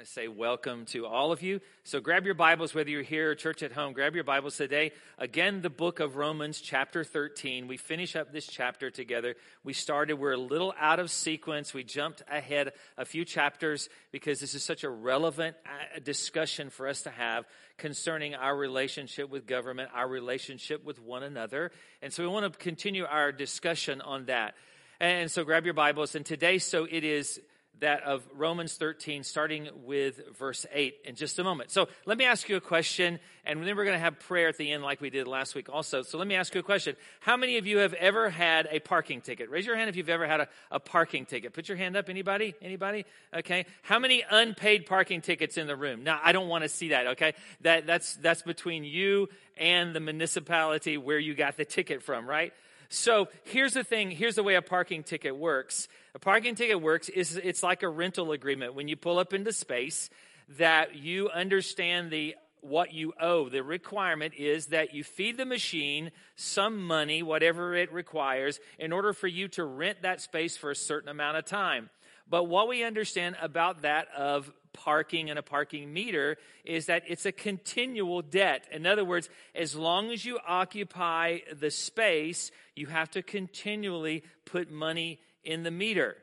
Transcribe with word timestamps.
want 0.00 0.06
to 0.06 0.12
say 0.14 0.28
welcome 0.28 0.86
to 0.86 1.04
all 1.04 1.30
of 1.30 1.42
you. 1.42 1.60
So 1.84 2.00
grab 2.00 2.24
your 2.24 2.32
Bibles, 2.32 2.74
whether 2.74 2.88
you're 2.88 3.02
here 3.02 3.32
or 3.32 3.34
church 3.34 3.62
at 3.62 3.72
home, 3.72 3.92
grab 3.92 4.14
your 4.14 4.24
Bibles 4.24 4.56
today. 4.56 4.92
Again, 5.18 5.60
the 5.60 5.68
book 5.68 6.00
of 6.00 6.16
Romans, 6.16 6.62
chapter 6.62 7.04
13. 7.04 7.68
We 7.68 7.76
finish 7.76 8.16
up 8.16 8.32
this 8.32 8.46
chapter 8.46 8.90
together. 8.90 9.34
We 9.62 9.74
started, 9.74 10.14
we're 10.14 10.32
a 10.32 10.38
little 10.38 10.72
out 10.80 11.00
of 11.00 11.10
sequence. 11.10 11.74
We 11.74 11.84
jumped 11.84 12.22
ahead 12.30 12.72
a 12.96 13.04
few 13.04 13.26
chapters 13.26 13.90
because 14.10 14.40
this 14.40 14.54
is 14.54 14.64
such 14.64 14.84
a 14.84 14.88
relevant 14.88 15.54
uh, 15.66 15.98
discussion 16.02 16.70
for 16.70 16.88
us 16.88 17.02
to 17.02 17.10
have 17.10 17.44
concerning 17.76 18.34
our 18.34 18.56
relationship 18.56 19.28
with 19.28 19.46
government, 19.46 19.90
our 19.94 20.08
relationship 20.08 20.82
with 20.82 20.98
one 20.98 21.24
another. 21.24 21.72
And 22.00 22.10
so 22.10 22.22
we 22.22 22.28
want 22.30 22.50
to 22.50 22.58
continue 22.58 23.04
our 23.04 23.32
discussion 23.32 24.00
on 24.00 24.24
that. 24.26 24.54
And 24.98 25.30
so 25.30 25.44
grab 25.44 25.66
your 25.66 25.74
Bibles. 25.74 26.14
And 26.14 26.24
today, 26.24 26.56
so 26.56 26.86
it 26.90 27.04
is 27.04 27.38
that 27.80 28.02
of 28.04 28.26
Romans 28.36 28.74
13, 28.74 29.24
starting 29.24 29.68
with 29.84 30.20
verse 30.38 30.66
8 30.72 30.96
in 31.04 31.14
just 31.14 31.38
a 31.38 31.44
moment. 31.44 31.70
So 31.70 31.88
let 32.06 32.18
me 32.18 32.24
ask 32.24 32.48
you 32.48 32.56
a 32.56 32.60
question, 32.60 33.18
and 33.44 33.66
then 33.66 33.76
we're 33.76 33.84
going 33.84 33.96
to 33.96 34.02
have 34.02 34.18
prayer 34.20 34.48
at 34.48 34.58
the 34.58 34.70
end 34.70 34.82
like 34.82 35.00
we 35.00 35.10
did 35.10 35.26
last 35.26 35.54
week 35.54 35.68
also. 35.68 36.02
So 36.02 36.18
let 36.18 36.26
me 36.26 36.34
ask 36.34 36.54
you 36.54 36.60
a 36.60 36.62
question. 36.62 36.96
How 37.20 37.36
many 37.36 37.56
of 37.56 37.66
you 37.66 37.78
have 37.78 37.94
ever 37.94 38.30
had 38.30 38.68
a 38.70 38.80
parking 38.80 39.20
ticket? 39.20 39.50
Raise 39.50 39.66
your 39.66 39.76
hand 39.76 39.88
if 39.88 39.96
you've 39.96 40.08
ever 40.08 40.26
had 40.26 40.40
a, 40.40 40.48
a 40.70 40.80
parking 40.80 41.26
ticket. 41.26 41.52
Put 41.52 41.68
your 41.68 41.78
hand 41.78 41.96
up. 41.96 42.08
Anybody? 42.08 42.54
Anybody? 42.60 43.06
Okay. 43.34 43.66
How 43.82 43.98
many 43.98 44.22
unpaid 44.30 44.86
parking 44.86 45.22
tickets 45.22 45.56
in 45.56 45.66
the 45.66 45.76
room? 45.76 46.04
Now, 46.04 46.20
I 46.22 46.32
don't 46.32 46.48
want 46.48 46.64
to 46.64 46.68
see 46.68 46.90
that, 46.90 47.06
okay? 47.08 47.34
That, 47.62 47.86
that's, 47.86 48.14
that's 48.16 48.42
between 48.42 48.84
you 48.84 49.28
and 49.56 49.94
the 49.94 50.00
municipality 50.00 50.98
where 50.98 51.18
you 51.18 51.34
got 51.34 51.56
the 51.56 51.64
ticket 51.64 52.02
from, 52.02 52.28
right? 52.28 52.52
So 52.90 53.28
here's 53.44 53.72
the 53.72 53.84
thing. 53.84 54.10
Here's 54.10 54.34
the 54.34 54.42
way 54.42 54.56
a 54.56 54.62
parking 54.62 55.04
ticket 55.04 55.36
works. 55.36 55.86
A 56.14 56.18
parking 56.18 56.56
ticket 56.56 56.82
works 56.82 57.08
is 57.08 57.36
it's 57.36 57.62
like 57.62 57.84
a 57.84 57.88
rental 57.88 58.32
agreement. 58.32 58.74
When 58.74 58.88
you 58.88 58.96
pull 58.96 59.20
up 59.20 59.32
into 59.32 59.52
space, 59.52 60.10
that 60.58 60.96
you 60.96 61.30
understand 61.30 62.10
the 62.10 62.34
what 62.62 62.92
you 62.92 63.12
owe. 63.18 63.48
The 63.48 63.62
requirement 63.62 64.34
is 64.34 64.66
that 64.66 64.92
you 64.92 65.04
feed 65.04 65.36
the 65.36 65.46
machine 65.46 66.10
some 66.34 66.84
money, 66.84 67.22
whatever 67.22 67.74
it 67.74 67.92
requires, 67.92 68.58
in 68.78 68.92
order 68.92 69.12
for 69.12 69.28
you 69.28 69.46
to 69.48 69.64
rent 69.64 70.02
that 70.02 70.20
space 70.20 70.56
for 70.56 70.70
a 70.70 70.76
certain 70.76 71.08
amount 71.08 71.36
of 71.36 71.44
time. 71.44 71.90
But 72.28 72.44
what 72.44 72.68
we 72.68 72.84
understand 72.84 73.36
about 73.40 73.82
that 73.82 74.08
of 74.16 74.52
parking 74.72 75.30
and 75.30 75.38
a 75.38 75.42
parking 75.42 75.92
meter 75.92 76.36
is 76.64 76.86
that 76.86 77.02
it's 77.06 77.26
a 77.26 77.32
continual 77.32 78.22
debt. 78.22 78.66
In 78.70 78.86
other 78.86 79.04
words, 79.04 79.28
as 79.54 79.74
long 79.74 80.10
as 80.10 80.24
you 80.24 80.38
occupy 80.46 81.38
the 81.52 81.70
space, 81.70 82.50
you 82.74 82.86
have 82.86 83.10
to 83.12 83.22
continually 83.22 84.22
put 84.44 84.70
money 84.70 85.18
in 85.44 85.62
the 85.62 85.70
meter. 85.70 86.16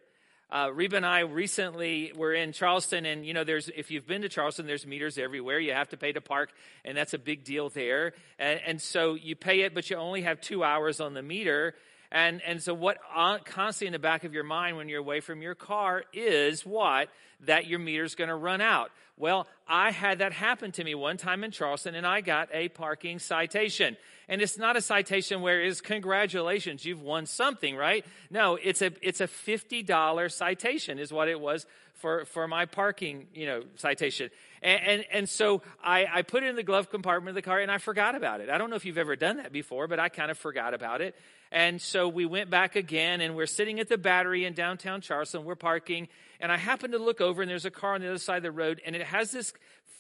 Uh, 0.50 0.72
Reba 0.74 0.96
and 0.96 1.06
I 1.06 1.20
recently 1.20 2.14
were 2.16 2.34
in 2.34 2.54
Charleston, 2.54 3.06
and 3.06 3.26
you 3.26 3.34
know, 3.34 3.44
there's 3.44 3.70
if 3.76 3.92
you've 3.92 4.08
been 4.08 4.22
to 4.22 4.30
Charleston, 4.30 4.66
there's 4.66 4.88
meters 4.88 5.18
everywhere. 5.18 5.60
You 5.60 5.74
have 5.74 5.90
to 5.90 5.98
pay 5.98 6.14
to 6.14 6.22
park, 6.22 6.52
and 6.86 6.98
that's 6.98 7.14
a 7.14 7.18
big 7.18 7.44
deal 7.44 7.68
there. 7.68 8.14
And, 8.40 8.62
and 8.66 8.82
so 8.82 9.16
you 9.16 9.36
pay 9.36 9.62
it, 9.62 9.74
but 9.74 9.90
you 9.90 9.98
only 9.98 10.22
have 10.22 10.40
two 10.40 10.64
hours 10.64 11.02
on 11.02 11.14
the 11.14 11.22
meter. 11.22 11.76
And, 12.12 12.42
and 12.44 12.62
so, 12.62 12.74
what 12.74 12.98
constantly 13.46 13.88
in 13.88 13.94
the 13.94 14.00
back 14.00 14.24
of 14.24 14.34
your 14.34 14.44
mind 14.44 14.78
when 14.78 14.90
you're 14.90 15.00
away 15.00 15.20
from 15.20 15.42
your 15.42 15.56
car 15.56 16.04
is 16.14 16.66
what? 16.66 17.10
That 17.46 17.68
your 17.68 17.80
meter's 17.80 18.16
going 18.16 18.30
to 18.30 18.36
run 18.36 18.62
out. 18.62 18.92
Well, 19.18 19.48
I 19.68 19.92
had 19.92 20.20
that 20.20 20.32
happen 20.32 20.72
to 20.74 20.84
me 20.84 20.94
one 20.94 21.18
time 21.18 21.44
in 21.44 21.52
Charleston, 21.52 21.96
and 21.96 22.06
I 22.06 22.22
got 22.22 22.50
a 22.54 22.70
parking 22.70 23.20
citation. 23.20 23.98
And 24.30 24.42
it's 24.42 24.58
not 24.58 24.78
a 24.78 24.82
citation 24.82 25.42
where 25.42 25.62
it's 25.62 25.82
congratulations, 25.82 26.86
you've 26.86 27.02
won 27.02 27.26
something, 27.26 27.76
right? 27.76 28.06
No, 28.30 28.58
it's 28.62 28.82
a 28.82 28.92
it's 29.02 29.22
a 29.22 29.28
fifty 29.28 29.84
dollar 29.84 30.30
citation, 30.30 31.00
is 31.00 31.12
what 31.12 31.30
it 31.30 31.40
was 31.40 31.66
for 31.96 32.26
for 32.26 32.48
my 32.48 32.66
parking, 32.66 33.28
you 33.34 33.46
know, 33.46 33.64
citation. 33.76 34.30
And, 34.62 34.82
and, 34.86 35.06
and 35.12 35.30
so 35.30 35.62
I, 35.84 36.06
I 36.12 36.22
put 36.22 36.44
it 36.44 36.48
in 36.48 36.56
the 36.56 36.64
glove 36.64 36.90
compartment 36.90 37.30
of 37.30 37.36
the 37.36 37.42
car 37.42 37.60
and 37.60 37.72
I 37.72 37.78
forgot 37.78 38.16
about 38.16 38.42
it. 38.42 38.50
I 38.50 38.58
don't 38.58 38.70
know 38.70 38.76
if 38.76 38.86
you've 38.86 38.98
ever 38.98 39.16
done 39.16 39.38
that 39.38 39.52
before, 39.52 39.88
but 39.88 40.00
I 40.00 40.10
kind 40.10 40.32
of 40.32 40.38
forgot 40.38 40.74
about 40.74 41.02
it. 41.02 41.16
And 41.52 41.82
so 41.82 42.08
we 42.08 42.26
went 42.26 42.50
back 42.50 42.76
again 42.76 43.22
and 43.22 43.36
we're 43.36 43.46
sitting 43.46 43.80
at 43.80 43.88
the 43.88 43.98
battery 43.98 44.46
in 44.46 44.54
downtown 44.54 45.02
Charleston. 45.02 45.46
We're 45.46 45.56
parking 45.56 46.08
and 46.40 46.52
I 46.52 46.58
happen 46.58 46.92
to 46.92 47.00
look 47.00 47.22
over 47.22 47.42
and 47.42 47.50
there's 47.50 47.66
a 47.66 47.72
car 47.72 47.96
on 47.96 48.02
the 48.02 48.08
other 48.10 48.18
side 48.18 48.38
of 48.38 48.44
the 48.44 48.52
road 48.52 48.82
and 48.86 48.96
it 48.96 49.04
has 49.04 49.32
this 49.32 49.54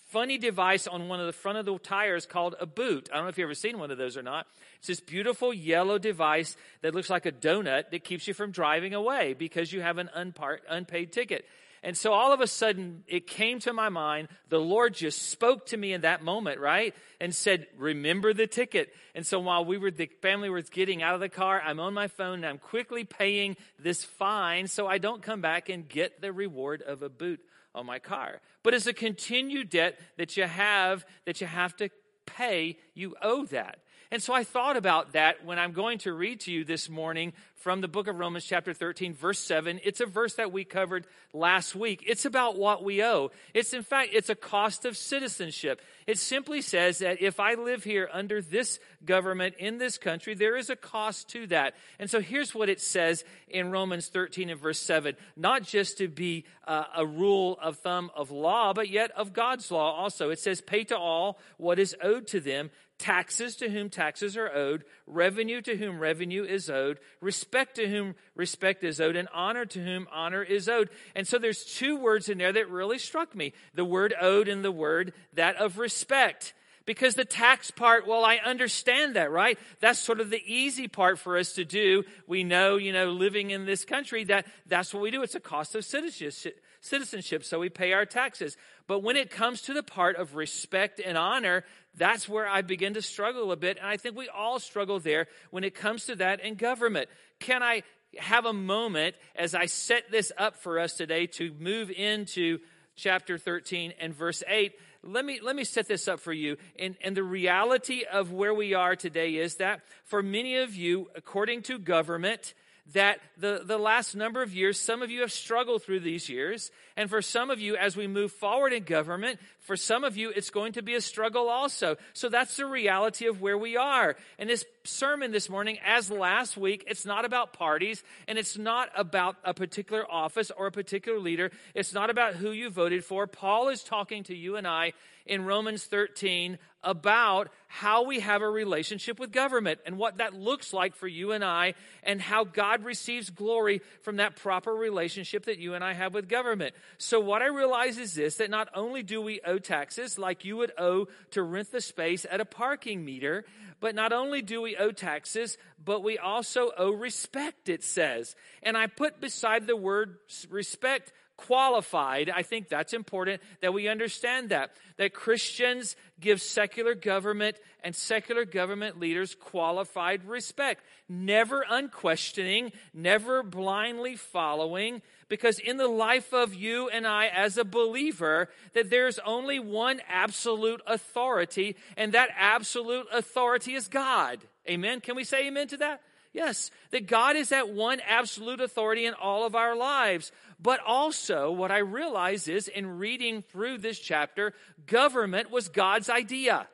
funny 0.09 0.37
device 0.37 0.87
on 0.87 1.09
one 1.09 1.19
of 1.19 1.25
the 1.25 1.33
front 1.33 1.57
of 1.57 1.65
the 1.65 1.77
tires 1.79 2.25
called 2.25 2.55
a 2.59 2.65
boot. 2.65 3.09
I 3.11 3.15
don't 3.15 3.25
know 3.25 3.29
if 3.29 3.37
you've 3.37 3.45
ever 3.45 3.55
seen 3.55 3.77
one 3.77 3.91
of 3.91 3.97
those 3.97 4.17
or 4.17 4.23
not. 4.23 4.47
It's 4.77 4.87
this 4.87 4.99
beautiful 4.99 5.53
yellow 5.53 5.97
device 5.97 6.55
that 6.81 6.95
looks 6.95 7.09
like 7.09 7.25
a 7.25 7.31
donut 7.31 7.91
that 7.91 8.03
keeps 8.03 8.27
you 8.27 8.33
from 8.33 8.51
driving 8.51 8.93
away 8.93 9.33
because 9.33 9.73
you 9.73 9.81
have 9.81 9.97
an 9.97 10.09
unpar- 10.15 10.59
unpaid 10.69 11.11
ticket. 11.11 11.45
And 11.83 11.95
so 11.95 12.13
all 12.13 12.33
of 12.33 12.41
a 12.41 12.47
sudden, 12.47 13.03
it 13.07 13.27
came 13.27 13.59
to 13.59 13.73
my 13.73 13.89
mind. 13.89 14.27
The 14.49 14.59
Lord 14.59 14.93
just 14.93 15.29
spoke 15.29 15.67
to 15.67 15.77
me 15.77 15.93
in 15.93 16.01
that 16.01 16.23
moment, 16.23 16.59
right? 16.59 16.95
And 17.21 17.33
said, 17.33 17.67
Remember 17.77 18.33
the 18.33 18.47
ticket. 18.47 18.89
And 19.15 19.25
so 19.25 19.39
while 19.39 19.65
we 19.65 19.77
were, 19.77 19.91
the 19.91 20.09
family 20.21 20.49
was 20.49 20.69
getting 20.69 21.01
out 21.01 21.15
of 21.15 21.19
the 21.19 21.29
car, 21.29 21.61
I'm 21.63 21.79
on 21.79 21.93
my 21.93 22.07
phone 22.07 22.35
and 22.35 22.45
I'm 22.45 22.57
quickly 22.57 23.03
paying 23.03 23.57
this 23.79 24.03
fine 24.03 24.67
so 24.67 24.87
I 24.87 24.97
don't 24.97 25.21
come 25.21 25.41
back 25.41 25.69
and 25.69 25.87
get 25.87 26.21
the 26.21 26.33
reward 26.33 26.81
of 26.81 27.01
a 27.01 27.09
boot 27.09 27.39
on 27.73 27.85
my 27.85 27.99
car. 27.99 28.41
But 28.63 28.73
it's 28.73 28.87
a 28.87 28.93
continued 28.93 29.69
debt 29.69 29.99
that 30.17 30.35
you 30.35 30.43
have, 30.43 31.05
that 31.25 31.41
you 31.41 31.47
have 31.47 31.75
to 31.77 31.89
pay. 32.25 32.77
You 32.93 33.15
owe 33.21 33.45
that. 33.45 33.79
And 34.11 34.23
so 34.23 34.33
I 34.33 34.43
thought 34.43 34.77
about 34.77 35.13
that 35.13 35.43
when 35.43 35.59
I'm 35.59 35.73
going 35.73 35.97
to 35.99 36.13
read 36.13 36.41
to 36.41 36.51
you 36.51 36.63
this 36.63 36.89
morning 36.89 37.33
from 37.55 37.81
the 37.81 37.87
book 37.89 38.07
of 38.07 38.17
Romans, 38.17 38.45
chapter 38.45 38.73
13, 38.73 39.13
verse 39.13 39.39
7. 39.39 39.81
It's 39.83 39.99
a 39.99 40.05
verse 40.05 40.35
that 40.35 40.53
we 40.53 40.63
covered 40.63 41.05
last 41.33 41.75
week. 41.75 42.03
It's 42.07 42.23
about 42.23 42.57
what 42.57 42.83
we 42.83 43.03
owe. 43.03 43.31
It's, 43.53 43.73
in 43.73 43.83
fact, 43.83 44.11
it's 44.13 44.29
a 44.29 44.35
cost 44.35 44.85
of 44.85 44.95
citizenship. 44.95 45.81
It 46.05 46.17
simply 46.17 46.61
says 46.61 46.99
that 46.99 47.21
if 47.21 47.39
I 47.39 47.55
live 47.55 47.83
here 47.83 48.09
under 48.13 48.41
this 48.41 48.79
government 49.03 49.55
in 49.59 49.77
this 49.77 49.97
country, 49.97 50.35
there 50.35 50.55
is 50.55 50.69
a 50.69 50.77
cost 50.77 51.29
to 51.29 51.47
that. 51.47 51.73
And 51.99 52.09
so 52.09 52.21
here's 52.21 52.55
what 52.55 52.69
it 52.69 52.79
says 52.79 53.25
in 53.49 53.71
Romans 53.71 54.07
13 54.07 54.49
and 54.49 54.59
verse 54.59 54.79
7 54.79 55.15
not 55.35 55.63
just 55.63 55.97
to 55.97 56.07
be 56.07 56.45
uh, 56.65 56.85
a 56.95 57.05
rule 57.05 57.57
of 57.61 57.77
thumb 57.79 58.11
of 58.15 58.31
law, 58.31 58.71
but 58.71 58.89
yet 58.89 59.11
of 59.11 59.33
God's 59.33 59.71
law 59.71 59.93
also. 59.95 60.29
It 60.29 60.39
says, 60.39 60.61
Pay 60.61 60.85
to 60.85 60.97
all 60.97 61.39
what 61.57 61.79
is 61.79 61.95
owed 62.01 62.27
to 62.27 62.39
them 62.39 62.69
taxes 62.99 63.55
to 63.57 63.69
whom 63.69 63.89
taxes 63.89 64.35
are 64.35 64.51
owed, 64.51 64.83
revenue 65.05 65.61
to 65.61 65.77
whom 65.77 65.99
revenue 65.99 66.43
is 66.43 66.69
owed, 66.69 66.99
respect 67.21 67.75
to 67.75 67.87
whom 67.87 68.15
respect 68.35 68.83
is 68.83 68.99
owed, 68.99 69.15
and 69.15 69.27
honor 69.33 69.65
to 69.65 69.83
whom 69.83 70.07
honor 70.11 70.41
is 70.41 70.67
owed. 70.67 70.89
And 71.15 71.27
so 71.27 71.37
there's 71.37 71.63
two 71.63 71.97
words 71.97 72.27
in 72.29 72.37
there 72.37 72.53
that 72.53 72.69
really 72.69 72.97
struck 72.97 73.35
me 73.35 73.53
the 73.73 73.85
word 73.85 74.13
owed 74.19 74.47
and 74.47 74.65
the 74.65 74.71
word 74.71 75.13
that 75.33 75.57
of 75.57 75.77
respect. 75.77 76.53
Because 76.85 77.15
the 77.15 77.25
tax 77.25 77.69
part, 77.69 78.07
well, 78.07 78.23
I 78.23 78.37
understand 78.37 79.17
that, 79.17 79.29
right? 79.29 79.59
That's 79.81 79.99
sort 79.99 80.21
of 80.21 80.29
the 80.29 80.41
easy 80.45 80.87
part 80.87 81.19
for 81.19 81.37
us 81.37 81.51
to 81.53 81.65
do. 81.65 82.05
We 82.27 82.45
know, 82.45 82.77
you 82.77 82.93
know, 82.93 83.11
living 83.11 83.49
in 83.49 83.65
this 83.65 83.83
country 83.83 84.23
that 84.23 84.47
that's 84.65 84.93
what 84.93 85.03
we 85.03 85.11
do. 85.11 85.21
It's 85.21 85.35
a 85.35 85.41
cost 85.41 85.75
of 85.75 85.83
citizenship 85.83 87.43
so 87.43 87.59
we 87.59 87.67
pay 87.67 87.91
our 87.91 88.05
taxes. 88.05 88.55
But 88.87 89.03
when 89.03 89.17
it 89.17 89.29
comes 89.29 89.63
to 89.63 89.73
the 89.73 89.83
part 89.83 90.15
of 90.15 90.37
respect 90.37 91.01
and 91.05 91.17
honor, 91.17 91.65
that's 91.97 92.29
where 92.29 92.47
I 92.47 92.61
begin 92.61 92.93
to 92.93 93.01
struggle 93.01 93.51
a 93.51 93.55
bit. 93.55 93.77
And 93.77 93.87
I 93.87 93.97
think 93.97 94.15
we 94.15 94.29
all 94.29 94.59
struggle 94.59 94.99
there 94.99 95.27
when 95.49 95.63
it 95.63 95.75
comes 95.75 96.05
to 96.05 96.15
that 96.17 96.39
in 96.41 96.55
government. 96.55 97.09
Can 97.39 97.63
I 97.63 97.83
have 98.17 98.45
a 98.45 98.53
moment 98.53 99.15
as 99.35 99.53
I 99.55 99.65
set 99.65 100.11
this 100.11 100.31
up 100.37 100.55
for 100.57 100.79
us 100.79 100.93
today 100.93 101.27
to 101.27 101.53
move 101.59 101.91
into 101.91 102.59
chapter 102.95 103.37
13 103.37 103.93
and 103.99 104.13
verse 104.13 104.43
8? 104.47 104.73
Let 105.03 105.25
me, 105.25 105.39
let 105.41 105.55
me 105.55 105.63
set 105.63 105.87
this 105.87 106.07
up 106.07 106.19
for 106.19 106.33
you. 106.33 106.57
And, 106.77 106.95
and 107.01 107.15
the 107.15 107.23
reality 107.23 108.03
of 108.11 108.31
where 108.31 108.53
we 108.53 108.73
are 108.73 108.95
today 108.95 109.35
is 109.35 109.55
that 109.55 109.81
for 110.05 110.21
many 110.21 110.57
of 110.57 110.75
you, 110.75 111.09
according 111.15 111.63
to 111.63 111.79
government, 111.79 112.53
that 112.93 113.19
the, 113.37 113.61
the 113.65 113.77
last 113.77 114.15
number 114.15 114.41
of 114.41 114.53
years, 114.53 114.79
some 114.79 115.01
of 115.01 115.11
you 115.11 115.21
have 115.21 115.31
struggled 115.31 115.83
through 115.83 115.99
these 115.99 116.29
years. 116.29 116.71
And 116.95 117.09
for 117.09 117.21
some 117.21 117.49
of 117.49 117.59
you, 117.59 117.75
as 117.75 117.97
we 117.97 118.07
move 118.07 118.31
forward 118.31 118.71
in 118.71 118.83
government, 118.83 119.39
for 119.59 119.75
some 119.75 120.03
of 120.03 120.15
you, 120.15 120.29
it's 120.29 120.49
going 120.49 120.73
to 120.73 120.81
be 120.81 120.95
a 120.95 121.01
struggle 121.01 121.49
also. 121.49 121.97
So 122.13 122.29
that's 122.29 122.55
the 122.57 122.65
reality 122.65 123.27
of 123.27 123.41
where 123.41 123.57
we 123.57 123.75
are. 123.75 124.15
And 124.39 124.49
this 124.49 124.65
sermon 124.87 125.31
this 125.31 125.49
morning, 125.49 125.77
as 125.85 126.09
last 126.09 126.57
week, 126.57 126.83
it's 126.87 127.05
not 127.05 127.25
about 127.25 127.53
parties 127.53 128.03
and 128.27 128.37
it's 128.37 128.57
not 128.57 128.89
about 128.95 129.35
a 129.43 129.53
particular 129.53 130.09
office 130.09 130.51
or 130.55 130.67
a 130.67 130.71
particular 130.71 131.19
leader. 131.19 131.51
It's 131.73 131.93
not 131.93 132.09
about 132.09 132.35
who 132.35 132.51
you 132.51 132.69
voted 132.69 133.03
for. 133.03 133.27
Paul 133.27 133.69
is 133.69 133.83
talking 133.83 134.23
to 134.23 134.35
you 134.35 134.55
and 134.55 134.67
I 134.67 134.93
in 135.27 135.45
Romans 135.45 135.83
13 135.83 136.57
about 136.83 137.49
how 137.67 138.05
we 138.05 138.21
have 138.21 138.41
a 138.41 138.49
relationship 138.49 139.19
with 139.19 139.31
government 139.31 139.79
and 139.85 139.97
what 139.97 140.17
that 140.17 140.33
looks 140.33 140.71
like 140.71 140.95
for 140.95 141.07
you 141.07 141.33
and 141.33 141.43
I, 141.43 141.73
and 142.01 142.21
how 142.21 142.45
God 142.45 142.85
receives 142.85 143.29
glory 143.29 143.81
from 144.01 144.17
that 144.17 144.37
proper 144.37 144.73
relationship 144.73 145.45
that 145.45 145.59
you 145.59 145.73
and 145.73 145.83
I 145.83 145.93
have 145.93 146.13
with 146.13 146.29
government. 146.29 146.75
So, 146.97 147.19
what 147.19 147.41
I 147.41 147.47
realize 147.47 147.97
is 147.97 148.13
this 148.13 148.35
that 148.35 148.49
not 148.49 148.69
only 148.73 149.03
do 149.03 149.21
we 149.21 149.41
owe 149.45 149.59
taxes 149.59 150.17
like 150.17 150.45
you 150.45 150.57
would 150.57 150.71
owe 150.77 151.07
to 151.31 151.43
rent 151.43 151.71
the 151.71 151.81
space 151.81 152.25
at 152.29 152.39
a 152.39 152.45
parking 152.45 153.03
meter, 153.03 153.43
but 153.79 153.95
not 153.95 154.13
only 154.13 154.41
do 154.41 154.61
we 154.61 154.75
owe 154.75 154.91
taxes, 154.91 155.57
but 155.83 156.03
we 156.03 156.17
also 156.17 156.71
owe 156.77 156.91
respect, 156.91 157.69
it 157.69 157.83
says. 157.83 158.35
And 158.63 158.77
I 158.77 158.87
put 158.87 159.21
beside 159.21 159.67
the 159.67 159.75
word 159.75 160.17
respect 160.49 161.13
qualified. 161.37 162.29
I 162.29 162.41
think 162.41 162.67
that's 162.67 162.93
important 162.93 163.41
that 163.61 163.73
we 163.73 163.87
understand 163.87 164.49
that. 164.49 164.71
That 164.97 165.13
Christians 165.13 165.95
give 166.19 166.41
secular 166.41 166.95
government 166.95 167.57
and 167.83 167.95
secular 167.95 168.43
government 168.43 168.99
leaders 168.99 169.35
qualified 169.35 170.25
respect. 170.25 170.83
Never 171.07 171.63
unquestioning, 171.69 172.71
never 172.93 173.43
blindly 173.43 174.15
following, 174.15 175.03
because 175.29 175.59
in 175.59 175.77
the 175.77 175.87
life 175.87 176.33
of 176.33 176.53
you 176.53 176.89
and 176.89 177.05
I 177.05 177.27
as 177.27 177.57
a 177.57 177.65
believer, 177.65 178.49
that 178.73 178.89
there's 178.89 179.19
only 179.19 179.59
one 179.59 180.01
absolute 180.09 180.81
authority, 180.87 181.75
and 181.95 182.13
that 182.13 182.29
absolute 182.37 183.07
authority 183.13 183.73
is 183.73 183.87
God. 183.87 184.39
Amen? 184.69 185.01
Can 185.01 185.15
we 185.15 185.23
say 185.23 185.47
amen 185.47 185.67
to 185.69 185.77
that? 185.77 186.01
Yes, 186.33 186.69
that 186.91 187.07
God 187.07 187.35
is 187.35 187.49
that 187.49 187.69
one 187.69 187.99
absolute 188.07 188.61
authority 188.61 189.05
in 189.05 189.13
all 189.15 189.45
of 189.45 189.55
our 189.55 189.75
lives. 189.75 190.31
But 190.59 190.79
also, 190.85 191.51
what 191.51 191.71
I 191.71 191.79
realize 191.79 192.47
is 192.47 192.67
in 192.67 192.99
reading 192.99 193.41
through 193.41 193.79
this 193.79 193.99
chapter, 193.99 194.53
government 194.85 195.49
was 195.49 195.69
God's 195.69 196.09
idea. 196.09 196.67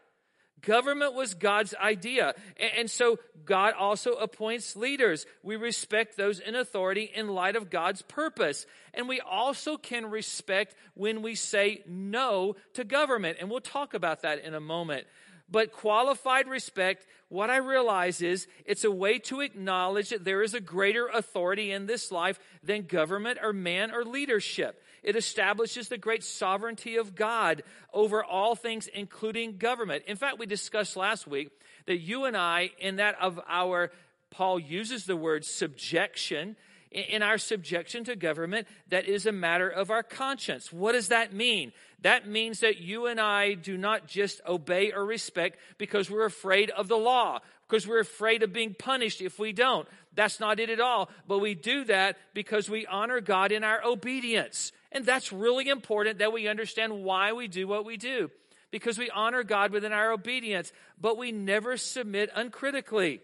Government 0.63 1.13
was 1.13 1.33
God's 1.33 1.75
idea. 1.75 2.33
And 2.77 2.89
so 2.89 3.19
God 3.45 3.74
also 3.77 4.13
appoints 4.13 4.75
leaders. 4.75 5.25
We 5.44 5.56
respect 5.56 6.18
those 6.18 6.39
in 6.39 6.56
authority 6.56 7.12
in 7.13 7.27
light 7.27 7.56
of 7.56 7.69
God's 7.69 8.01
purpose. 8.01 8.65
And 8.94 9.07
we 9.07 9.19
also 9.19 9.77
can 9.77 10.10
respect 10.10 10.75
when 10.95 11.21
we 11.21 11.36
say 11.36 11.83
no 11.88 12.56
to 12.74 12.83
government. 12.83 13.38
And 13.39 13.50
we'll 13.50 13.60
talk 13.60 13.94
about 13.94 14.21
that 14.21 14.39
in 14.39 14.54
a 14.54 14.60
moment. 14.60 15.06
But 15.50 15.71
qualified 15.71 16.48
respect, 16.48 17.06
what 17.30 17.50
I 17.50 17.57
realize 17.57 18.21
is 18.21 18.48
it's 18.65 18.86
a 18.86 18.92
way 18.92 19.19
to 19.19 19.42
acknowledge 19.42 20.10
that 20.10 20.24
there 20.24 20.42
is 20.42 20.54
a 20.54 20.62
greater 20.62 21.07
authority 21.07 21.71
in 21.71 21.86
this 21.86 22.12
life 22.12 22.39
than 22.63 22.83
government 22.83 23.39
or 23.42 23.54
man 23.54 23.94
or 23.94 24.06
leadership. 24.06 24.81
It 25.03 25.15
establishes 25.15 25.89
the 25.89 25.97
great 25.97 26.23
sovereignty 26.23 26.95
of 26.95 27.15
God 27.15 27.63
over 27.94 28.23
all 28.23 28.55
things, 28.55 28.88
including 28.88 29.57
government. 29.57 30.05
In 30.07 30.15
fact, 30.15 30.39
we 30.39 30.45
discussed 30.45 30.95
last 30.95 31.27
week 31.27 31.50
that 31.85 32.00
you 32.00 32.25
and 32.25 32.38
I, 32.38 32.71
in 32.79 32.95
that 32.95 33.15
of 33.21 33.39
our, 33.47 33.91
Paul 34.31 34.59
uses 34.59 35.05
the 35.05 35.17
word 35.17 35.45
subjection, 35.45 36.55
in 36.91 37.21
our 37.21 37.38
subjection 37.38 38.03
to 38.05 38.15
government 38.15 38.67
that 38.89 39.07
is 39.07 39.25
a 39.25 39.31
matter 39.31 39.67
of 39.67 39.89
our 39.89 40.03
conscience. 40.03 40.71
What 40.71 40.94
does 40.94 41.09
that 41.09 41.33
mean? 41.33 41.73
That 42.01 42.27
means 42.27 42.59
that 42.59 42.79
you 42.79 43.07
and 43.07 43.19
I 43.19 43.55
do 43.55 43.77
not 43.77 44.07
just 44.07 44.41
obey 44.47 44.91
or 44.91 45.05
respect 45.05 45.57
because 45.77 46.09
we're 46.09 46.25
afraid 46.25 46.69
of 46.69 46.88
the 46.88 46.97
law, 46.97 47.39
because 47.67 47.88
we're 47.88 48.00
afraid 48.00 48.44
of 48.44 48.53
being 48.53 48.75
punished 48.77 49.21
if 49.21 49.39
we 49.39 49.53
don't. 49.53 49.88
That's 50.13 50.39
not 50.39 50.59
it 50.59 50.69
at 50.69 50.79
all. 50.79 51.09
But 51.27 51.39
we 51.39 51.55
do 51.55 51.85
that 51.85 52.17
because 52.33 52.69
we 52.69 52.85
honor 52.85 53.21
God 53.21 53.51
in 53.51 53.63
our 53.63 53.83
obedience. 53.83 54.71
And 54.94 55.06
that's 55.06 55.34
really 55.34 55.68
important 55.68 56.19
that 56.19 56.31
we 56.31 56.48
understand 56.48 57.04
why 57.04 57.34
we 57.34 57.48
do 57.48 57.68
what 57.68 57.86
we 57.86 57.98
do. 57.98 58.30
Because 58.72 58.98
we 58.98 59.10
honor 59.10 59.44
God 59.44 59.72
within 59.72 59.92
our 59.92 60.12
obedience, 60.12 60.72
but 61.00 61.18
we 61.18 61.31
never 61.31 61.78
submit 61.78 62.30
uncritically. 62.34 63.22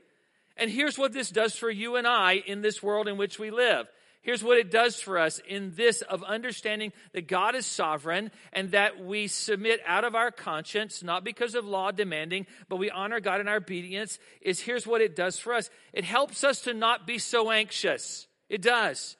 And 0.57 0.69
here's 0.69 0.97
what 0.97 1.13
this 1.13 1.29
does 1.29 1.55
for 1.55 1.69
you 1.69 1.95
and 1.95 2.05
I 2.05 2.33
in 2.33 2.61
this 2.61 2.83
world 2.83 3.07
in 3.07 3.17
which 3.17 3.39
we 3.39 3.49
live. 3.49 3.87
Here's 4.21 4.43
what 4.43 4.57
it 4.57 4.69
does 4.69 4.99
for 4.99 5.17
us 5.17 5.39
in 5.47 5.73
this 5.75 6.01
of 6.01 6.23
understanding 6.23 6.91
that 7.13 7.27
God 7.27 7.55
is 7.55 7.65
sovereign 7.65 8.31
and 8.51 8.71
that 8.71 9.03
we 9.03 9.27
submit 9.27 9.79
out 9.85 10.03
of 10.03 10.13
our 10.13 10.29
conscience, 10.29 11.01
not 11.01 11.23
because 11.23 11.55
of 11.55 11.65
law 11.65 11.91
demanding, 11.91 12.45
but 12.67 12.75
we 12.75 12.91
honor 12.91 13.21
God 13.21 13.39
in 13.39 13.47
our 13.47 13.55
obedience, 13.57 14.19
is 14.41 14.59
here's 14.59 14.85
what 14.85 15.01
it 15.01 15.15
does 15.15 15.39
for 15.39 15.53
us. 15.53 15.69
It 15.93 16.03
helps 16.03 16.43
us 16.43 16.61
to 16.63 16.73
not 16.73 17.07
be 17.07 17.17
so 17.17 17.49
anxious. 17.49 18.27
It 18.49 18.61
does. 18.61 19.15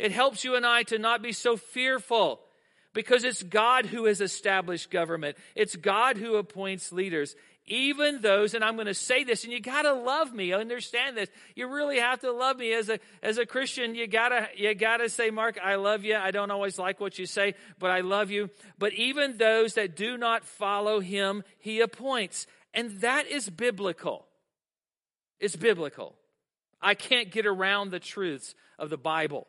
It 0.00 0.12
helps 0.12 0.44
you 0.44 0.56
and 0.56 0.66
I 0.66 0.82
to 0.84 0.98
not 0.98 1.22
be 1.22 1.32
so 1.32 1.56
fearful 1.56 2.40
because 2.94 3.24
it's 3.24 3.42
God 3.42 3.86
who 3.86 4.06
has 4.06 4.20
established 4.20 4.90
government. 4.90 5.36
It's 5.54 5.76
God 5.76 6.16
who 6.16 6.36
appoints 6.36 6.92
leaders 6.92 7.36
even 7.70 8.20
those, 8.20 8.54
and 8.54 8.64
I'm 8.64 8.74
going 8.74 8.86
to 8.86 8.94
say 8.94 9.22
this, 9.22 9.44
and 9.44 9.52
you 9.52 9.60
got 9.60 9.82
to 9.82 9.92
love 9.92 10.34
me. 10.34 10.52
Understand 10.52 11.16
this. 11.16 11.28
You 11.54 11.68
really 11.68 12.00
have 12.00 12.20
to 12.20 12.32
love 12.32 12.58
me 12.58 12.72
as 12.72 12.88
a 12.88 12.98
as 13.22 13.38
a 13.38 13.46
Christian. 13.46 13.94
You 13.94 14.08
gotta 14.08 14.48
you 14.56 14.74
gotta 14.74 15.08
say, 15.08 15.30
Mark, 15.30 15.56
I 15.62 15.76
love 15.76 16.04
you. 16.04 16.16
I 16.16 16.32
don't 16.32 16.50
always 16.50 16.78
like 16.78 16.98
what 16.98 17.18
you 17.18 17.26
say, 17.26 17.54
but 17.78 17.90
I 17.90 18.00
love 18.00 18.30
you. 18.30 18.50
But 18.78 18.92
even 18.94 19.36
those 19.36 19.74
that 19.74 19.94
do 19.94 20.18
not 20.18 20.44
follow 20.44 20.98
Him, 20.98 21.44
He 21.58 21.80
appoints, 21.80 22.48
and 22.74 23.00
that 23.02 23.28
is 23.28 23.48
biblical. 23.48 24.26
It's 25.38 25.56
biblical. 25.56 26.16
I 26.82 26.94
can't 26.94 27.30
get 27.30 27.46
around 27.46 27.90
the 27.90 28.00
truths 28.00 28.54
of 28.78 28.90
the 28.90 28.98
Bible. 28.98 29.46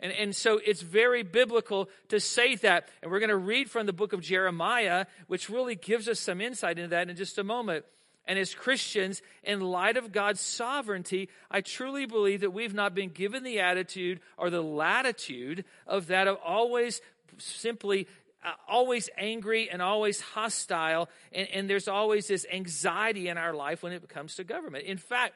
And, 0.00 0.12
and 0.12 0.34
so 0.34 0.58
it's 0.64 0.80
very 0.80 1.22
biblical 1.22 1.88
to 2.08 2.18
say 2.18 2.56
that. 2.56 2.88
And 3.02 3.12
we're 3.12 3.20
going 3.20 3.28
to 3.28 3.36
read 3.36 3.70
from 3.70 3.86
the 3.86 3.92
book 3.92 4.12
of 4.12 4.22
Jeremiah, 4.22 5.06
which 5.28 5.48
really 5.48 5.76
gives 5.76 6.08
us 6.08 6.18
some 6.18 6.40
insight 6.40 6.78
into 6.78 6.88
that 6.88 7.08
in 7.08 7.16
just 7.16 7.38
a 7.38 7.44
moment. 7.44 7.84
And 8.26 8.38
as 8.38 8.54
Christians, 8.54 9.22
in 9.42 9.60
light 9.60 9.96
of 9.96 10.12
God's 10.12 10.40
sovereignty, 10.40 11.28
I 11.50 11.60
truly 11.60 12.06
believe 12.06 12.40
that 12.40 12.52
we've 12.52 12.74
not 12.74 12.94
been 12.94 13.10
given 13.10 13.42
the 13.42 13.60
attitude 13.60 14.20
or 14.36 14.50
the 14.50 14.62
latitude 14.62 15.64
of 15.86 16.08
that 16.08 16.28
of 16.28 16.38
always 16.44 17.00
simply 17.38 18.06
uh, 18.42 18.52
always 18.68 19.10
angry 19.18 19.68
and 19.68 19.82
always 19.82 20.20
hostile, 20.20 21.10
and, 21.32 21.48
and 21.48 21.68
there's 21.68 21.88
always 21.88 22.28
this 22.28 22.46
anxiety 22.50 23.28
in 23.28 23.36
our 23.36 23.52
life 23.52 23.82
when 23.82 23.92
it 23.92 24.08
comes 24.08 24.36
to 24.36 24.44
government. 24.44 24.84
In 24.84 24.96
fact, 24.96 25.34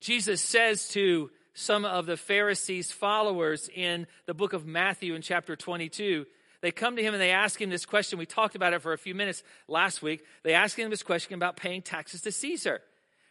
Jesus 0.00 0.40
says 0.40 0.88
to 0.90 1.30
some 1.54 1.84
of 1.84 2.06
the 2.06 2.16
Pharisees' 2.16 2.92
followers 2.92 3.70
in 3.74 4.06
the 4.26 4.34
book 4.34 4.52
of 4.52 4.66
Matthew 4.66 5.14
in 5.14 5.22
chapter 5.22 5.56
22. 5.56 6.26
They 6.60 6.72
come 6.72 6.96
to 6.96 7.02
him 7.02 7.14
and 7.14 7.22
they 7.22 7.30
ask 7.30 7.60
him 7.60 7.70
this 7.70 7.86
question. 7.86 8.18
We 8.18 8.26
talked 8.26 8.56
about 8.56 8.72
it 8.72 8.82
for 8.82 8.92
a 8.92 8.98
few 8.98 9.14
minutes 9.14 9.42
last 9.68 10.02
week. 10.02 10.24
They 10.42 10.54
ask 10.54 10.78
him 10.78 10.90
this 10.90 11.02
question 11.02 11.34
about 11.34 11.56
paying 11.56 11.82
taxes 11.82 12.22
to 12.22 12.32
Caesar, 12.32 12.80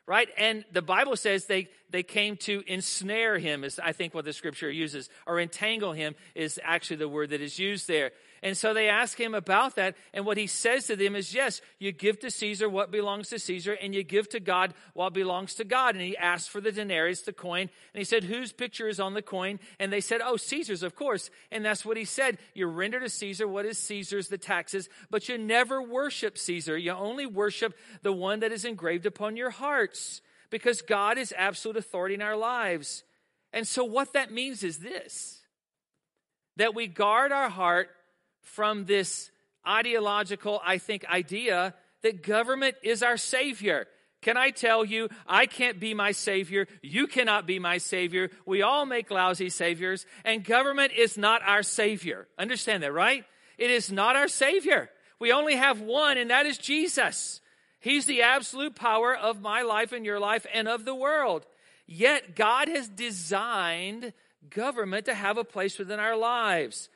right? 0.05 0.29
And 0.37 0.63
the 0.71 0.81
Bible 0.81 1.15
says 1.17 1.45
they, 1.45 1.67
they 1.89 2.03
came 2.03 2.37
to 2.37 2.63
ensnare 2.65 3.39
him, 3.39 3.63
is 3.63 3.79
I 3.79 3.91
think 3.91 4.13
what 4.13 4.25
the 4.25 4.33
scripture 4.33 4.69
uses, 4.69 5.09
or 5.27 5.39
entangle 5.39 5.91
him 5.91 6.15
is 6.33 6.59
actually 6.63 6.97
the 6.97 7.09
word 7.09 7.31
that 7.31 7.41
is 7.41 7.59
used 7.59 7.87
there. 7.87 8.11
And 8.43 8.57
so 8.57 8.73
they 8.73 8.89
ask 8.89 9.17
him 9.17 9.33
about 9.33 9.77
that. 9.77 9.95
And 10.13 10.25
what 10.25 10.35
he 10.35 10.47
says 10.47 10.85
to 10.87 10.97
them 10.97 11.15
is, 11.15 11.33
yes, 11.33 11.61
you 11.79 11.93
give 11.93 12.19
to 12.19 12.29
Caesar 12.29 12.67
what 12.67 12.91
belongs 12.91 13.29
to 13.29 13.39
Caesar, 13.39 13.71
and 13.71 13.95
you 13.95 14.03
give 14.03 14.27
to 14.29 14.41
God 14.41 14.73
what 14.93 15.13
belongs 15.13 15.55
to 15.55 15.63
God. 15.63 15.95
And 15.95 16.03
he 16.03 16.17
asked 16.17 16.49
for 16.49 16.59
the 16.59 16.73
denarius, 16.73 17.21
the 17.21 17.31
coin. 17.31 17.61
And 17.61 17.69
he 17.93 18.03
said, 18.03 18.25
whose 18.25 18.51
picture 18.51 18.89
is 18.89 18.99
on 18.99 19.13
the 19.13 19.21
coin? 19.21 19.61
And 19.79 19.93
they 19.93 20.01
said, 20.01 20.19
oh, 20.21 20.35
Caesar's, 20.35 20.83
of 20.83 20.93
course. 20.93 21.29
And 21.53 21.63
that's 21.63 21.85
what 21.85 21.95
he 21.95 22.03
said. 22.03 22.37
You 22.53 22.67
render 22.67 22.99
to 22.99 23.07
Caesar 23.07 23.47
what 23.47 23.65
is 23.65 23.77
Caesar's, 23.77 24.27
the 24.27 24.37
taxes, 24.37 24.89
but 25.09 25.29
you 25.29 25.37
never 25.37 25.81
worship 25.81 26.37
Caesar. 26.37 26.77
You 26.77 26.91
only 26.91 27.25
worship 27.25 27.73
the 28.01 28.11
one 28.11 28.41
that 28.41 28.51
is 28.51 28.65
engraved 28.65 29.05
upon 29.05 29.37
your 29.37 29.51
hearts 29.51 30.21
because 30.49 30.81
God 30.81 31.17
is 31.17 31.33
absolute 31.37 31.77
authority 31.77 32.15
in 32.15 32.21
our 32.21 32.35
lives. 32.35 33.05
And 33.53 33.65
so 33.65 33.85
what 33.85 34.11
that 34.13 34.33
means 34.33 34.63
is 34.63 34.79
this 34.79 35.39
that 36.57 36.75
we 36.75 36.87
guard 36.87 37.31
our 37.31 37.49
heart 37.49 37.89
from 38.43 38.85
this 38.85 39.31
ideological, 39.67 40.61
I 40.63 40.77
think, 40.77 41.05
idea 41.05 41.73
that 42.01 42.21
government 42.21 42.75
is 42.83 43.01
our 43.01 43.17
savior. 43.17 43.87
Can 44.21 44.37
I 44.37 44.51
tell 44.51 44.85
you, 44.85 45.09
I 45.27 45.47
can't 45.47 45.79
be 45.79 45.93
my 45.93 46.11
savior. 46.11 46.67
You 46.81 47.07
cannot 47.07 47.45
be 47.45 47.59
my 47.59 47.77
savior. 47.77 48.29
We 48.45 48.61
all 48.61 48.85
make 48.85 49.11
lousy 49.11 49.49
saviors, 49.49 50.05
and 50.23 50.45
government 50.45 50.93
is 50.93 51.17
not 51.17 51.41
our 51.43 51.63
savior. 51.63 52.27
Understand 52.37 52.83
that, 52.83 52.93
right? 52.93 53.25
It 53.57 53.69
is 53.69 53.91
not 53.91 54.15
our 54.15 54.29
savior. 54.29 54.89
We 55.19 55.31
only 55.31 55.55
have 55.55 55.81
one, 55.81 56.17
and 56.17 56.29
that 56.29 56.45
is 56.45 56.57
Jesus. 56.57 57.41
He's 57.79 58.05
the 58.05 58.21
absolute 58.21 58.75
power 58.75 59.15
of 59.15 59.41
my 59.41 59.63
life 59.63 59.91
and 59.91 60.05
your 60.05 60.19
life 60.19 60.45
and 60.53 60.69
of 60.69 60.85
the 60.85 60.95
world. 60.95 61.45
Yet 61.85 62.35
God 62.35 62.69
has 62.69 62.87
designed 62.87 64.13
government 64.49 65.05
to 65.05 65.13
have 65.13 65.37
a 65.37 65.43
place 65.43 65.77
within 65.77 65.99
our 65.99 66.15
lives. 66.15 66.87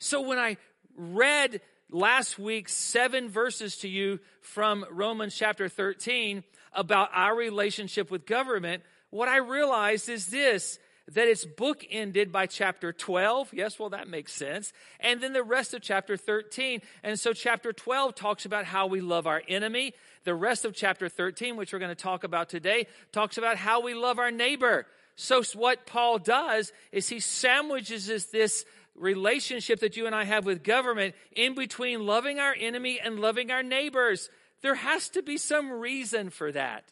So 0.00 0.20
when 0.20 0.38
I 0.38 0.56
read 0.96 1.60
last 1.90 2.38
week 2.38 2.68
seven 2.68 3.28
verses 3.28 3.76
to 3.78 3.88
you 3.88 4.20
from 4.40 4.84
Romans 4.90 5.34
chapter 5.34 5.68
13 5.68 6.44
about 6.72 7.10
our 7.12 7.34
relationship 7.34 8.10
with 8.10 8.26
government, 8.26 8.82
what 9.10 9.28
I 9.28 9.38
realized 9.38 10.08
is 10.08 10.26
this 10.26 10.78
that 11.08 11.28
it's 11.28 11.44
bookended 11.44 12.32
by 12.32 12.46
chapter 12.46 12.92
12. 12.92 13.52
Yes, 13.52 13.78
well, 13.78 13.90
that 13.90 14.08
makes 14.08 14.32
sense. 14.32 14.72
And 15.00 15.20
then 15.20 15.34
the 15.34 15.42
rest 15.42 15.74
of 15.74 15.82
chapter 15.82 16.16
13. 16.16 16.80
And 17.02 17.20
so 17.20 17.34
chapter 17.34 17.74
12 17.74 18.14
talks 18.14 18.46
about 18.46 18.64
how 18.64 18.86
we 18.86 19.02
love 19.02 19.26
our 19.26 19.42
enemy. 19.46 19.92
The 20.24 20.34
rest 20.34 20.64
of 20.64 20.74
chapter 20.74 21.10
13, 21.10 21.56
which 21.56 21.72
we're 21.74 21.78
going 21.78 21.90
to 21.90 21.94
talk 21.94 22.24
about 22.24 22.48
today, 22.48 22.86
talks 23.12 23.36
about 23.36 23.58
how 23.58 23.82
we 23.82 23.92
love 23.92 24.18
our 24.18 24.30
neighbor. 24.30 24.86
So 25.16 25.42
what 25.54 25.86
Paul 25.86 26.18
does 26.18 26.72
is 26.90 27.08
he 27.08 27.20
sandwiches 27.20 28.26
this 28.26 28.64
relationship 28.94 29.80
that 29.80 29.96
you 29.96 30.06
and 30.06 30.14
I 30.14 30.24
have 30.24 30.44
with 30.44 30.62
government 30.62 31.14
in 31.32 31.54
between 31.54 32.06
loving 32.06 32.38
our 32.38 32.54
enemy 32.58 33.00
and 33.02 33.20
loving 33.20 33.50
our 33.50 33.62
neighbors. 33.62 34.30
There 34.62 34.74
has 34.74 35.08
to 35.10 35.22
be 35.22 35.36
some 35.36 35.70
reason 35.70 36.30
for 36.30 36.52
that, 36.52 36.84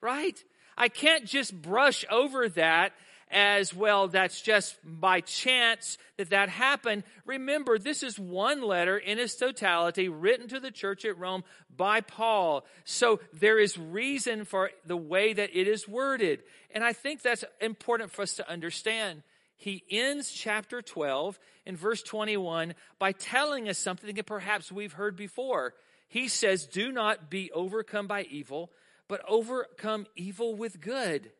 right? 0.00 0.42
I 0.76 0.88
can't 0.88 1.26
just 1.26 1.60
brush 1.60 2.04
over 2.10 2.48
that 2.50 2.92
as 3.32 3.74
well 3.74 4.08
that's 4.08 4.42
just 4.42 4.76
by 4.84 5.20
chance 5.20 5.96
that 6.18 6.30
that 6.30 6.50
happened. 6.50 7.02
Remember, 7.24 7.78
this 7.78 8.02
is 8.02 8.18
one 8.18 8.62
letter 8.62 8.98
in 8.98 9.18
its 9.18 9.36
totality 9.36 10.08
written 10.08 10.48
to 10.48 10.60
the 10.60 10.70
church 10.70 11.04
at 11.06 11.18
Rome 11.18 11.42
by 11.74 12.02
Paul. 12.02 12.66
So 12.84 13.20
there 13.32 13.58
is 13.58 13.78
reason 13.78 14.44
for 14.44 14.70
the 14.84 14.96
way 14.96 15.32
that 15.32 15.56
it 15.58 15.66
is 15.66 15.88
worded. 15.88 16.42
And 16.74 16.84
I 16.84 16.92
think 16.92 17.22
that's 17.22 17.44
important 17.60 18.10
for 18.10 18.22
us 18.22 18.34
to 18.34 18.50
understand. 18.50 19.22
He 19.62 19.84
ends 19.90 20.32
chapter 20.32 20.82
12 20.82 21.38
in 21.66 21.76
verse 21.76 22.02
21 22.02 22.74
by 22.98 23.12
telling 23.12 23.68
us 23.68 23.78
something 23.78 24.12
that 24.12 24.26
perhaps 24.26 24.72
we've 24.72 24.92
heard 24.92 25.16
before. 25.16 25.74
He 26.08 26.26
says, 26.26 26.66
Do 26.66 26.90
not 26.90 27.30
be 27.30 27.52
overcome 27.52 28.08
by 28.08 28.22
evil, 28.22 28.72
but 29.06 29.22
overcome 29.28 30.06
evil 30.16 30.56
with 30.56 30.80
good. 30.80 31.30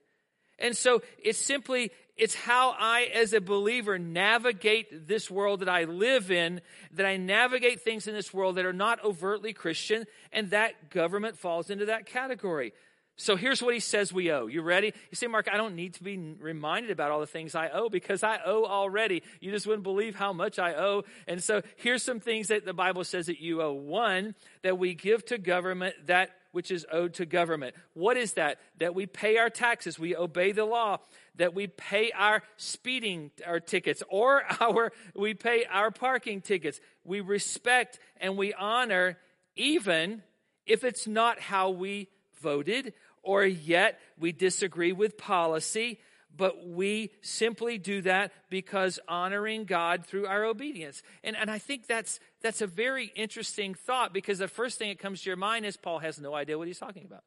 And 0.61 0.77
so 0.77 1.03
it's 1.19 1.37
simply, 1.37 1.91
it's 2.17 2.37
how 2.37 2.77
I, 2.79 3.11
as 3.13 3.33
a 3.33 3.41
believer, 3.41 3.99
navigate 3.99 5.09
this 5.09 5.29
world 5.29 5.59
that 5.59 5.69
I 5.69 5.85
live 5.85 6.31
in, 6.31 6.61
that 6.93 7.05
I 7.05 7.17
navigate 7.17 7.83
things 7.83 8.07
in 8.07 8.15
this 8.15 8.33
world 8.33 8.55
that 8.55 8.67
are 8.67 8.73
not 8.73 9.03
overtly 9.03 9.53
Christian, 9.53 10.05
and 10.33 10.51
that 10.51 10.91
government 10.91 11.39
falls 11.39 11.71
into 11.71 11.87
that 11.87 12.07
category. 12.07 12.73
So 13.17 13.37
here's 13.37 13.63
what 13.63 13.75
he 13.75 13.81
says 13.81 14.13
we 14.13 14.33
owe. 14.33 14.47
You 14.47 14.63
ready? 14.63 14.95
You 15.11 15.17
say, 15.17 15.27
Mark, 15.27 15.49
I 15.53 15.57
don't 15.57 15.75
need 15.75 15.95
to 15.95 16.03
be 16.03 16.17
reminded 16.41 16.91
about 16.91 17.11
all 17.11 17.21
the 17.21 17.27
things 17.27 17.55
I 17.55 17.69
owe 17.69 17.89
because 17.89 18.23
I 18.23 18.39
owe 18.45 18.65
already. 18.65 19.23
You 19.41 19.51
just 19.51 19.67
wouldn't 19.67 19.83
believe 19.83 20.15
how 20.15 20.33
much 20.33 20.59
I 20.59 20.75
owe. 20.75 21.05
And 21.29 21.43
so 21.43 21.63
here's 21.77 22.03
some 22.03 22.21
things 22.21 22.49
that 22.49 22.65
the 22.65 22.73
Bible 22.73 23.05
says 23.05 23.27
that 23.27 23.41
you 23.41 23.61
owe. 23.61 23.73
One, 23.73 24.35
that 24.63 24.79
we 24.79 24.95
give 24.95 25.25
to 25.27 25.39
government 25.39 25.95
that 26.07 26.31
which 26.53 26.71
is 26.71 26.87
owed 26.93 27.15
to 27.15 27.27
government. 27.27 27.75
What 27.95 28.17
is 28.17 28.35
that? 28.35 28.59
That 28.79 28.95
we 28.95 29.07
pay 29.07 29.39
our 29.39 29.51
taxes, 29.51 29.99
we 29.99 30.15
obey 30.15 30.53
the 30.53 30.65
law, 30.65 30.99
that 31.37 31.55
we 31.55 31.67
pay 31.67 32.13
our 32.13 32.43
speeding 32.57 33.31
our 33.47 33.59
tickets 33.59 34.03
or 34.09 34.43
our 34.61 34.93
we 35.15 35.35
pay 35.35 35.65
our 35.65 35.91
parking 35.91 36.41
tickets. 36.41 36.81
We 37.05 37.21
respect 37.21 37.99
and 38.21 38.37
we 38.37 38.55
honor 38.55 39.19
even 39.57 40.23
if 40.67 40.85
it's 40.85 41.07
not 41.07 41.41
how 41.41 41.71
we 41.71 42.09
voted, 42.43 42.93
or 43.23 43.45
yet 43.45 44.01
we 44.19 44.33
disagree 44.33 44.93
with 44.93 45.17
policy, 45.17 46.01
but 46.37 46.67
we 46.67 47.11
simply 47.21 47.79
do 47.79 48.03
that 48.03 48.33
because 48.51 48.99
honoring 49.07 49.65
God 49.65 50.05
through 50.05 50.27
our 50.27 50.45
obedience. 50.45 51.03
And, 51.23 51.37
and 51.37 51.51
I 51.51 51.59
think 51.59 51.87
that's, 51.87 52.21
that's 52.43 52.63
a 52.63 52.67
very 52.67 53.13
interesting 53.15 53.75
thought 53.75 54.13
because 54.13 54.39
the 54.39 54.49
first 54.49 54.79
thing 54.79 54.89
that 54.89 54.99
comes 54.99 55.23
to 55.23 55.31
your 55.31 55.37
mind 55.37 55.67
is 55.67 55.77
Paul 55.77 55.99
has 56.01 56.21
no 56.21 56.35
idea 56.35 56.59
what 56.59 56.67
he's 56.67 56.79
talking 56.79 57.05
about. 57.05 57.23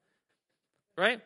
Right? 0.98 1.22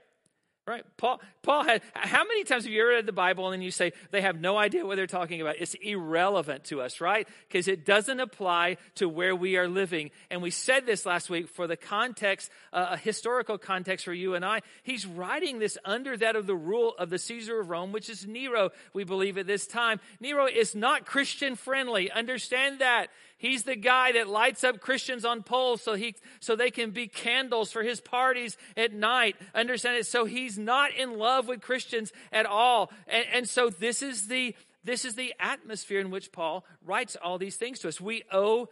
Right? 0.69 0.85
Paul, 0.97 1.19
Paul 1.41 1.63
had, 1.63 1.81
how 1.95 2.23
many 2.25 2.43
times 2.43 2.65
have 2.65 2.71
you 2.71 2.83
ever 2.83 2.91
read 2.91 3.07
the 3.07 3.11
Bible 3.11 3.49
and 3.49 3.63
you 3.63 3.71
say 3.71 3.91
they 4.11 4.21
have 4.21 4.39
no 4.39 4.55
idea 4.55 4.85
what 4.85 4.97
they're 4.97 5.07
talking 5.07 5.41
about? 5.41 5.55
It's 5.57 5.73
irrelevant 5.73 6.65
to 6.65 6.79
us, 6.79 7.01
right? 7.01 7.27
Because 7.47 7.67
it 7.67 7.88
doesn't 7.88 8.19
apply 8.19 8.77
to 8.95 9.09
where 9.09 9.35
we 9.35 9.57
are 9.57 9.67
living. 9.67 10.11
And 10.29 10.43
we 10.43 10.51
said 10.51 10.85
this 10.85 11.07
last 11.07 11.27
week 11.27 11.49
for 11.49 11.65
the 11.65 11.75
context, 11.75 12.51
uh, 12.71 12.89
a 12.91 12.97
historical 12.97 13.57
context 13.57 14.05
for 14.05 14.13
you 14.13 14.35
and 14.35 14.45
I. 14.45 14.61
He's 14.83 15.07
writing 15.07 15.57
this 15.57 15.75
under 15.85 16.15
that 16.17 16.35
of 16.35 16.45
the 16.45 16.55
rule 16.55 16.93
of 16.99 17.09
the 17.09 17.17
Caesar 17.17 17.59
of 17.59 17.71
Rome, 17.71 17.91
which 17.91 18.07
is 18.07 18.27
Nero, 18.27 18.69
we 18.93 19.03
believe 19.03 19.39
at 19.39 19.47
this 19.47 19.65
time. 19.65 19.99
Nero 20.19 20.45
is 20.45 20.75
not 20.75 21.03
Christian 21.03 21.55
friendly. 21.55 22.11
Understand 22.11 22.77
that. 22.77 23.07
He's 23.39 23.63
the 23.63 23.77
guy 23.77 24.12
that 24.12 24.27
lights 24.27 24.65
up 24.65 24.81
Christians 24.81 25.24
on 25.24 25.43
poles 25.43 25.81
so 25.81 25.96
he, 25.96 26.13
so 26.41 26.55
they 26.55 26.72
can 26.72 26.91
be 26.91 27.08
candles 27.08 27.72
for 27.72 27.84
his 27.84 28.01
parties 28.01 28.58
at 28.75 28.91
night. 28.91 29.38
Understand 29.55 29.98
it? 29.98 30.05
So 30.05 30.25
he's 30.25 30.60
not 30.60 30.93
in 30.93 31.17
love 31.17 31.48
with 31.48 31.62
Christians 31.62 32.12
at 32.34 32.46
all. 32.46 32.91
And, 33.08 33.25
and 33.34 33.50
so 33.50 33.69
this 33.69 34.01
is 34.01 34.27
the, 34.27 34.53
this 34.84 35.05
is 35.05 35.15
the 35.15 35.34
atmosphere 35.39 36.01
in 36.01 36.12
which 36.12 36.34
Paul 36.34 36.65
writes 36.86 37.15
all 37.15 37.38
these 37.38 37.55
things 37.55 37.79
to 37.79 37.88
us. 37.88 38.01
We 38.01 38.24
owe 38.29 38.67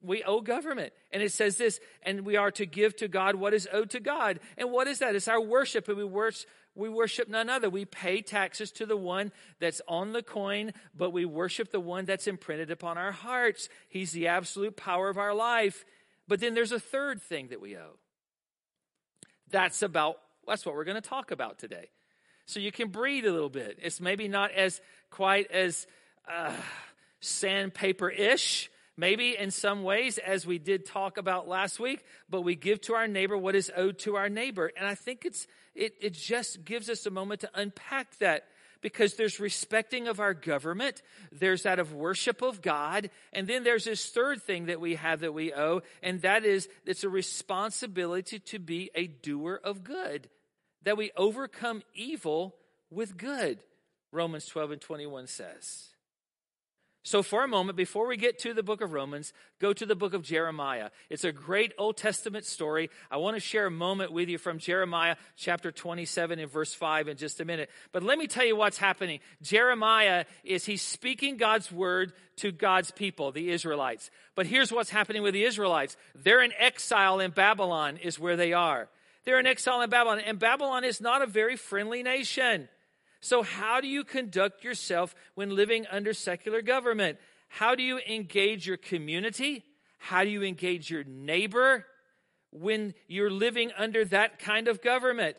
we 0.00 0.22
owe 0.22 0.40
government. 0.40 0.92
And 1.10 1.22
it 1.22 1.32
says 1.32 1.56
this, 1.56 1.80
and 2.02 2.24
we 2.24 2.36
are 2.36 2.52
to 2.52 2.66
give 2.66 2.94
to 2.96 3.08
God 3.08 3.34
what 3.34 3.52
is 3.52 3.68
owed 3.72 3.90
to 3.90 4.00
God. 4.00 4.38
And 4.56 4.70
what 4.70 4.86
is 4.86 5.00
that? 5.00 5.16
It's 5.16 5.26
our 5.26 5.40
worship, 5.40 5.88
and 5.88 5.96
we 5.96 6.04
worship, 6.04 6.48
we 6.78 6.88
worship 6.88 7.28
none 7.28 7.50
other. 7.50 7.68
We 7.68 7.84
pay 7.84 8.22
taxes 8.22 8.70
to 8.72 8.86
the 8.86 8.96
one 8.96 9.32
that's 9.58 9.82
on 9.88 10.12
the 10.12 10.22
coin, 10.22 10.72
but 10.96 11.10
we 11.10 11.24
worship 11.24 11.72
the 11.72 11.80
one 11.80 12.04
that's 12.04 12.28
imprinted 12.28 12.70
upon 12.70 12.96
our 12.96 13.10
hearts. 13.10 13.68
He's 13.88 14.12
the 14.12 14.28
absolute 14.28 14.76
power 14.76 15.08
of 15.08 15.18
our 15.18 15.34
life. 15.34 15.84
But 16.28 16.38
then 16.38 16.54
there's 16.54 16.70
a 16.70 16.78
third 16.78 17.20
thing 17.20 17.48
that 17.48 17.60
we 17.60 17.76
owe. 17.76 17.98
That's 19.50 19.82
about, 19.82 20.18
that's 20.46 20.64
what 20.64 20.76
we're 20.76 20.84
going 20.84 21.02
to 21.02 21.08
talk 21.08 21.32
about 21.32 21.58
today. 21.58 21.90
So 22.46 22.60
you 22.60 22.70
can 22.70 22.88
breathe 22.88 23.26
a 23.26 23.32
little 23.32 23.50
bit. 23.50 23.78
It's 23.82 24.00
maybe 24.00 24.28
not 24.28 24.52
as 24.52 24.80
quite 25.10 25.50
as 25.50 25.84
uh, 26.32 26.52
sandpaper 27.20 28.08
ish, 28.08 28.70
maybe 28.98 29.38
in 29.38 29.50
some 29.50 29.84
ways, 29.84 30.18
as 30.18 30.44
we 30.44 30.58
did 30.58 30.84
talk 30.84 31.16
about 31.16 31.48
last 31.48 31.80
week, 31.80 32.04
but 32.28 32.42
we 32.42 32.54
give 32.54 32.80
to 32.82 32.94
our 32.94 33.08
neighbor 33.08 33.38
what 33.38 33.54
is 33.54 33.70
owed 33.74 33.98
to 34.00 34.16
our 34.16 34.28
neighbor. 34.28 34.70
And 34.76 34.86
I 34.86 34.94
think 34.94 35.24
it's, 35.24 35.46
it, 35.74 35.94
it 36.00 36.12
just 36.12 36.64
gives 36.64 36.90
us 36.90 37.06
a 37.06 37.10
moment 37.10 37.40
to 37.42 37.50
unpack 37.54 38.18
that 38.18 38.48
because 38.80 39.14
there's 39.14 39.40
respecting 39.40 40.08
of 40.08 40.20
our 40.20 40.34
government, 40.34 41.02
there's 41.32 41.62
that 41.62 41.78
of 41.78 41.94
worship 41.94 42.42
of 42.42 42.60
God, 42.60 43.10
and 43.32 43.46
then 43.46 43.64
there's 43.64 43.84
this 43.84 44.10
third 44.10 44.42
thing 44.42 44.66
that 44.66 44.80
we 44.80 44.96
have 44.96 45.20
that 45.20 45.34
we 45.34 45.52
owe, 45.52 45.82
and 46.02 46.20
that 46.22 46.44
is 46.44 46.68
it's 46.84 47.04
a 47.04 47.08
responsibility 47.08 48.38
to 48.38 48.58
be 48.58 48.90
a 48.94 49.06
doer 49.06 49.60
of 49.64 49.82
good, 49.82 50.28
that 50.82 50.96
we 50.96 51.10
overcome 51.16 51.82
evil 51.94 52.54
with 52.90 53.16
good. 53.16 53.58
Romans 54.12 54.46
12 54.46 54.72
and 54.72 54.80
21 54.80 55.26
says. 55.26 55.88
So, 57.04 57.22
for 57.22 57.44
a 57.44 57.48
moment, 57.48 57.76
before 57.76 58.06
we 58.06 58.16
get 58.16 58.40
to 58.40 58.52
the 58.52 58.62
book 58.62 58.80
of 58.80 58.92
Romans, 58.92 59.32
go 59.60 59.72
to 59.72 59.86
the 59.86 59.94
book 59.94 60.14
of 60.14 60.22
Jeremiah. 60.22 60.90
It's 61.08 61.24
a 61.24 61.32
great 61.32 61.72
Old 61.78 61.96
Testament 61.96 62.44
story. 62.44 62.90
I 63.10 63.16
want 63.18 63.36
to 63.36 63.40
share 63.40 63.66
a 63.66 63.70
moment 63.70 64.12
with 64.12 64.28
you 64.28 64.36
from 64.36 64.58
Jeremiah 64.58 65.16
chapter 65.36 65.70
27 65.70 66.38
and 66.38 66.50
verse 66.50 66.74
5 66.74 67.08
in 67.08 67.16
just 67.16 67.40
a 67.40 67.44
minute. 67.44 67.70
But 67.92 68.02
let 68.02 68.18
me 68.18 68.26
tell 68.26 68.44
you 68.44 68.56
what's 68.56 68.78
happening. 68.78 69.20
Jeremiah 69.40 70.24
is 70.44 70.66
he's 70.66 70.82
speaking 70.82 71.36
God's 71.36 71.70
word 71.70 72.12
to 72.36 72.50
God's 72.50 72.90
people, 72.90 73.32
the 73.32 73.50
Israelites. 73.50 74.10
But 74.34 74.46
here's 74.46 74.72
what's 74.72 74.90
happening 74.90 75.22
with 75.22 75.34
the 75.34 75.44
Israelites 75.44 75.96
they're 76.14 76.42
in 76.42 76.52
exile 76.58 77.20
in 77.20 77.30
Babylon, 77.30 77.96
is 77.96 78.18
where 78.18 78.36
they 78.36 78.52
are. 78.52 78.88
They're 79.24 79.40
in 79.40 79.46
exile 79.46 79.82
in 79.82 79.90
Babylon, 79.90 80.20
and 80.20 80.38
Babylon 80.38 80.84
is 80.84 81.00
not 81.00 81.22
a 81.22 81.26
very 81.26 81.56
friendly 81.56 82.02
nation. 82.02 82.68
So, 83.20 83.42
how 83.42 83.80
do 83.80 83.88
you 83.88 84.04
conduct 84.04 84.62
yourself 84.62 85.14
when 85.34 85.56
living 85.56 85.86
under 85.90 86.12
secular 86.12 86.62
government? 86.62 87.18
How 87.48 87.74
do 87.74 87.82
you 87.82 87.98
engage 88.08 88.66
your 88.66 88.76
community? 88.76 89.64
How 89.98 90.24
do 90.24 90.30
you 90.30 90.42
engage 90.42 90.90
your 90.90 91.04
neighbor 91.04 91.86
when 92.50 92.94
you're 93.08 93.30
living 93.30 93.72
under 93.76 94.04
that 94.06 94.38
kind 94.38 94.68
of 94.68 94.82
government? 94.82 95.36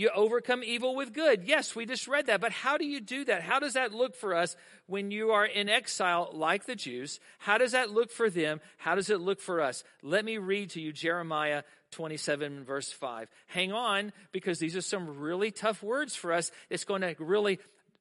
You 0.00 0.08
overcome 0.14 0.62
evil 0.64 0.96
with 0.96 1.12
good. 1.12 1.42
Yes, 1.44 1.76
we 1.76 1.84
just 1.84 2.08
read 2.08 2.28
that. 2.28 2.40
But 2.40 2.52
how 2.52 2.78
do 2.78 2.86
you 2.86 3.02
do 3.02 3.22
that? 3.26 3.42
How 3.42 3.58
does 3.58 3.74
that 3.74 3.92
look 3.92 4.16
for 4.16 4.34
us 4.34 4.56
when 4.86 5.10
you 5.10 5.32
are 5.32 5.44
in 5.44 5.68
exile 5.68 6.30
like 6.32 6.64
the 6.64 6.74
Jews? 6.74 7.20
How 7.36 7.58
does 7.58 7.72
that 7.72 7.90
look 7.90 8.10
for 8.10 8.30
them? 8.30 8.62
How 8.78 8.94
does 8.94 9.10
it 9.10 9.20
look 9.20 9.42
for 9.42 9.60
us? 9.60 9.84
Let 10.02 10.24
me 10.24 10.38
read 10.38 10.70
to 10.70 10.80
you 10.80 10.90
Jeremiah 10.90 11.64
27 11.90 12.64
verse 12.64 12.90
5. 12.90 13.28
Hang 13.48 13.72
on 13.72 14.14
because 14.32 14.58
these 14.58 14.74
are 14.74 14.80
some 14.80 15.18
really 15.18 15.50
tough 15.50 15.82
words 15.82 16.16
for 16.16 16.32
us. 16.32 16.50
It's 16.70 16.84
going 16.84 17.02
to 17.02 17.14
really, 17.18 17.58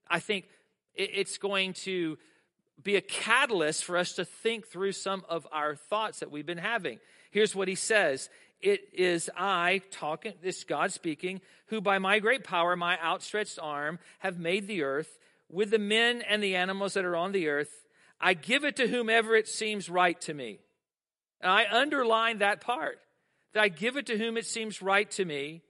I 0.07 0.21
think, 0.21 0.45
it's 0.95 1.37
going 1.37 1.73
to 1.83 2.17
be 2.81 2.95
a 2.95 3.01
catalyst 3.01 3.83
for 3.83 3.97
us 3.97 4.13
to 4.13 4.23
think 4.23 4.67
through 4.67 4.93
some 4.93 5.25
of 5.27 5.45
our 5.51 5.75
thoughts 5.75 6.21
that 6.21 6.31
we've 6.31 6.45
been 6.45 6.59
having. 6.59 6.99
Here's 7.31 7.53
what 7.53 7.67
he 7.67 7.75
says. 7.75 8.29
It 8.61 8.89
is 8.93 9.29
I 9.35 9.81
talking, 9.91 10.33
this 10.41 10.63
God 10.63 10.91
speaking, 10.91 11.41
who 11.67 11.81
by 11.81 11.99
my 11.99 12.19
great 12.19 12.43
power, 12.43 12.75
my 12.75 12.99
outstretched 13.01 13.59
arm, 13.61 13.99
have 14.19 14.39
made 14.39 14.67
the 14.67 14.83
earth 14.83 15.19
with 15.49 15.71
the 15.71 15.79
men 15.79 16.21
and 16.21 16.43
the 16.43 16.55
animals 16.55 16.93
that 16.93 17.05
are 17.05 17.15
on 17.15 17.31
the 17.31 17.47
earth. 17.47 17.85
I 18.19 18.33
give 18.33 18.65
it 18.65 18.75
to 18.77 18.87
whomever 18.87 19.35
it 19.35 19.47
seems 19.47 19.89
right 19.89 20.19
to 20.21 20.33
me. 20.33 20.59
And 21.41 21.51
I 21.51 21.65
underline 21.71 22.39
that 22.39 22.61
part 22.61 22.99
that 23.53 23.63
I 23.63 23.69
give 23.69 23.97
it 23.97 24.05
to 24.07 24.17
whom 24.17 24.37
it 24.37 24.45
seems 24.45 24.81
right 24.81 25.09
to 25.11 25.25
me. 25.25 25.61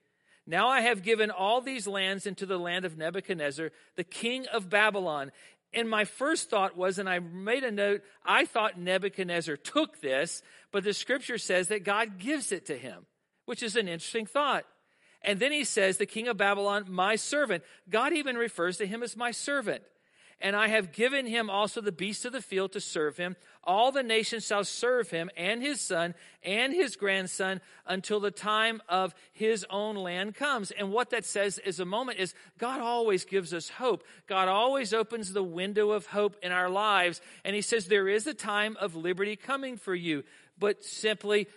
Now 0.46 0.68
I 0.68 0.82
have 0.82 1.04
given 1.04 1.30
all 1.30 1.62
these 1.62 1.88
lands 1.88 2.26
into 2.26 2.46
the 2.46 2.58
land 2.58 2.84
of 2.84 2.98
Nebuchadnezzar, 2.98 3.72
the 3.96 4.04
king 4.04 4.48
of 4.48 4.70
Babylon. 4.70 5.32
And 5.74 5.90
my 5.90 6.06
first 6.06 6.50
thought 6.50 6.76
was, 6.76 6.98
and 6.98 7.08
I 7.08 7.20
made 7.20 7.64
a 7.64 7.72
note, 7.72 8.02
I 8.26 8.46
thought 8.46 8.80
Nebuchadnezzar 8.80 9.58
took 9.58 10.02
this, 10.02 10.42
but 10.72 10.84
the 10.84 10.94
scripture 10.94 11.38
says 11.38 11.68
that 11.68 11.84
God 11.84 12.18
gives 12.18 12.52
it 12.52 12.66
to 12.68 12.78
him, 12.78 13.06
which 13.46 13.62
is 13.62 13.76
an 13.76 13.88
interesting 13.88 14.26
thought. 14.26 14.66
And 15.22 15.40
then 15.40 15.52
he 15.52 15.64
says, 15.64 15.98
the 15.98 16.06
king 16.06 16.28
of 16.28 16.38
Babylon, 16.38 16.86
my 16.90 17.16
servant. 17.16 17.64
God 17.90 18.14
even 18.14 18.38
refers 18.38 18.78
to 18.78 18.88
him 18.88 19.04
as 19.04 19.18
my 19.18 19.32
servant. 19.32 19.84
And 20.42 20.56
I 20.56 20.70
have 20.70 20.94
given 20.94 21.26
him 21.26 21.50
also 21.50 21.82
the 21.82 21.92
beasts 21.92 22.24
of 22.24 22.32
the 22.32 22.42
field 22.42 22.72
to 22.72 22.80
serve 22.80 23.18
him. 23.18 23.36
All 23.64 23.92
the 23.92 24.04
nations 24.04 24.46
shall 24.46 24.64
serve 24.64 25.10
him 25.10 25.30
and 25.36 25.62
his 25.62 25.82
son 25.82 26.16
and 26.44 26.74
his 26.74 26.96
grandson 26.96 27.60
until 27.86 28.22
the 28.22 28.32
time 28.32 28.82
of 28.88 29.14
his 29.34 29.66
own 29.70 29.96
land 29.96 30.36
comes. 30.36 30.72
And 30.72 30.92
what 30.94 31.10
that 31.10 31.26
says 31.26 31.58
is 31.60 31.82
a 31.82 31.86
moment 31.86 32.20
is 32.20 32.34
God 32.58 32.80
always 32.80 33.26
gives 33.26 33.54
us 33.54 33.70
hope. 33.70 34.04
God 34.28 34.48
always 34.48 34.94
opens 34.94 35.34
the 35.34 35.44
window 35.44 35.92
of 35.92 36.06
hope 36.06 36.38
in 36.42 36.54
our 36.54 36.70
lives. 36.70 37.20
And 37.44 37.54
he 37.54 37.62
says 37.62 37.88
there 37.88 38.08
is 38.08 38.26
a 38.26 38.34
time 38.34 38.78
of 38.80 38.96
liberty 38.96 39.36
coming 39.36 39.76
for 39.76 39.94
you, 39.94 40.24
but 40.58 40.86
simply 40.86 41.48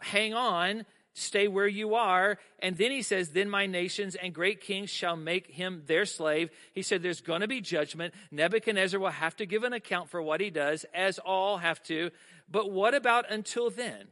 hang 0.00 0.34
on 0.34 0.84
stay 1.18 1.48
where 1.48 1.66
you 1.66 1.94
are. 1.94 2.38
And 2.60 2.76
then 2.76 2.90
he 2.90 3.02
says, 3.02 3.30
Then 3.30 3.50
my 3.50 3.66
nations 3.66 4.14
and 4.14 4.34
great 4.34 4.60
kings 4.60 4.90
shall 4.90 5.16
make 5.16 5.48
him 5.48 5.82
their 5.86 6.04
slave. 6.04 6.50
He 6.72 6.82
said, 6.82 7.02
There's 7.02 7.20
going 7.20 7.40
to 7.40 7.48
be 7.48 7.60
judgment. 7.60 8.14
Nebuchadnezzar 8.30 8.98
will 8.98 9.10
have 9.10 9.36
to 9.36 9.46
give 9.46 9.64
an 9.64 9.72
account 9.72 10.10
for 10.10 10.22
what 10.22 10.40
he 10.40 10.50
does, 10.50 10.84
as 10.94 11.18
all 11.18 11.58
have 11.58 11.82
to. 11.84 12.10
But 12.50 12.70
what 12.70 12.94
about 12.94 13.30
until 13.30 13.70
then? 13.70 14.08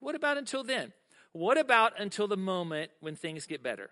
What 0.00 0.14
about 0.14 0.38
until 0.38 0.64
then? 0.64 0.92
What 1.32 1.58
about 1.58 2.00
until 2.00 2.28
the 2.28 2.36
moment 2.36 2.90
when 3.00 3.16
things 3.16 3.46
get 3.46 3.62
better? 3.62 3.90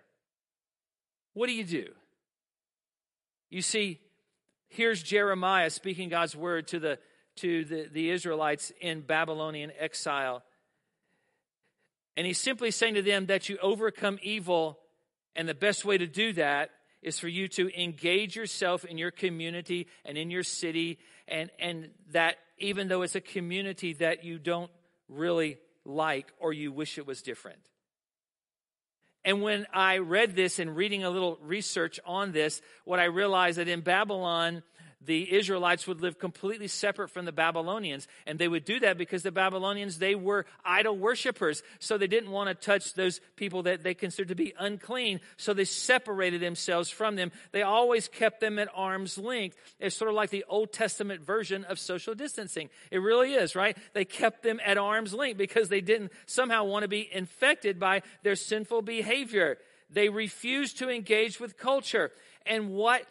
What 1.33 1.47
do 1.47 1.53
you 1.53 1.63
do? 1.63 1.87
You 3.49 3.61
see, 3.61 3.99
here's 4.69 5.03
Jeremiah 5.03 5.69
speaking 5.69 6.09
God's 6.09 6.35
word 6.35 6.67
to 6.69 6.79
the 6.79 6.99
to 7.37 7.65
the, 7.65 7.89
the 7.91 8.09
Israelites 8.09 8.71
in 8.79 9.01
Babylonian 9.01 9.71
exile. 9.77 10.43
And 12.17 12.25
he's 12.25 12.39
simply 12.39 12.71
saying 12.71 12.95
to 12.95 13.01
them 13.01 13.25
that 13.27 13.49
you 13.49 13.57
overcome 13.61 14.19
evil, 14.21 14.79
and 15.35 15.49
the 15.49 15.53
best 15.53 15.83
way 15.85 15.97
to 15.97 16.07
do 16.07 16.33
that 16.33 16.69
is 17.01 17.19
for 17.19 17.27
you 17.27 17.47
to 17.49 17.69
engage 17.79 18.35
yourself 18.35 18.85
in 18.85 18.97
your 18.97 19.11
community 19.11 19.87
and 20.05 20.17
in 20.17 20.31
your 20.31 20.43
city, 20.43 20.97
and, 21.27 21.51
and 21.59 21.89
that 22.11 22.37
even 22.57 22.87
though 22.87 23.01
it's 23.01 23.15
a 23.15 23.21
community 23.21 23.93
that 23.93 24.23
you 24.23 24.39
don't 24.39 24.71
really 25.09 25.57
like 25.83 26.31
or 26.39 26.53
you 26.53 26.71
wish 26.71 26.97
it 26.97 27.05
was 27.05 27.21
different. 27.21 27.59
And 29.23 29.41
when 29.41 29.65
I 29.73 29.97
read 29.97 30.35
this 30.35 30.59
and 30.59 30.75
reading 30.75 31.03
a 31.03 31.09
little 31.09 31.37
research 31.41 31.99
on 32.05 32.31
this, 32.31 32.61
what 32.85 32.99
I 32.99 33.05
realized 33.05 33.57
that 33.57 33.67
in 33.67 33.81
Babylon, 33.81 34.61
the 35.05 35.33
Israelites 35.33 35.87
would 35.87 36.01
live 36.01 36.19
completely 36.19 36.67
separate 36.67 37.09
from 37.09 37.25
the 37.25 37.31
Babylonians. 37.31 38.07
And 38.25 38.39
they 38.39 38.47
would 38.47 38.65
do 38.65 38.79
that 38.79 38.97
because 38.97 39.23
the 39.23 39.31
Babylonians, 39.31 39.99
they 39.99 40.15
were 40.15 40.45
idol 40.63 40.97
worshippers. 40.97 41.63
So 41.79 41.97
they 41.97 42.07
didn't 42.07 42.31
want 42.31 42.49
to 42.49 42.65
touch 42.65 42.93
those 42.93 43.21
people 43.35 43.63
that 43.63 43.83
they 43.83 43.93
considered 43.93 44.29
to 44.29 44.35
be 44.35 44.53
unclean. 44.59 45.21
So 45.37 45.53
they 45.53 45.65
separated 45.65 46.41
themselves 46.41 46.89
from 46.89 47.15
them. 47.15 47.31
They 47.51 47.61
always 47.61 48.07
kept 48.07 48.39
them 48.39 48.59
at 48.59 48.69
arm's 48.73 49.17
length. 49.17 49.57
It's 49.79 49.95
sort 49.95 50.09
of 50.09 50.15
like 50.15 50.29
the 50.29 50.45
Old 50.49 50.73
Testament 50.73 51.21
version 51.21 51.63
of 51.65 51.79
social 51.79 52.15
distancing. 52.15 52.69
It 52.91 52.99
really 52.99 53.33
is, 53.33 53.55
right? 53.55 53.77
They 53.93 54.05
kept 54.05 54.43
them 54.43 54.59
at 54.65 54.77
arm's 54.77 55.13
length 55.13 55.37
because 55.37 55.69
they 55.69 55.81
didn't 55.81 56.11
somehow 56.25 56.63
want 56.63 56.83
to 56.83 56.89
be 56.89 57.09
infected 57.11 57.79
by 57.79 58.01
their 58.23 58.35
sinful 58.35 58.81
behavior. 58.81 59.57
They 59.89 60.09
refused 60.09 60.79
to 60.79 60.89
engage 60.89 61.39
with 61.39 61.57
culture. 61.57 62.11
And 62.45 62.71
what 62.71 63.05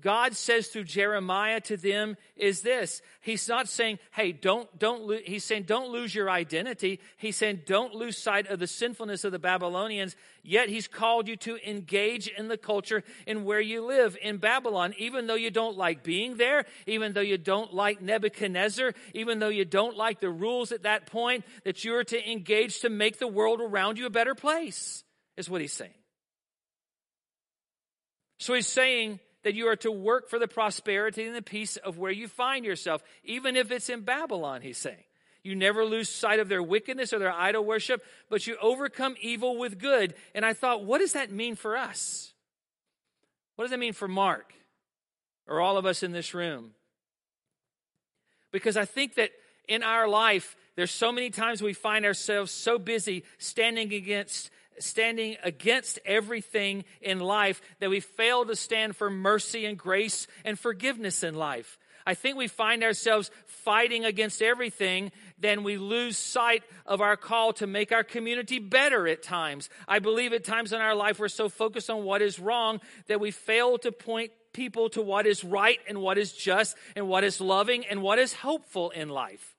God 0.00 0.36
says 0.36 0.68
through 0.68 0.84
Jeremiah 0.84 1.60
to 1.62 1.76
them 1.76 2.16
is 2.36 2.60
this. 2.60 3.00
He's 3.22 3.48
not 3.48 3.66
saying, 3.66 3.98
hey, 4.12 4.32
don't, 4.32 4.68
don't, 4.78 5.04
lo-. 5.04 5.20
he's 5.24 5.44
saying, 5.44 5.62
don't 5.62 5.90
lose 5.90 6.14
your 6.14 6.28
identity. 6.28 7.00
He's 7.16 7.36
saying, 7.36 7.62
don't 7.66 7.94
lose 7.94 8.18
sight 8.18 8.48
of 8.48 8.58
the 8.58 8.66
sinfulness 8.66 9.24
of 9.24 9.32
the 9.32 9.38
Babylonians. 9.38 10.14
Yet 10.42 10.68
he's 10.68 10.86
called 10.86 11.28
you 11.28 11.36
to 11.38 11.58
engage 11.68 12.28
in 12.28 12.48
the 12.48 12.58
culture 12.58 13.04
in 13.26 13.44
where 13.44 13.60
you 13.60 13.86
live 13.86 14.18
in 14.20 14.36
Babylon, 14.36 14.94
even 14.98 15.26
though 15.26 15.34
you 15.34 15.50
don't 15.50 15.78
like 15.78 16.02
being 16.02 16.36
there, 16.36 16.66
even 16.86 17.14
though 17.14 17.20
you 17.20 17.38
don't 17.38 17.72
like 17.72 18.02
Nebuchadnezzar, 18.02 18.92
even 19.14 19.38
though 19.38 19.48
you 19.48 19.64
don't 19.64 19.96
like 19.96 20.20
the 20.20 20.30
rules 20.30 20.72
at 20.72 20.82
that 20.82 21.06
point, 21.06 21.44
that 21.64 21.84
you 21.84 21.96
are 21.96 22.04
to 22.04 22.30
engage 22.30 22.80
to 22.80 22.90
make 22.90 23.18
the 23.18 23.26
world 23.26 23.62
around 23.62 23.98
you 23.98 24.04
a 24.04 24.10
better 24.10 24.34
place, 24.34 25.04
is 25.38 25.48
what 25.48 25.62
he's 25.62 25.72
saying. 25.72 25.90
So 28.38 28.52
he's 28.52 28.66
saying, 28.66 29.20
that 29.46 29.54
you 29.54 29.68
are 29.68 29.76
to 29.76 29.92
work 29.92 30.28
for 30.28 30.40
the 30.40 30.48
prosperity 30.48 31.24
and 31.24 31.32
the 31.32 31.40
peace 31.40 31.76
of 31.76 31.98
where 31.98 32.10
you 32.10 32.26
find 32.26 32.64
yourself, 32.64 33.00
even 33.22 33.54
if 33.54 33.70
it's 33.70 33.88
in 33.88 34.00
Babylon, 34.00 34.60
he's 34.60 34.76
saying. 34.76 35.04
You 35.44 35.54
never 35.54 35.84
lose 35.84 36.08
sight 36.08 36.40
of 36.40 36.48
their 36.48 36.64
wickedness 36.64 37.12
or 37.12 37.20
their 37.20 37.30
idol 37.30 37.64
worship, 37.64 38.04
but 38.28 38.48
you 38.48 38.56
overcome 38.60 39.14
evil 39.20 39.56
with 39.56 39.78
good. 39.78 40.14
And 40.34 40.44
I 40.44 40.52
thought, 40.52 40.84
what 40.84 40.98
does 40.98 41.12
that 41.12 41.30
mean 41.30 41.54
for 41.54 41.76
us? 41.76 42.32
What 43.54 43.66
does 43.66 43.70
that 43.70 43.78
mean 43.78 43.92
for 43.92 44.08
Mark 44.08 44.52
or 45.46 45.60
all 45.60 45.76
of 45.78 45.86
us 45.86 46.02
in 46.02 46.10
this 46.10 46.34
room? 46.34 46.72
Because 48.50 48.76
I 48.76 48.84
think 48.84 49.14
that 49.14 49.30
in 49.68 49.84
our 49.84 50.08
life, 50.08 50.56
there's 50.74 50.90
so 50.90 51.12
many 51.12 51.30
times 51.30 51.62
we 51.62 51.72
find 51.72 52.04
ourselves 52.04 52.50
so 52.50 52.80
busy 52.80 53.22
standing 53.38 53.94
against 53.94 54.50
standing 54.78 55.36
against 55.42 55.98
everything 56.04 56.84
in 57.00 57.20
life 57.20 57.60
that 57.80 57.90
we 57.90 58.00
fail 58.00 58.44
to 58.44 58.56
stand 58.56 58.96
for 58.96 59.10
mercy 59.10 59.64
and 59.64 59.78
grace 59.78 60.26
and 60.44 60.58
forgiveness 60.58 61.22
in 61.22 61.34
life. 61.34 61.78
I 62.06 62.14
think 62.14 62.36
we 62.36 62.46
find 62.46 62.84
ourselves 62.84 63.32
fighting 63.46 64.04
against 64.04 64.40
everything, 64.40 65.10
then 65.40 65.64
we 65.64 65.76
lose 65.76 66.16
sight 66.16 66.62
of 66.86 67.00
our 67.00 67.16
call 67.16 67.52
to 67.54 67.66
make 67.66 67.90
our 67.90 68.04
community 68.04 68.60
better 68.60 69.08
at 69.08 69.24
times. 69.24 69.68
I 69.88 69.98
believe 69.98 70.32
at 70.32 70.44
times 70.44 70.72
in 70.72 70.80
our 70.80 70.94
life 70.94 71.18
we're 71.18 71.26
so 71.26 71.48
focused 71.48 71.90
on 71.90 72.04
what 72.04 72.22
is 72.22 72.38
wrong 72.38 72.80
that 73.08 73.18
we 73.18 73.32
fail 73.32 73.76
to 73.78 73.90
point 73.90 74.30
people 74.52 74.88
to 74.90 75.02
what 75.02 75.26
is 75.26 75.42
right 75.42 75.80
and 75.88 76.00
what 76.00 76.16
is 76.16 76.32
just 76.32 76.76
and 76.94 77.08
what 77.08 77.24
is 77.24 77.40
loving 77.40 77.84
and 77.86 78.00
what 78.02 78.20
is 78.20 78.32
hopeful 78.32 78.90
in 78.90 79.08
life. 79.08 79.55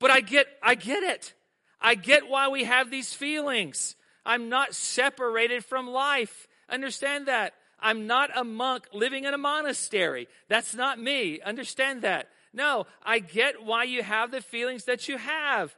But 0.00 0.10
I 0.10 0.20
get, 0.20 0.46
I 0.62 0.74
get 0.74 1.02
it. 1.02 1.34
I 1.80 1.94
get 1.94 2.28
why 2.28 2.48
we 2.48 2.64
have 2.64 2.90
these 2.90 3.12
feelings. 3.12 3.96
I'm 4.24 4.48
not 4.48 4.74
separated 4.74 5.64
from 5.64 5.88
life. 5.88 6.48
Understand 6.68 7.26
that. 7.26 7.54
I'm 7.80 8.06
not 8.06 8.30
a 8.36 8.44
monk 8.44 8.88
living 8.92 9.24
in 9.24 9.34
a 9.34 9.38
monastery. 9.38 10.28
That's 10.48 10.74
not 10.74 11.00
me. 11.00 11.40
Understand 11.40 12.02
that. 12.02 12.28
No, 12.52 12.86
I 13.04 13.20
get 13.20 13.64
why 13.64 13.84
you 13.84 14.02
have 14.02 14.30
the 14.30 14.40
feelings 14.40 14.84
that 14.84 15.08
you 15.08 15.18
have. 15.18 15.74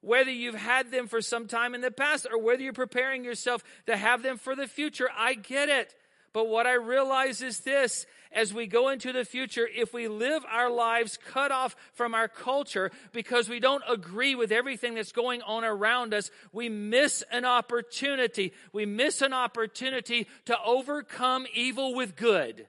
Whether 0.00 0.30
you've 0.30 0.54
had 0.54 0.90
them 0.90 1.08
for 1.08 1.20
some 1.20 1.46
time 1.46 1.74
in 1.74 1.80
the 1.80 1.90
past 1.90 2.26
or 2.30 2.38
whether 2.38 2.62
you're 2.62 2.72
preparing 2.72 3.24
yourself 3.24 3.62
to 3.86 3.96
have 3.96 4.22
them 4.22 4.36
for 4.36 4.54
the 4.54 4.66
future, 4.66 5.08
I 5.16 5.34
get 5.34 5.68
it. 5.68 5.94
But 6.36 6.48
what 6.48 6.66
I 6.66 6.74
realize 6.74 7.40
is 7.40 7.60
this 7.60 8.04
as 8.30 8.52
we 8.52 8.66
go 8.66 8.90
into 8.90 9.10
the 9.10 9.24
future, 9.24 9.66
if 9.74 9.94
we 9.94 10.06
live 10.06 10.44
our 10.52 10.68
lives 10.68 11.18
cut 11.30 11.50
off 11.50 11.74
from 11.94 12.14
our 12.14 12.28
culture 12.28 12.90
because 13.12 13.48
we 13.48 13.58
don't 13.58 13.82
agree 13.88 14.34
with 14.34 14.52
everything 14.52 14.96
that's 14.96 15.12
going 15.12 15.40
on 15.40 15.64
around 15.64 16.12
us, 16.12 16.30
we 16.52 16.68
miss 16.68 17.24
an 17.32 17.46
opportunity. 17.46 18.52
We 18.74 18.84
miss 18.84 19.22
an 19.22 19.32
opportunity 19.32 20.26
to 20.44 20.58
overcome 20.62 21.46
evil 21.54 21.94
with 21.94 22.16
good. 22.16 22.66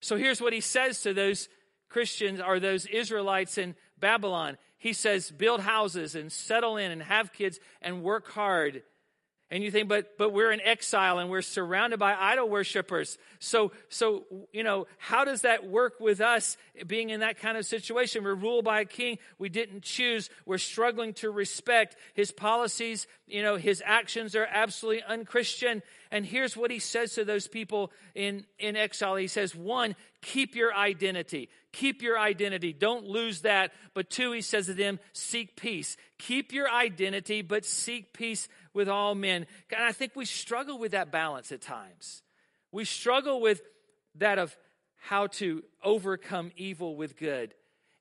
So 0.00 0.16
here's 0.16 0.40
what 0.40 0.54
he 0.54 0.62
says 0.62 1.02
to 1.02 1.12
those 1.12 1.50
Christians 1.90 2.40
or 2.40 2.58
those 2.58 2.86
Israelites 2.86 3.58
in 3.58 3.74
Babylon. 4.00 4.56
He 4.84 4.92
says, 4.92 5.30
build 5.30 5.60
houses 5.60 6.14
and 6.14 6.30
settle 6.30 6.76
in 6.76 6.90
and 6.90 7.02
have 7.02 7.32
kids 7.32 7.58
and 7.80 8.02
work 8.02 8.30
hard. 8.32 8.82
And 9.50 9.64
you 9.64 9.70
think, 9.70 9.88
but 9.88 10.18
but 10.18 10.34
we're 10.34 10.52
in 10.52 10.60
exile 10.60 11.18
and 11.18 11.30
we're 11.30 11.40
surrounded 11.40 11.98
by 11.98 12.14
idol 12.14 12.50
worshippers. 12.50 13.16
So 13.38 13.72
so 13.88 14.24
you 14.52 14.62
know, 14.62 14.86
how 14.98 15.24
does 15.24 15.40
that 15.40 15.66
work 15.66 16.00
with 16.00 16.20
us 16.20 16.58
being 16.86 17.08
in 17.08 17.20
that 17.20 17.38
kind 17.38 17.56
of 17.56 17.64
situation? 17.64 18.24
We're 18.24 18.34
ruled 18.34 18.66
by 18.66 18.80
a 18.80 18.84
king 18.84 19.16
we 19.38 19.48
didn't 19.48 19.84
choose. 19.84 20.28
We're 20.44 20.58
struggling 20.58 21.14
to 21.14 21.30
respect 21.30 21.96
his 22.12 22.30
policies. 22.30 23.06
You 23.26 23.42
know, 23.42 23.56
his 23.56 23.82
actions 23.86 24.36
are 24.36 24.46
absolutely 24.50 25.02
unchristian. 25.02 25.82
And 26.10 26.26
here's 26.26 26.58
what 26.58 26.70
he 26.70 26.78
says 26.78 27.14
to 27.14 27.24
those 27.24 27.48
people 27.48 27.90
in, 28.14 28.44
in 28.58 28.76
exile. 28.76 29.16
He 29.16 29.28
says, 29.28 29.54
one, 29.54 29.96
keep 30.20 30.54
your 30.54 30.74
identity. 30.74 31.48
Keep 31.74 32.02
your 32.02 32.18
identity. 32.18 32.72
Don't 32.72 33.06
lose 33.06 33.40
that. 33.40 33.72
But 33.94 34.08
two, 34.08 34.30
he 34.32 34.40
says 34.42 34.66
to 34.66 34.74
them, 34.74 35.00
seek 35.12 35.56
peace. 35.56 35.96
Keep 36.18 36.52
your 36.52 36.70
identity, 36.70 37.42
but 37.42 37.64
seek 37.64 38.12
peace 38.12 38.48
with 38.72 38.88
all 38.88 39.14
men. 39.14 39.46
And 39.70 39.84
I 39.84 39.92
think 39.92 40.12
we 40.14 40.24
struggle 40.24 40.78
with 40.78 40.92
that 40.92 41.10
balance 41.10 41.50
at 41.50 41.60
times. 41.60 42.22
We 42.70 42.84
struggle 42.84 43.40
with 43.40 43.60
that 44.16 44.38
of 44.38 44.56
how 44.96 45.26
to 45.26 45.64
overcome 45.82 46.52
evil 46.56 46.96
with 46.96 47.16
good. 47.16 47.54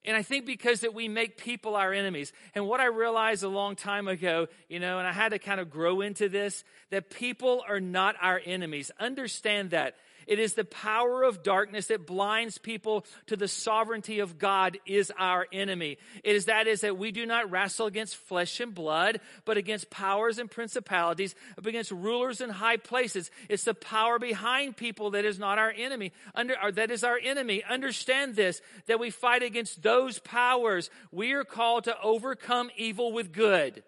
And 0.06 0.16
I 0.16 0.22
think 0.22 0.46
because 0.46 0.82
that 0.82 0.94
we 0.94 1.08
make 1.08 1.38
people 1.38 1.76
our 1.76 1.94
enemies. 1.94 2.32
And 2.54 2.68
what 2.68 2.80
I 2.80 2.86
realized 2.86 3.44
a 3.44 3.48
long 3.48 3.76
time 3.76 4.08
ago, 4.08 4.48
you 4.68 4.80
know, 4.80 5.00
and 5.00 5.08
I 5.08 5.14
had 5.14 5.30
to 5.30 5.40
kind 5.40 5.60
of 5.60 5.70
grow 5.70 6.02
into 6.02 6.30
this, 6.30 6.64
that 6.92 7.10
people 7.10 7.64
are 7.68 7.80
not 7.80 8.16
our 8.22 8.40
enemies. 8.46 8.92
Understand 9.00 9.72
that. 9.72 9.96
It 10.28 10.40
is 10.40 10.54
the 10.54 10.66
power 10.66 11.24
of 11.24 11.44
darkness 11.44 11.88
that 11.88 12.08
blinds 12.08 12.58
people 12.58 13.06
to 13.28 13.36
the 13.36 13.48
sovereignty 13.48 14.20
of 14.20 14.38
God 14.38 14.78
is 14.86 15.12
our 15.18 15.48
enemy. 15.52 15.98
It 16.24 16.36
is 16.36 16.46
that 16.46 16.68
is 16.68 16.82
that 16.82 16.98
we 16.98 17.12
do 17.12 17.26
not 17.26 17.50
wrestle 17.52 17.88
against 17.88 18.16
flesh 18.16 18.60
and 18.60 18.74
blood, 18.74 19.20
but 19.46 19.58
against 19.58 19.90
powers 19.90 20.40
and 20.40 20.50
principalities, 20.50 21.36
against 21.64 21.92
rulers 21.92 22.42
in 22.42 22.50
high 22.50 22.78
places. 22.78 23.32
It's 23.50 23.64
the 23.64 23.74
power 23.74 24.20
behind 24.20 24.78
people 24.78 25.12
that 25.12 25.26
is 25.26 25.40
not 25.40 25.58
our 25.58 25.74
enemy. 25.76 26.14
Under, 26.36 26.56
that 26.72 26.92
is 26.92 27.04
our 27.04 27.20
enemy. 27.22 27.64
Understand 27.64 28.36
this, 28.36 28.62
that 28.88 29.00
we 29.00 29.10
fight 29.10 29.44
against 29.44 29.82
those 29.82 30.20
powers. 30.20 30.90
We 31.12 31.34
are 31.34 31.44
called 31.44 31.86
to 31.86 32.02
overcome 32.02 32.70
evil 32.78 33.12
with 33.12 33.32
good. 33.32 33.84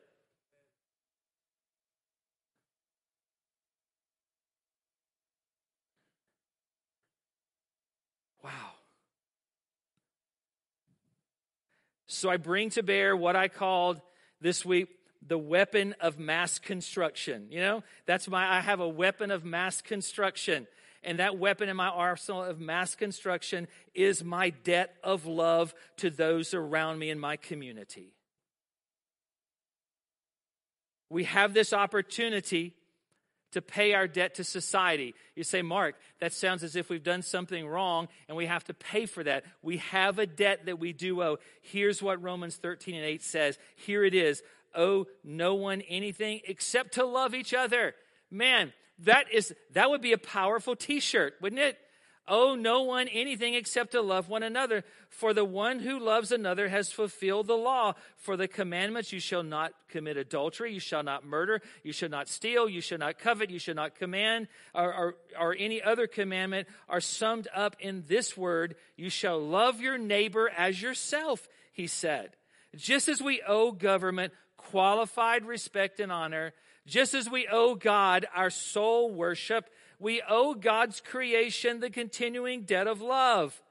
So 12.26 12.32
I 12.32 12.38
bring 12.38 12.72
to 12.72 12.82
bear 12.82 13.16
what 13.16 13.36
I 13.36 13.50
called 13.50 14.02
this 14.42 14.66
week 14.66 14.88
the 15.28 15.38
weapon 15.38 15.94
of 16.02 16.18
mass 16.18 16.58
construction. 16.58 17.46
You 17.52 17.60
know, 17.60 17.84
that's 18.08 18.28
my, 18.28 18.58
I 18.58 18.62
have 18.62 18.80
a 18.80 18.90
weapon 18.90 19.30
of 19.30 19.46
mass 19.46 19.80
construction. 19.80 20.66
And 21.04 21.20
that 21.20 21.38
weapon 21.38 21.70
in 21.70 21.78
my 21.78 21.90
arsenal 21.90 22.44
of 22.44 22.60
mass 22.60 22.96
construction 22.96 23.68
is 23.94 24.24
my 24.24 24.50
debt 24.50 24.96
of 25.04 25.28
love 25.28 25.76
to 25.98 26.10
those 26.10 26.56
around 26.56 26.98
me 26.98 27.12
in 27.12 27.20
my 27.20 27.38
community. 27.38 28.16
We 31.12 31.26
have 31.26 31.54
this 31.54 31.74
opportunity 31.74 32.74
to 33.56 33.62
pay 33.62 33.94
our 33.94 34.06
debt 34.06 34.36
to 34.36 34.44
society. 34.44 35.16
You 35.34 35.46
say, 35.46 35.62
Mark, 35.62 35.96
that 36.20 36.34
sounds 36.34 36.62
as 36.62 36.76
if 36.76 36.90
we've 36.90 37.02
done 37.02 37.22
something 37.22 37.66
wrong 37.66 38.10
and 38.28 38.36
we 38.36 38.48
have 38.48 38.66
to 38.66 38.74
pay 38.74 39.06
for 39.06 39.24
that. 39.24 39.46
We 39.62 39.78
have 39.78 40.20
a 40.20 40.26
debt 40.26 40.66
that 40.66 40.78
we 40.78 40.92
do 40.92 41.24
owe. 41.24 41.38
Here's 41.62 42.04
what 42.04 42.22
Romans 42.22 42.58
13 42.58 42.96
and 42.96 43.06
8 43.06 43.24
says. 43.24 43.58
Here 43.78 44.04
it 44.04 44.14
is. 44.14 44.44
Owe 44.76 45.06
no 45.24 45.56
one 45.56 45.80
anything 45.84 46.42
except 46.46 46.96
to 46.96 47.06
love 47.06 47.34
each 47.34 47.54
other. 47.54 47.96
Man, 48.30 48.74
that 49.00 49.32
is 49.32 49.56
that 49.72 49.90
would 49.90 50.02
be 50.02 50.12
a 50.12 50.18
powerful 50.18 50.76
t-shirt, 50.76 51.36
wouldn't 51.40 51.62
it? 51.62 51.78
Owe 52.28 52.56
no 52.56 52.82
one 52.82 53.08
anything 53.08 53.54
except 53.54 53.92
to 53.92 54.02
love 54.02 54.30
one 54.30 54.42
another. 54.42 54.84
For 55.10 55.34
the 55.34 55.46
one 55.46 55.80
who 55.80 56.00
loves 56.00 56.32
another 56.32 56.70
has 56.70 56.92
fulfilled 56.92 57.48
the 57.48 57.58
law. 57.58 57.94
For 58.18 58.36
the 58.36 58.48
commandments, 58.48 59.14
you 59.14 59.20
shall 59.20 59.44
not 59.44 59.74
commit 59.90 60.18
adultery, 60.18 60.74
you 60.74 60.80
shall 60.80 61.04
not 61.04 61.26
murder, 61.26 61.62
you 61.84 61.94
shall 61.94 62.10
not 62.10 62.28
steal, 62.28 62.68
you 62.68 62.82
shall 62.82 62.98
not 62.98 63.20
covet, 63.20 63.52
you 63.52 63.60
shall 63.60 63.76
not 63.76 63.96
command, 63.96 64.48
or, 64.74 64.94
or, 64.94 65.16
or 65.40 65.56
any 65.58 65.82
other 65.82 66.08
commandment 66.08 66.68
are 66.90 67.02
summed 67.02 67.48
up 67.54 67.76
in 67.80 68.04
this 68.08 68.36
word 68.36 68.76
you 68.96 69.10
shall 69.10 69.40
love 69.40 69.82
your 69.82 69.98
neighbor 69.98 70.50
as 70.50 70.82
yourself, 70.82 71.48
he 71.72 71.88
said. 71.88 72.32
Just 72.76 73.08
as 73.08 73.22
we 73.22 73.42
owe 73.48 73.72
government 73.72 74.34
qualified 74.58 75.46
respect 75.46 76.00
and 76.00 76.12
honor, 76.12 76.54
just 76.88 77.14
as 77.14 77.30
we 77.30 77.48
owe 77.52 77.76
God 77.76 78.26
our 78.36 78.50
sole 78.50 79.12
worship, 79.12 79.70
we 80.00 80.22
owe 80.28 80.54
God's 80.54 81.02
creation 81.02 81.80
the 81.80 81.90
continuing 81.90 82.64
debt 82.64 82.88
of 82.88 83.02
love. 83.02 83.62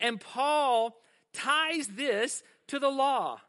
And 0.00 0.20
Paul 0.20 0.96
ties 1.32 1.88
this 1.88 2.42
to 2.68 2.78
the 2.78 2.90
law, 2.90 3.40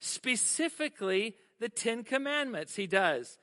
specifically 0.00 1.36
the 1.60 1.68
Ten 1.68 2.04
Commandments. 2.04 2.76
He 2.76 2.86
does. 2.86 3.38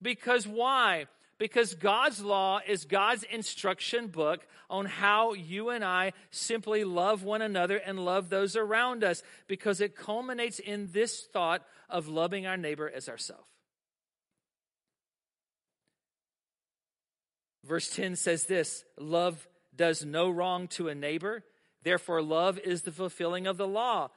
Because 0.00 0.46
why? 0.46 1.06
Because 1.38 1.74
God's 1.74 2.20
law 2.20 2.60
is 2.66 2.84
God's 2.84 3.24
instruction 3.24 4.08
book 4.08 4.46
on 4.68 4.86
how 4.86 5.34
you 5.34 5.70
and 5.70 5.84
I 5.84 6.12
simply 6.30 6.84
love 6.84 7.22
one 7.22 7.42
another 7.42 7.76
and 7.76 8.04
love 8.04 8.28
those 8.28 8.56
around 8.56 9.04
us, 9.04 9.22
because 9.46 9.80
it 9.80 9.96
culminates 9.96 10.58
in 10.58 10.90
this 10.92 11.26
thought 11.32 11.62
of 11.88 12.08
loving 12.08 12.46
our 12.46 12.56
neighbor 12.56 12.90
as 12.94 13.08
ourselves. 13.08 13.46
Verse 17.68 17.90
10 17.90 18.16
says 18.16 18.44
this 18.44 18.84
Love 18.98 19.46
does 19.76 20.04
no 20.04 20.30
wrong 20.30 20.66
to 20.68 20.88
a 20.88 20.94
neighbor. 20.94 21.44
Therefore, 21.84 22.22
love 22.22 22.58
is 22.58 22.82
the 22.82 22.90
fulfilling 22.90 23.46
of 23.46 23.56
the 23.56 23.68
law. 23.68 24.10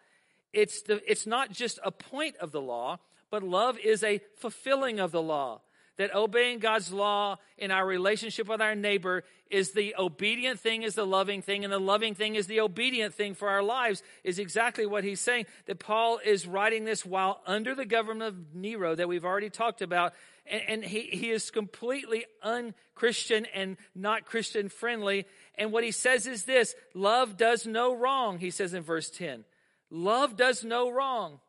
It's, 0.54 0.82
the, 0.82 1.02
it's 1.10 1.28
not 1.28 1.52
just 1.52 1.80
a 1.84 1.92
point 1.92 2.36
of 2.38 2.52
the 2.52 2.62
law, 2.62 3.00
but 3.30 3.44
love 3.44 3.78
is 3.78 4.04
a 4.04 4.20
fulfilling 4.38 5.00
of 5.00 5.12
the 5.12 5.22
law 5.22 5.62
that 5.98 6.16
obeying 6.16 6.60
God's 6.60 6.92
law 6.92 7.38
in 7.58 7.72
our 7.72 7.86
relationship 7.86 8.48
with 8.48 8.62
our 8.62 8.76
neighbor 8.76 9.24
is 9.50 9.72
the 9.72 9.94
obedient 9.98 10.60
thing, 10.60 10.84
is 10.84 10.96
the 10.96 11.06
loving 11.06 11.42
thing, 11.42 11.64
and 11.64 11.72
the 11.72 11.80
loving 11.80 12.16
thing 12.16 12.36
is 12.36 12.48
the 12.48 12.62
obedient 12.62 13.14
thing 13.14 13.36
for 13.36 13.50
our 13.50 13.62
lives, 13.62 14.02
is 14.24 14.40
exactly 14.40 14.86
what 14.86 15.04
he's 15.04 15.20
saying. 15.20 15.46
That 15.66 15.80
Paul 15.80 16.20
is 16.24 16.48
writing 16.48 16.86
this 16.86 17.06
while 17.06 17.42
under 17.46 17.76
the 17.76 17.86
government 17.86 18.36
of 18.36 18.56
Nero, 18.56 18.96
that 18.96 19.08
we've 19.08 19.26
already 19.26 19.50
talked 19.50 19.82
about, 19.82 20.14
and, 20.46 20.62
and 20.68 20.84
he, 20.84 21.02
he 21.02 21.30
is 21.32 21.52
completely 21.52 22.26
unchristian 22.42 23.46
and 23.54 23.78
not 23.94 24.26
Christian 24.26 24.70
friendly. 24.70 25.26
And 25.56 25.72
what 25.72 25.84
he 25.84 25.92
says 25.92 26.26
is 26.26 26.46
this 26.46 26.74
love 26.94 27.38
does 27.38 27.66
no 27.66 27.96
wrong, 27.96 28.40
he 28.40 28.50
says 28.50 28.74
in 28.74 28.84
verse 28.84 29.10
10. 29.10 29.44
Love 29.90 30.38
does 30.38 30.64
no 30.64 30.90
wrong. 30.90 31.40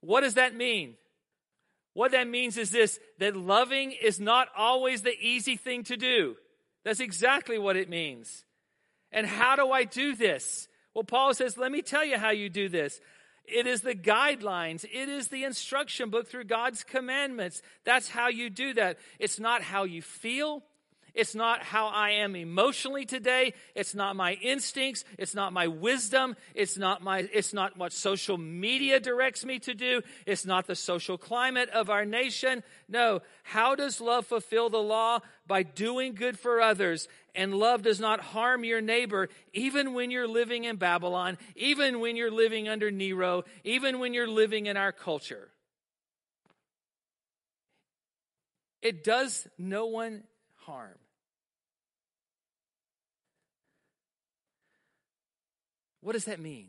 What 0.00 0.22
does 0.22 0.34
that 0.34 0.56
mean? 0.56 0.96
What 1.94 2.12
that 2.12 2.28
means 2.28 2.56
is 2.56 2.70
this 2.70 2.98
that 3.18 3.36
loving 3.36 3.92
is 3.92 4.18
not 4.18 4.48
always 4.56 5.02
the 5.02 5.16
easy 5.20 5.56
thing 5.56 5.84
to 5.84 5.96
do. 5.96 6.36
That's 6.84 7.00
exactly 7.00 7.58
what 7.58 7.76
it 7.76 7.90
means. 7.90 8.44
And 9.12 9.26
how 9.26 9.56
do 9.56 9.70
I 9.70 9.84
do 9.84 10.16
this? 10.16 10.68
Well, 10.94 11.04
Paul 11.04 11.34
says, 11.34 11.56
let 11.56 11.70
me 11.70 11.82
tell 11.82 12.04
you 12.04 12.18
how 12.18 12.30
you 12.30 12.48
do 12.48 12.68
this. 12.68 13.00
It 13.44 13.66
is 13.66 13.82
the 13.82 13.94
guidelines. 13.94 14.84
It 14.84 15.08
is 15.08 15.28
the 15.28 15.44
instruction 15.44 16.10
book 16.10 16.28
through 16.28 16.44
God's 16.44 16.84
commandments. 16.84 17.60
That's 17.84 18.08
how 18.08 18.28
you 18.28 18.50
do 18.50 18.74
that. 18.74 18.98
It's 19.18 19.40
not 19.40 19.62
how 19.62 19.84
you 19.84 20.00
feel. 20.00 20.62
It's 21.14 21.34
not 21.34 21.62
how 21.62 21.88
I 21.88 22.10
am 22.10 22.34
emotionally 22.34 23.04
today. 23.04 23.52
It's 23.74 23.94
not 23.94 24.16
my 24.16 24.32
instincts. 24.34 25.04
It's 25.18 25.34
not 25.34 25.52
my 25.52 25.66
wisdom. 25.66 26.36
It's 26.54 26.78
not 26.78 27.02
my, 27.02 27.28
it's 27.32 27.52
not 27.52 27.76
what 27.76 27.92
social 27.92 28.38
media 28.38 28.98
directs 28.98 29.44
me 29.44 29.58
to 29.60 29.74
do. 29.74 30.00
It's 30.26 30.46
not 30.46 30.66
the 30.66 30.74
social 30.74 31.18
climate 31.18 31.68
of 31.68 31.90
our 31.90 32.06
nation. 32.06 32.62
No. 32.88 33.20
How 33.42 33.74
does 33.74 34.00
love 34.00 34.26
fulfill 34.26 34.70
the 34.70 34.78
law? 34.78 35.20
By 35.46 35.64
doing 35.64 36.14
good 36.14 36.38
for 36.38 36.60
others. 36.60 37.08
And 37.34 37.54
love 37.54 37.82
does 37.82 38.00
not 38.00 38.20
harm 38.20 38.64
your 38.64 38.80
neighbor, 38.80 39.28
even 39.52 39.94
when 39.94 40.10
you're 40.10 40.28
living 40.28 40.64
in 40.64 40.76
Babylon, 40.76 41.36
even 41.56 42.00
when 42.00 42.16
you're 42.16 42.30
living 42.30 42.68
under 42.68 42.90
Nero, 42.90 43.44
even 43.64 43.98
when 43.98 44.14
you're 44.14 44.28
living 44.28 44.66
in 44.66 44.76
our 44.76 44.92
culture. 44.92 45.48
It 48.82 49.04
does 49.04 49.46
no 49.58 49.86
one 49.86 50.24
harm. 50.66 50.98
What 56.02 56.12
does 56.12 56.26
that 56.26 56.40
mean? 56.40 56.68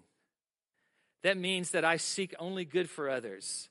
That 1.23 1.37
means 1.37 1.71
that 1.71 1.83
I 1.83 1.97
seek 1.97 2.33
only 2.39 2.65
good 2.65 2.89
for 2.89 3.09
others, 3.09 3.69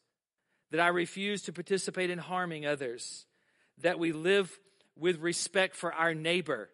that 0.71 0.81
I 0.81 0.89
refuse 0.89 1.43
to 1.43 1.53
participate 1.53 2.11
in 2.11 2.19
harming 2.19 2.67
others, 2.67 3.27
that 3.79 3.99
we 3.99 4.13
live 4.13 4.59
with 4.99 5.19
respect 5.21 5.77
for 5.77 5.93
our 5.93 6.15
neighbor, 6.15 6.69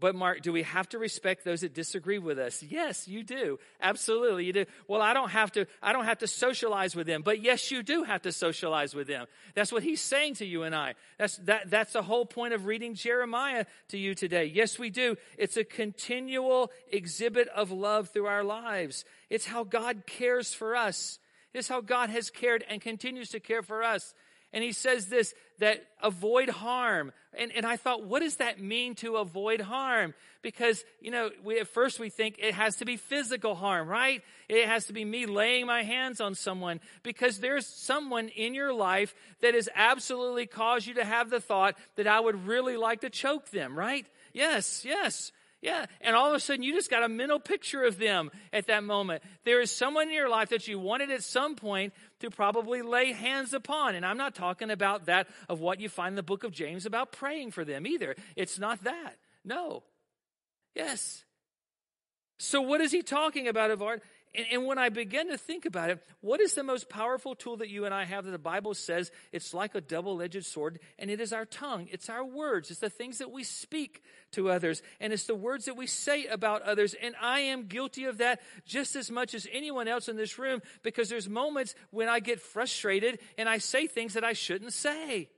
but 0.00 0.14
Mark, 0.14 0.42
do 0.42 0.52
we 0.52 0.62
have 0.62 0.88
to 0.90 0.98
respect 0.98 1.44
those 1.44 1.62
that 1.62 1.74
disagree 1.74 2.18
with 2.18 2.38
us? 2.38 2.62
Yes, 2.62 3.08
you 3.08 3.22
do. 3.22 3.58
Absolutely, 3.80 4.44
you 4.44 4.52
do. 4.52 4.64
Well, 4.86 5.02
I 5.02 5.12
don't 5.12 5.30
have 5.30 5.52
to, 5.52 5.66
I 5.82 5.92
don't 5.92 6.04
have 6.04 6.18
to 6.18 6.26
socialize 6.26 6.94
with 6.94 7.06
them, 7.06 7.22
but 7.22 7.42
yes, 7.42 7.70
you 7.70 7.82
do 7.82 8.04
have 8.04 8.22
to 8.22 8.32
socialize 8.32 8.94
with 8.94 9.08
them. 9.08 9.26
That's 9.54 9.72
what 9.72 9.82
he's 9.82 10.00
saying 10.00 10.34
to 10.34 10.46
you 10.46 10.62
and 10.62 10.74
I. 10.74 10.94
That's, 11.18 11.36
that, 11.38 11.70
that's 11.70 11.92
the 11.92 12.02
whole 12.02 12.26
point 12.26 12.54
of 12.54 12.66
reading 12.66 12.94
Jeremiah 12.94 13.64
to 13.88 13.98
you 13.98 14.14
today. 14.14 14.44
Yes, 14.44 14.78
we 14.78 14.90
do. 14.90 15.16
It's 15.36 15.56
a 15.56 15.64
continual 15.64 16.70
exhibit 16.92 17.48
of 17.48 17.70
love 17.70 18.10
through 18.10 18.26
our 18.26 18.44
lives. 18.44 19.04
It's 19.30 19.46
how 19.46 19.64
God 19.64 20.04
cares 20.06 20.54
for 20.54 20.76
us. 20.76 21.18
It's 21.54 21.68
how 21.68 21.80
God 21.80 22.10
has 22.10 22.30
cared 22.30 22.64
and 22.68 22.80
continues 22.80 23.30
to 23.30 23.40
care 23.40 23.62
for 23.62 23.82
us. 23.82 24.14
And 24.52 24.64
he 24.64 24.72
says 24.72 25.06
this, 25.06 25.34
that 25.58 25.84
avoid 26.02 26.48
harm. 26.48 27.12
And, 27.36 27.52
and 27.52 27.66
I 27.66 27.76
thought, 27.76 28.04
what 28.04 28.20
does 28.20 28.36
that 28.36 28.60
mean 28.60 28.94
to 28.96 29.16
avoid 29.16 29.60
harm? 29.60 30.14
Because, 30.40 30.84
you 31.00 31.10
know, 31.10 31.30
we, 31.44 31.58
at 31.58 31.66
first 31.66 31.98
we 31.98 32.10
think 32.10 32.36
it 32.38 32.54
has 32.54 32.76
to 32.76 32.84
be 32.84 32.96
physical 32.96 33.54
harm, 33.54 33.88
right? 33.88 34.22
It 34.48 34.66
has 34.66 34.86
to 34.86 34.92
be 34.92 35.04
me 35.04 35.26
laying 35.26 35.66
my 35.66 35.82
hands 35.82 36.20
on 36.20 36.34
someone 36.34 36.80
because 37.02 37.40
there's 37.40 37.66
someone 37.66 38.28
in 38.28 38.54
your 38.54 38.72
life 38.72 39.14
that 39.40 39.54
has 39.54 39.68
absolutely 39.74 40.46
caused 40.46 40.86
you 40.86 40.94
to 40.94 41.04
have 41.04 41.28
the 41.28 41.40
thought 41.40 41.76
that 41.96 42.06
I 42.06 42.20
would 42.20 42.46
really 42.46 42.76
like 42.76 43.00
to 43.00 43.10
choke 43.10 43.50
them, 43.50 43.76
right? 43.76 44.06
Yes, 44.32 44.84
yes. 44.84 45.32
Yeah, 45.60 45.86
and 46.00 46.14
all 46.14 46.28
of 46.28 46.34
a 46.34 46.40
sudden 46.40 46.62
you 46.62 46.72
just 46.72 46.88
got 46.88 47.02
a 47.02 47.08
mental 47.08 47.40
picture 47.40 47.82
of 47.82 47.98
them 47.98 48.30
at 48.52 48.68
that 48.68 48.84
moment. 48.84 49.24
There 49.44 49.60
is 49.60 49.72
someone 49.72 50.08
in 50.08 50.14
your 50.14 50.28
life 50.28 50.50
that 50.50 50.68
you 50.68 50.78
wanted 50.78 51.10
at 51.10 51.24
some 51.24 51.56
point 51.56 51.94
to 52.20 52.30
probably 52.30 52.82
lay 52.82 53.12
hands 53.12 53.52
upon. 53.52 53.96
And 53.96 54.06
I'm 54.06 54.18
not 54.18 54.36
talking 54.36 54.70
about 54.70 55.06
that 55.06 55.26
of 55.48 55.58
what 55.60 55.80
you 55.80 55.88
find 55.88 56.12
in 56.12 56.16
the 56.16 56.22
book 56.22 56.44
of 56.44 56.52
James 56.52 56.86
about 56.86 57.10
praying 57.10 57.50
for 57.50 57.64
them 57.64 57.88
either. 57.88 58.14
It's 58.36 58.58
not 58.58 58.84
that. 58.84 59.16
No. 59.44 59.82
Yes. 60.76 61.24
So 62.38 62.60
what 62.60 62.80
is 62.80 62.92
he 62.92 63.02
talking 63.02 63.48
about, 63.48 63.76
Avard? 63.76 64.00
And, 64.34 64.46
and, 64.52 64.66
when 64.66 64.78
I 64.78 64.88
begin 64.88 65.28
to 65.28 65.38
think 65.38 65.64
about 65.64 65.90
it, 65.90 66.02
what 66.20 66.40
is 66.40 66.54
the 66.54 66.62
most 66.62 66.88
powerful 66.88 67.34
tool 67.34 67.58
that 67.58 67.68
you 67.68 67.84
and 67.84 67.94
I 67.94 68.04
have 68.04 68.24
that 68.24 68.30
the 68.30 68.38
Bible 68.38 68.74
says 68.74 69.10
it's 69.32 69.54
like 69.54 69.74
a 69.74 69.80
double 69.80 70.20
edged 70.20 70.44
sword? 70.44 70.80
And 70.98 71.10
it 71.10 71.20
is 71.20 71.32
our 71.32 71.44
tongue, 71.44 71.88
it's 71.90 72.08
our 72.08 72.24
words, 72.24 72.70
it's 72.70 72.80
the 72.80 72.90
things 72.90 73.18
that 73.18 73.30
we 73.30 73.44
speak 73.44 74.02
to 74.32 74.50
others, 74.50 74.82
and 75.00 75.12
it's 75.12 75.24
the 75.24 75.34
words 75.34 75.64
that 75.64 75.76
we 75.76 75.86
say 75.86 76.26
about 76.26 76.62
others. 76.62 76.94
And 77.00 77.14
I 77.20 77.40
am 77.40 77.66
guilty 77.66 78.04
of 78.04 78.18
that 78.18 78.40
just 78.66 78.96
as 78.96 79.10
much 79.10 79.34
as 79.34 79.46
anyone 79.52 79.88
else 79.88 80.08
in 80.08 80.16
this 80.16 80.38
room 80.38 80.60
because 80.82 81.08
there's 81.08 81.28
moments 81.28 81.74
when 81.90 82.08
I 82.08 82.20
get 82.20 82.40
frustrated 82.40 83.18
and 83.36 83.48
I 83.48 83.58
say 83.58 83.86
things 83.86 84.14
that 84.14 84.24
I 84.24 84.34
shouldn't 84.34 84.72
say. 84.72 85.30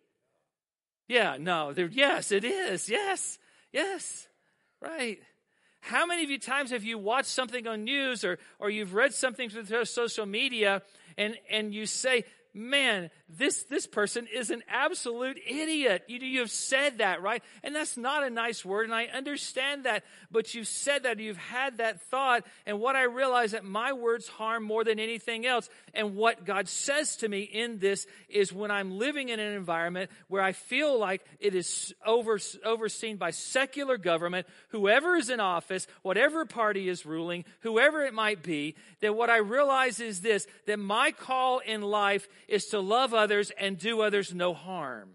Yeah, 1.08 1.36
no, 1.40 1.74
yes, 1.90 2.30
it 2.30 2.44
is. 2.44 2.88
Yes, 2.88 3.38
yes, 3.72 4.28
right. 4.80 5.18
How 5.80 6.06
many 6.06 6.22
of 6.22 6.30
you 6.30 6.38
times 6.38 6.70
have 6.70 6.84
you 6.84 6.98
watched 6.98 7.28
something 7.28 7.66
on 7.66 7.84
news 7.84 8.24
or, 8.24 8.38
or 8.58 8.70
you've 8.70 8.94
read 8.94 9.14
something 9.14 9.48
through 9.48 9.84
social 9.86 10.26
media 10.26 10.82
and, 11.16 11.36
and 11.50 11.74
you 11.74 11.86
say, 11.86 12.24
man, 12.54 13.10
this, 13.28 13.62
this 13.64 13.86
person 13.86 14.26
is 14.32 14.50
an 14.50 14.62
absolute 14.68 15.38
idiot. 15.46 16.04
You, 16.08 16.18
you 16.18 16.40
have 16.40 16.50
said 16.50 16.98
that, 16.98 17.22
right? 17.22 17.42
And 17.62 17.74
that's 17.74 17.96
not 17.96 18.24
a 18.24 18.30
nice 18.30 18.64
word, 18.64 18.84
and 18.84 18.94
I 18.94 19.06
understand 19.06 19.84
that, 19.84 20.04
but 20.30 20.54
you've 20.54 20.68
said 20.68 21.04
that, 21.04 21.18
you've 21.18 21.36
had 21.36 21.78
that 21.78 22.00
thought, 22.02 22.44
and 22.66 22.80
what 22.80 22.96
I 22.96 23.04
realize 23.04 23.52
that 23.52 23.64
my 23.64 23.92
words 23.92 24.28
harm 24.28 24.64
more 24.64 24.84
than 24.84 24.98
anything 24.98 25.46
else. 25.46 25.68
And 25.94 26.16
what 26.16 26.44
God 26.44 26.68
says 26.68 27.16
to 27.16 27.28
me 27.28 27.42
in 27.42 27.78
this 27.78 28.06
is 28.28 28.52
when 28.52 28.70
I'm 28.70 28.98
living 28.98 29.28
in 29.28 29.40
an 29.40 29.54
environment 29.54 30.10
where 30.28 30.42
I 30.42 30.52
feel 30.52 30.98
like 30.98 31.24
it 31.38 31.54
is 31.54 31.94
over, 32.04 32.38
overseen 32.64 33.16
by 33.16 33.30
secular 33.30 33.96
government, 33.96 34.46
whoever 34.68 35.16
is 35.16 35.30
in 35.30 35.40
office, 35.40 35.86
whatever 36.02 36.44
party 36.44 36.88
is 36.88 37.06
ruling, 37.06 37.44
whoever 37.60 38.04
it 38.04 38.14
might 38.14 38.42
be, 38.42 38.74
that 39.00 39.14
what 39.14 39.30
I 39.30 39.38
realize 39.38 40.00
is 40.00 40.20
this, 40.20 40.46
that 40.66 40.78
my 40.78 41.12
call 41.12 41.58
in 41.58 41.82
life 41.82 42.28
is 42.50 42.66
to 42.66 42.80
love 42.80 43.14
others 43.14 43.52
and 43.56 43.78
do 43.78 44.02
others 44.02 44.34
no 44.34 44.52
harm. 44.52 45.10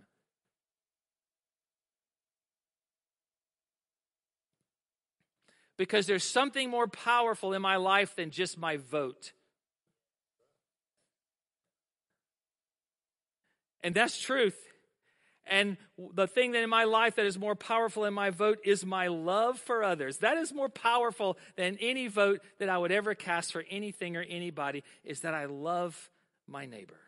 Because 5.78 6.08
there's 6.08 6.24
something 6.24 6.69
more 6.69 6.88
powerful 6.88 7.54
in 7.54 7.62
my 7.62 7.76
life 7.76 8.15
than 8.15 8.32
just 8.32 8.58
my 8.58 8.78
vote. 8.78 9.34
And 13.84 13.93
that's 13.93 14.19
truth. 14.19 14.58
And 15.45 15.78
the 16.13 16.28
thing 16.28 16.54
that 16.54 16.63
in 16.63 16.69
my 16.69 16.86
life 16.86 17.17
that 17.17 17.26
is 17.26 17.38
more 17.38 17.56
powerful 17.56 18.04
than 18.04 18.13
my 18.13 18.30
vote 18.30 18.60
is 18.63 18.86
my 18.86 19.08
love 19.08 19.60
for 19.60 19.84
others. 19.84 20.19
That 20.19 20.38
is 20.38 20.54
more 20.54 20.69
powerful 20.69 21.38
than 21.58 21.78
any 21.82 22.08
vote 22.08 22.41
that 22.60 22.69
I 22.69 22.78
would 22.78 22.93
ever 22.93 23.13
cast 23.13 23.52
for 23.52 23.63
anything 23.69 24.15
or 24.15 24.21
anybody, 24.21 24.84
is 25.04 25.19
that 25.19 25.36
I 25.36 25.45
love 25.45 26.10
my 26.48 26.65
neighbor. 26.65 27.05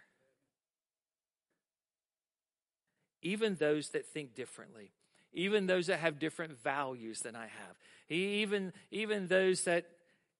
Even 3.22 3.56
those 3.56 3.90
that 3.90 4.06
think 4.06 4.36
differently, 4.36 4.92
even 5.34 5.68
those 5.68 5.88
that 5.88 6.00
have 6.00 6.20
different 6.20 6.62
values 6.62 7.22
than 7.22 7.36
I 7.36 7.48
have, 7.48 7.78
even, 8.10 8.74
even 8.92 9.28
those 9.28 9.64
that, 9.64 9.86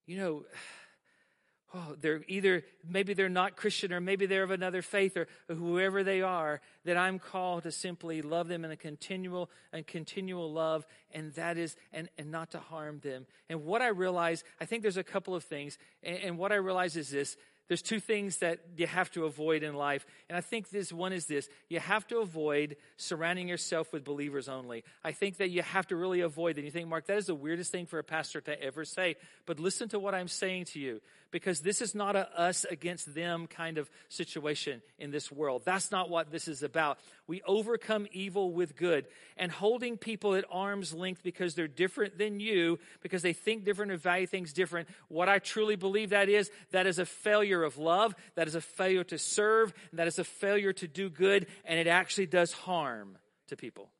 you 0.06 0.18
know, 0.18 0.44
oh, 1.74 1.96
they're 2.00 2.22
either, 2.28 2.64
maybe 2.88 3.12
they're 3.12 3.28
not 3.28 3.56
Christian 3.56 3.92
or 3.92 4.00
maybe 4.00 4.24
they're 4.24 4.42
of 4.42 4.50
another 4.50 4.80
faith 4.80 5.16
or, 5.16 5.28
whoever 5.48 6.02
they 6.02 6.22
are, 6.22 6.60
that 6.84 6.96
I'm 6.96 7.18
called 7.18 7.64
to 7.64 7.72
simply 7.72 8.22
love 8.22 8.48
them 8.48 8.64
in 8.64 8.70
a 8.70 8.76
continual 8.76 9.50
and 9.72 9.86
continual 9.86 10.50
love, 10.50 10.86
and 11.12 11.32
that 11.34 11.58
is, 11.58 11.76
and, 11.92 12.08
and 12.16 12.30
not 12.30 12.52
to 12.52 12.58
harm 12.58 13.00
them. 13.00 13.26
And 13.50 13.64
what 13.64 13.82
I 13.82 13.88
realize, 13.88 14.44
I 14.60 14.64
think 14.64 14.82
there's 14.82 14.96
a 14.96 15.04
couple 15.04 15.34
of 15.34 15.44
things, 15.44 15.78
and, 16.02 16.16
and 16.18 16.38
what 16.38 16.52
I 16.52 16.56
realize 16.56 16.96
is 16.96 17.10
this 17.10 17.36
there's 17.68 17.82
two 17.82 18.00
things 18.00 18.38
that 18.38 18.60
you 18.76 18.86
have 18.86 19.10
to 19.12 19.26
avoid 19.26 19.62
in 19.62 19.74
life. 19.74 20.06
And 20.28 20.36
I 20.36 20.40
think 20.40 20.70
this 20.70 20.92
one 20.92 21.12
is 21.12 21.26
this 21.26 21.48
you 21.68 21.80
have 21.80 22.06
to 22.08 22.18
avoid 22.18 22.76
surrounding 22.96 23.46
yourself 23.46 23.92
with 23.92 24.04
believers 24.04 24.48
only. 24.48 24.84
I 25.04 25.12
think 25.12 25.36
that 25.36 25.50
you 25.50 25.62
have 25.62 25.86
to 25.88 25.96
really 25.96 26.20
avoid 26.20 26.56
that. 26.56 26.64
You 26.64 26.70
think, 26.70 26.88
Mark, 26.88 27.06
that 27.06 27.18
is 27.18 27.26
the 27.26 27.34
weirdest 27.34 27.70
thing 27.70 27.86
for 27.86 27.98
a 27.98 28.04
pastor 28.04 28.40
to 28.42 28.62
ever 28.62 28.84
say. 28.84 29.16
But 29.46 29.60
listen 29.60 29.88
to 29.90 29.98
what 29.98 30.14
I'm 30.14 30.28
saying 30.28 30.66
to 30.66 30.80
you 30.80 31.00
because 31.30 31.60
this 31.60 31.82
is 31.82 31.94
not 31.94 32.16
a 32.16 32.28
us 32.38 32.64
against 32.64 33.14
them 33.14 33.46
kind 33.46 33.78
of 33.78 33.90
situation 34.08 34.80
in 34.98 35.10
this 35.10 35.30
world. 35.30 35.62
That's 35.64 35.90
not 35.90 36.08
what 36.08 36.30
this 36.30 36.48
is 36.48 36.62
about. 36.62 36.98
We 37.26 37.42
overcome 37.42 38.06
evil 38.12 38.52
with 38.52 38.76
good 38.76 39.06
and 39.36 39.52
holding 39.52 39.98
people 39.98 40.34
at 40.34 40.44
arm's 40.50 40.94
length 40.94 41.22
because 41.22 41.54
they're 41.54 41.68
different 41.68 42.18
than 42.18 42.40
you, 42.40 42.78
because 43.02 43.22
they 43.22 43.32
think 43.32 43.64
different 43.64 43.92
and 43.92 44.00
value 44.00 44.26
things 44.26 44.52
different. 44.52 44.88
What 45.08 45.28
I 45.28 45.38
truly 45.38 45.76
believe 45.76 46.10
that 46.10 46.28
is, 46.28 46.50
that 46.70 46.86
is 46.86 46.98
a 46.98 47.06
failure 47.06 47.62
of 47.62 47.76
love. 47.76 48.14
That 48.34 48.48
is 48.48 48.54
a 48.54 48.60
failure 48.60 49.04
to 49.04 49.18
serve. 49.18 49.74
That 49.92 50.06
is 50.06 50.18
a 50.18 50.24
failure 50.24 50.72
to 50.74 50.88
do 50.88 51.10
good. 51.10 51.46
And 51.64 51.78
it 51.78 51.86
actually 51.86 52.26
does 52.26 52.52
harm 52.52 53.18
to 53.48 53.56
people. 53.56 53.90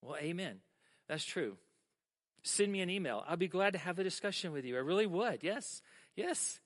Well, 0.00 0.16
amen. 0.16 0.58
That's 1.08 1.24
true 1.24 1.56
send 2.42 2.72
me 2.72 2.80
an 2.80 2.90
email. 2.90 3.24
I'll 3.26 3.36
be 3.36 3.48
glad 3.48 3.72
to 3.74 3.78
have 3.78 3.98
a 3.98 4.04
discussion 4.04 4.52
with 4.52 4.64
you. 4.64 4.76
I 4.76 4.80
really 4.80 5.06
would. 5.06 5.42
Yes. 5.42 5.82
Yes. 6.16 6.60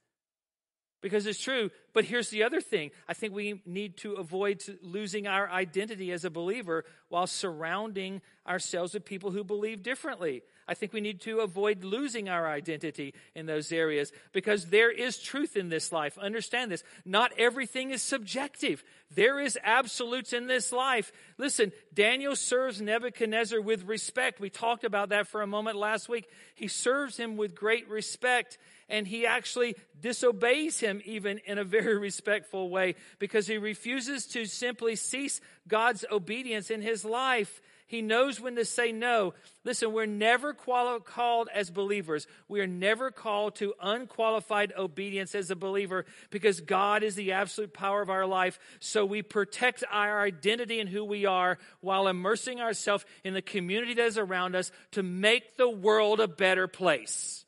Because 1.03 1.27
it's 1.27 1.41
true. 1.41 1.71
But 1.93 2.05
here's 2.05 2.31
the 2.31 2.43
other 2.43 2.61
thing. 2.61 2.91
I 3.09 3.15
think 3.15 3.35
we 3.35 3.63
need 3.67 3.99
to 3.99 4.15
avoid 4.15 4.63
losing 4.83 5.27
our 5.27 5.49
identity 5.49 6.11
as 6.13 6.25
a 6.25 6.31
believer 6.31 6.85
while 7.09 7.27
surrounding 7.27 8.23
ourselves 8.47 8.95
with 8.95 9.05
people 9.05 9.31
who 9.31 9.45
believe 9.45 9.83
differently. 9.83 10.43
I 10.69 10.75
think 10.75 10.93
we 10.93 11.01
need 11.01 11.21
to 11.23 11.41
avoid 11.41 11.85
losing 11.85 12.29
our 12.29 12.49
identity 12.49 13.15
in 13.35 13.47
those 13.47 13.71
areas 13.71 14.13
because 14.33 14.67
there 14.67 14.91
is 14.91 15.19
truth 15.19 15.57
in 15.57 15.69
this 15.69 15.93
life. 15.93 16.19
Understand 16.19 16.73
this. 16.73 16.83
Not 17.05 17.33
everything 17.39 17.91
is 17.91 18.03
subjective. 18.03 18.83
There 19.15 19.39
is 19.39 19.59
absolutes 19.63 20.33
in 20.33 20.49
this 20.49 20.73
life. 20.73 21.13
Listen, 21.39 21.73
Daniel 21.95 22.35
serves 22.35 22.81
Nebuchadnezzar 22.81 23.61
with 23.61 23.85
respect. 23.85 24.41
We 24.41 24.51
talked 24.51 24.85
about 24.85 25.11
that 25.11 25.29
for 25.29 25.43
a 25.43 25.47
moment 25.47 25.77
last 25.77 26.09
week. 26.09 26.29
He 26.55 26.69
serves 26.69 27.17
him 27.17 27.37
with 27.37 27.55
great 27.55 27.89
respect 27.89 28.59
and 28.89 29.07
he 29.07 29.27
actually 29.27 29.77
disobeys 30.01 30.81
him 30.81 31.01
even 31.05 31.39
in 31.47 31.59
a 31.59 31.65
very 31.65 31.99
respectful 31.99 32.71
way 32.71 32.95
because 33.19 33.47
he 33.47 33.59
refuses 33.59 34.27
to 34.27 34.47
simply 34.47 34.97
cease 34.97 35.41
God's 35.69 36.05
obedience 36.11 36.71
in 36.71 36.83
his 36.83 37.05
life. 37.05 37.61
He 37.87 38.03
knows 38.03 38.41
when 38.41 38.57
to 38.57 38.65
say 38.65 38.91
no. 38.91 39.33
Listen, 39.65 39.93
we're 39.93 40.07
never 40.07 40.53
quali- 40.53 41.01
called 41.01 41.49
as 41.55 41.71
believers. 41.71 42.27
We 42.49 42.61
are 42.61 42.67
never 42.67 43.11
called 43.11 43.55
to 43.57 43.75
unqualified 43.81 44.73
obedience 44.77 45.35
as 45.35 45.51
a 45.51 45.57
believer 45.57 46.05
because 46.31 46.61
God 46.61 47.05
is 47.05 47.15
the 47.15 47.33
absolute 47.33 47.73
power 47.73 48.03
of 48.03 48.11
our 48.11 48.27
life. 48.27 48.59
So 48.81 49.07
we 49.07 49.23
protect 49.23 49.85
our 49.91 50.21
identity 50.21 50.81
and 50.81 50.91
who 50.91 51.05
we 51.05 51.27
are 51.27 51.59
while 51.81 52.09
immersing 52.09 52.61
ourselves 52.61 53.05
in 53.23 53.35
the 53.35 53.43
community 53.43 53.95
that 53.95 54.07
is 54.07 54.19
around 54.19 54.57
us 54.57 54.73
to 54.93 55.03
make 55.05 55.57
the 55.57 55.71
world 55.71 56.19
a 56.19 56.29
better 56.29 56.67
place. 56.67 57.46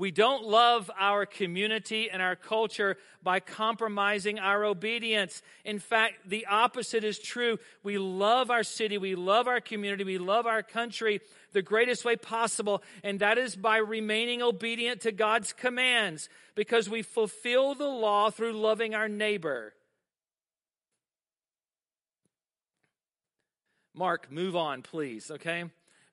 We 0.00 0.10
don't 0.10 0.46
love 0.46 0.90
our 0.98 1.26
community 1.26 2.10
and 2.10 2.22
our 2.22 2.34
culture 2.34 2.96
by 3.22 3.38
compromising 3.38 4.38
our 4.38 4.64
obedience. 4.64 5.42
In 5.62 5.78
fact, 5.78 6.26
the 6.26 6.46
opposite 6.46 7.04
is 7.04 7.18
true. 7.18 7.58
We 7.82 7.98
love 7.98 8.50
our 8.50 8.62
city, 8.62 8.96
we 8.96 9.14
love 9.14 9.46
our 9.46 9.60
community, 9.60 10.04
we 10.04 10.16
love 10.16 10.46
our 10.46 10.62
country 10.62 11.20
the 11.52 11.60
greatest 11.60 12.06
way 12.06 12.16
possible, 12.16 12.82
and 13.04 13.20
that 13.20 13.36
is 13.36 13.54
by 13.54 13.76
remaining 13.76 14.40
obedient 14.40 15.02
to 15.02 15.12
God's 15.12 15.52
commands 15.52 16.30
because 16.54 16.88
we 16.88 17.02
fulfill 17.02 17.74
the 17.74 17.84
law 17.84 18.30
through 18.30 18.54
loving 18.54 18.94
our 18.94 19.06
neighbor. 19.06 19.74
Mark, 23.92 24.32
move 24.32 24.56
on, 24.56 24.80
please, 24.80 25.30
okay? 25.30 25.64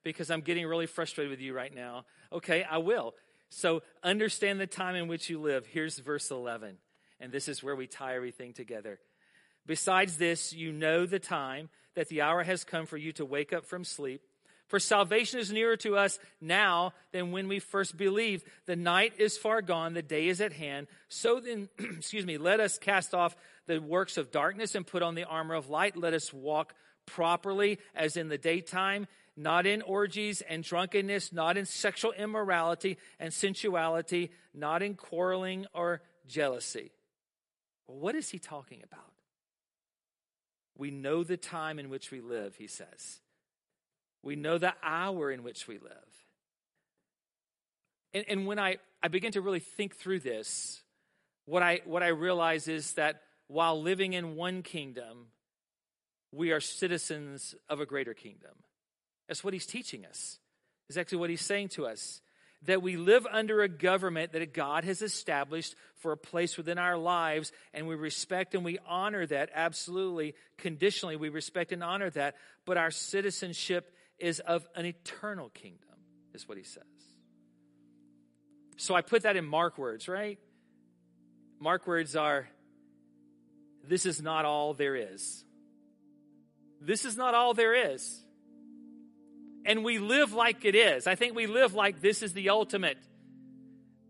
Because 0.04 0.30
I'm 0.30 0.42
getting 0.42 0.66
really 0.66 0.84
frustrated 0.84 1.30
with 1.30 1.40
you 1.40 1.54
right 1.54 1.74
now. 1.74 2.04
Okay, 2.30 2.64
I 2.70 2.76
will. 2.76 3.14
So 3.50 3.82
understand 4.02 4.60
the 4.60 4.66
time 4.66 4.94
in 4.94 5.08
which 5.08 5.30
you 5.30 5.40
live. 5.40 5.66
Here's 5.66 5.98
verse 5.98 6.30
11. 6.30 6.76
And 7.20 7.32
this 7.32 7.48
is 7.48 7.62
where 7.62 7.76
we 7.76 7.86
tie 7.86 8.14
everything 8.14 8.52
together. 8.52 8.98
Besides 9.66 10.16
this, 10.16 10.52
you 10.52 10.72
know 10.72 11.06
the 11.06 11.18
time 11.18 11.68
that 11.94 12.08
the 12.08 12.22
hour 12.22 12.42
has 12.42 12.64
come 12.64 12.86
for 12.86 12.96
you 12.96 13.12
to 13.12 13.24
wake 13.24 13.52
up 13.52 13.66
from 13.66 13.84
sleep. 13.84 14.22
For 14.68 14.78
salvation 14.78 15.40
is 15.40 15.50
nearer 15.50 15.76
to 15.78 15.96
us 15.96 16.18
now 16.40 16.92
than 17.12 17.32
when 17.32 17.48
we 17.48 17.58
first 17.58 17.96
believed. 17.96 18.46
The 18.66 18.76
night 18.76 19.14
is 19.18 19.38
far 19.38 19.62
gone, 19.62 19.94
the 19.94 20.02
day 20.02 20.28
is 20.28 20.42
at 20.42 20.52
hand. 20.52 20.88
So 21.08 21.40
then, 21.40 21.70
excuse 21.78 22.26
me, 22.26 22.36
let 22.36 22.60
us 22.60 22.78
cast 22.78 23.14
off 23.14 23.34
the 23.66 23.78
works 23.78 24.18
of 24.18 24.30
darkness 24.30 24.74
and 24.74 24.86
put 24.86 25.02
on 25.02 25.14
the 25.14 25.24
armor 25.24 25.54
of 25.54 25.70
light. 25.70 25.96
Let 25.96 26.12
us 26.12 26.32
walk 26.32 26.74
properly 27.06 27.78
as 27.94 28.18
in 28.18 28.28
the 28.28 28.38
daytime, 28.38 29.06
not 29.38 29.66
in 29.66 29.82
orgies 29.82 30.42
and 30.42 30.64
drunkenness, 30.64 31.32
not 31.32 31.56
in 31.56 31.64
sexual 31.64 32.10
immorality 32.12 32.98
and 33.20 33.32
sensuality, 33.32 34.32
not 34.52 34.82
in 34.82 34.94
quarreling 34.94 35.64
or 35.72 36.02
jealousy. 36.26 36.90
Well, 37.86 37.98
what 37.98 38.16
is 38.16 38.30
he 38.30 38.40
talking 38.40 38.82
about? 38.82 39.12
We 40.76 40.90
know 40.90 41.22
the 41.22 41.36
time 41.36 41.78
in 41.78 41.88
which 41.88 42.10
we 42.10 42.20
live, 42.20 42.56
he 42.56 42.66
says. 42.66 43.20
We 44.24 44.34
know 44.34 44.58
the 44.58 44.74
hour 44.82 45.30
in 45.30 45.44
which 45.44 45.68
we 45.68 45.78
live. 45.78 45.92
And, 48.12 48.24
and 48.28 48.46
when 48.46 48.58
I, 48.58 48.78
I 49.02 49.06
begin 49.06 49.30
to 49.32 49.40
really 49.40 49.60
think 49.60 49.94
through 49.94 50.20
this, 50.20 50.82
what 51.46 51.62
I, 51.62 51.80
what 51.84 52.02
I 52.02 52.08
realize 52.08 52.66
is 52.66 52.94
that 52.94 53.22
while 53.46 53.80
living 53.80 54.14
in 54.14 54.34
one 54.34 54.62
kingdom, 54.62 55.26
we 56.32 56.50
are 56.50 56.60
citizens 56.60 57.54
of 57.68 57.80
a 57.80 57.86
greater 57.86 58.14
kingdom. 58.14 58.50
That's 59.28 59.44
what 59.44 59.52
he's 59.52 59.66
teaching 59.66 60.04
us. 60.04 60.38
Is 60.88 60.96
actually 60.96 61.18
what 61.18 61.30
he's 61.30 61.44
saying 61.44 61.68
to 61.70 61.86
us 61.86 62.20
that 62.62 62.82
we 62.82 62.96
live 62.96 63.26
under 63.30 63.62
a 63.62 63.68
government 63.68 64.32
that 64.32 64.52
God 64.52 64.84
has 64.84 65.00
established 65.02 65.76
for 65.96 66.12
a 66.12 66.16
place 66.16 66.56
within 66.56 66.78
our 66.78 66.96
lives, 66.96 67.52
and 67.72 67.86
we 67.86 67.94
respect 67.94 68.54
and 68.54 68.64
we 68.64 68.78
honor 68.86 69.26
that 69.26 69.50
absolutely, 69.54 70.34
conditionally. 70.56 71.16
We 71.16 71.28
respect 71.28 71.72
and 71.72 71.84
honor 71.84 72.10
that, 72.10 72.34
but 72.64 72.76
our 72.76 72.90
citizenship 72.90 73.92
is 74.18 74.40
of 74.40 74.66
an 74.74 74.86
eternal 74.86 75.50
kingdom, 75.50 75.94
is 76.34 76.48
what 76.48 76.58
he 76.58 76.64
says. 76.64 76.82
So 78.76 78.94
I 78.94 79.02
put 79.02 79.22
that 79.22 79.36
in 79.36 79.44
Mark 79.44 79.78
words, 79.78 80.08
right? 80.08 80.38
Mark 81.60 81.86
words 81.86 82.16
are 82.16 82.48
this 83.84 84.06
is 84.06 84.20
not 84.20 84.44
all 84.44 84.74
there 84.74 84.96
is. 84.96 85.44
This 86.80 87.04
is 87.04 87.16
not 87.16 87.34
all 87.34 87.54
there 87.54 87.92
is. 87.92 88.24
And 89.68 89.84
we 89.84 89.98
live 89.98 90.32
like 90.32 90.64
it 90.64 90.74
is. 90.74 91.06
I 91.06 91.14
think 91.14 91.36
we 91.36 91.46
live 91.46 91.74
like 91.74 92.00
this 92.00 92.22
is 92.22 92.32
the 92.32 92.48
ultimate. 92.48 92.96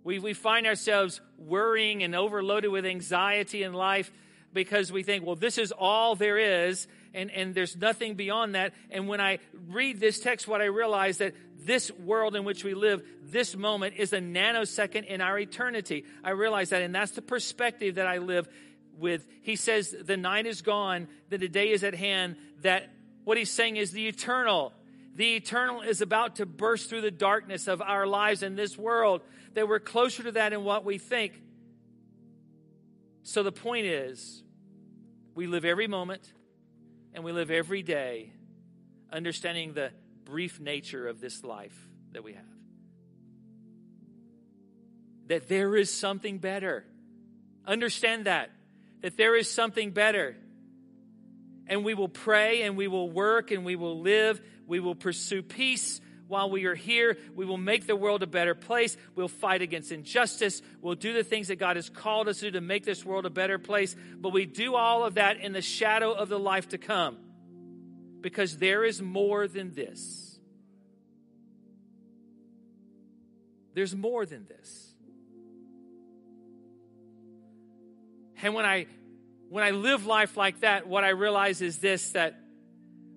We, 0.04 0.20
we 0.20 0.32
find 0.32 0.68
ourselves 0.68 1.20
worrying 1.36 2.04
and 2.04 2.14
overloaded 2.14 2.70
with 2.70 2.86
anxiety 2.86 3.64
in 3.64 3.72
life 3.72 4.12
because 4.52 4.92
we 4.92 5.02
think, 5.02 5.26
well, 5.26 5.34
this 5.34 5.58
is 5.58 5.72
all 5.72 6.14
there 6.14 6.38
is, 6.38 6.86
and, 7.12 7.32
and 7.32 7.56
there's 7.56 7.76
nothing 7.76 8.14
beyond 8.14 8.54
that. 8.54 8.72
And 8.88 9.08
when 9.08 9.20
I 9.20 9.40
read 9.66 9.98
this 9.98 10.20
text, 10.20 10.46
what 10.46 10.60
I 10.60 10.66
realize 10.66 11.18
that 11.18 11.34
this 11.58 11.90
world 11.90 12.36
in 12.36 12.44
which 12.44 12.62
we 12.62 12.74
live, 12.74 13.02
this 13.24 13.56
moment 13.56 13.96
is 13.96 14.12
a 14.12 14.20
nanosecond 14.20 15.06
in 15.06 15.20
our 15.20 15.36
eternity. 15.40 16.04
I 16.22 16.30
realize 16.30 16.70
that, 16.70 16.82
and 16.82 16.94
that's 16.94 17.12
the 17.12 17.20
perspective 17.20 17.96
that 17.96 18.06
I 18.06 18.18
live 18.18 18.48
with. 18.96 19.26
He 19.42 19.56
says 19.56 19.92
the 20.04 20.16
night 20.16 20.46
is 20.46 20.62
gone, 20.62 21.08
that 21.30 21.40
the 21.40 21.48
day 21.48 21.70
is 21.70 21.82
at 21.82 21.96
hand, 21.96 22.36
that 22.62 22.88
what 23.24 23.36
he's 23.36 23.50
saying 23.50 23.76
is 23.76 23.90
the 23.90 24.06
eternal. 24.06 24.72
The 25.18 25.34
eternal 25.34 25.80
is 25.80 26.00
about 26.00 26.36
to 26.36 26.46
burst 26.46 26.88
through 26.88 27.00
the 27.00 27.10
darkness 27.10 27.66
of 27.66 27.82
our 27.82 28.06
lives 28.06 28.44
in 28.44 28.54
this 28.54 28.78
world, 28.78 29.20
that 29.54 29.66
we're 29.66 29.80
closer 29.80 30.22
to 30.22 30.32
that 30.32 30.52
in 30.52 30.62
what 30.62 30.84
we 30.84 30.96
think. 30.98 31.42
So 33.24 33.42
the 33.42 33.50
point 33.50 33.86
is, 33.86 34.44
we 35.34 35.48
live 35.48 35.64
every 35.64 35.88
moment 35.88 36.32
and 37.12 37.24
we 37.24 37.32
live 37.32 37.50
every 37.50 37.82
day 37.82 38.30
understanding 39.12 39.72
the 39.72 39.90
brief 40.24 40.60
nature 40.60 41.08
of 41.08 41.20
this 41.20 41.42
life 41.42 41.76
that 42.12 42.22
we 42.22 42.34
have. 42.34 42.44
That 45.26 45.48
there 45.48 45.74
is 45.74 45.92
something 45.92 46.38
better. 46.38 46.84
Understand 47.66 48.26
that. 48.26 48.52
That 49.00 49.16
there 49.16 49.34
is 49.34 49.50
something 49.50 49.90
better. 49.90 50.36
And 51.66 51.84
we 51.84 51.94
will 51.94 52.08
pray 52.08 52.62
and 52.62 52.76
we 52.76 52.86
will 52.86 53.10
work 53.10 53.50
and 53.50 53.64
we 53.64 53.74
will 53.74 54.00
live. 54.00 54.40
We 54.68 54.78
will 54.78 54.94
pursue 54.94 55.42
peace 55.42 56.00
while 56.28 56.50
we 56.50 56.66
are 56.66 56.74
here. 56.74 57.16
We 57.34 57.46
will 57.46 57.56
make 57.56 57.86
the 57.86 57.96
world 57.96 58.22
a 58.22 58.26
better 58.26 58.54
place. 58.54 58.96
We'll 59.16 59.28
fight 59.28 59.62
against 59.62 59.90
injustice. 59.90 60.62
We'll 60.80 60.94
do 60.94 61.14
the 61.14 61.24
things 61.24 61.48
that 61.48 61.56
God 61.56 61.76
has 61.76 61.88
called 61.88 62.28
us 62.28 62.38
to 62.40 62.46
do 62.46 62.50
to 62.52 62.60
make 62.60 62.84
this 62.84 63.04
world 63.04 63.26
a 63.26 63.30
better 63.30 63.58
place. 63.58 63.96
But 64.16 64.32
we 64.32 64.46
do 64.46 64.76
all 64.76 65.04
of 65.04 65.14
that 65.14 65.38
in 65.38 65.52
the 65.52 65.62
shadow 65.62 66.12
of 66.12 66.28
the 66.28 66.38
life 66.38 66.68
to 66.68 66.78
come 66.78 67.16
because 68.20 68.58
there 68.58 68.84
is 68.84 69.00
more 69.00 69.48
than 69.48 69.74
this. 69.74 70.38
There's 73.74 73.96
more 73.96 74.26
than 74.26 74.46
this. 74.46 74.92
And 78.42 78.54
when 78.54 78.64
I 78.64 78.86
when 79.48 79.64
I 79.64 79.70
live 79.70 80.04
life 80.04 80.36
like 80.36 80.60
that, 80.60 80.86
what 80.86 81.04
I 81.04 81.10
realize 81.10 81.62
is 81.62 81.78
this 81.78 82.10
that 82.10 82.38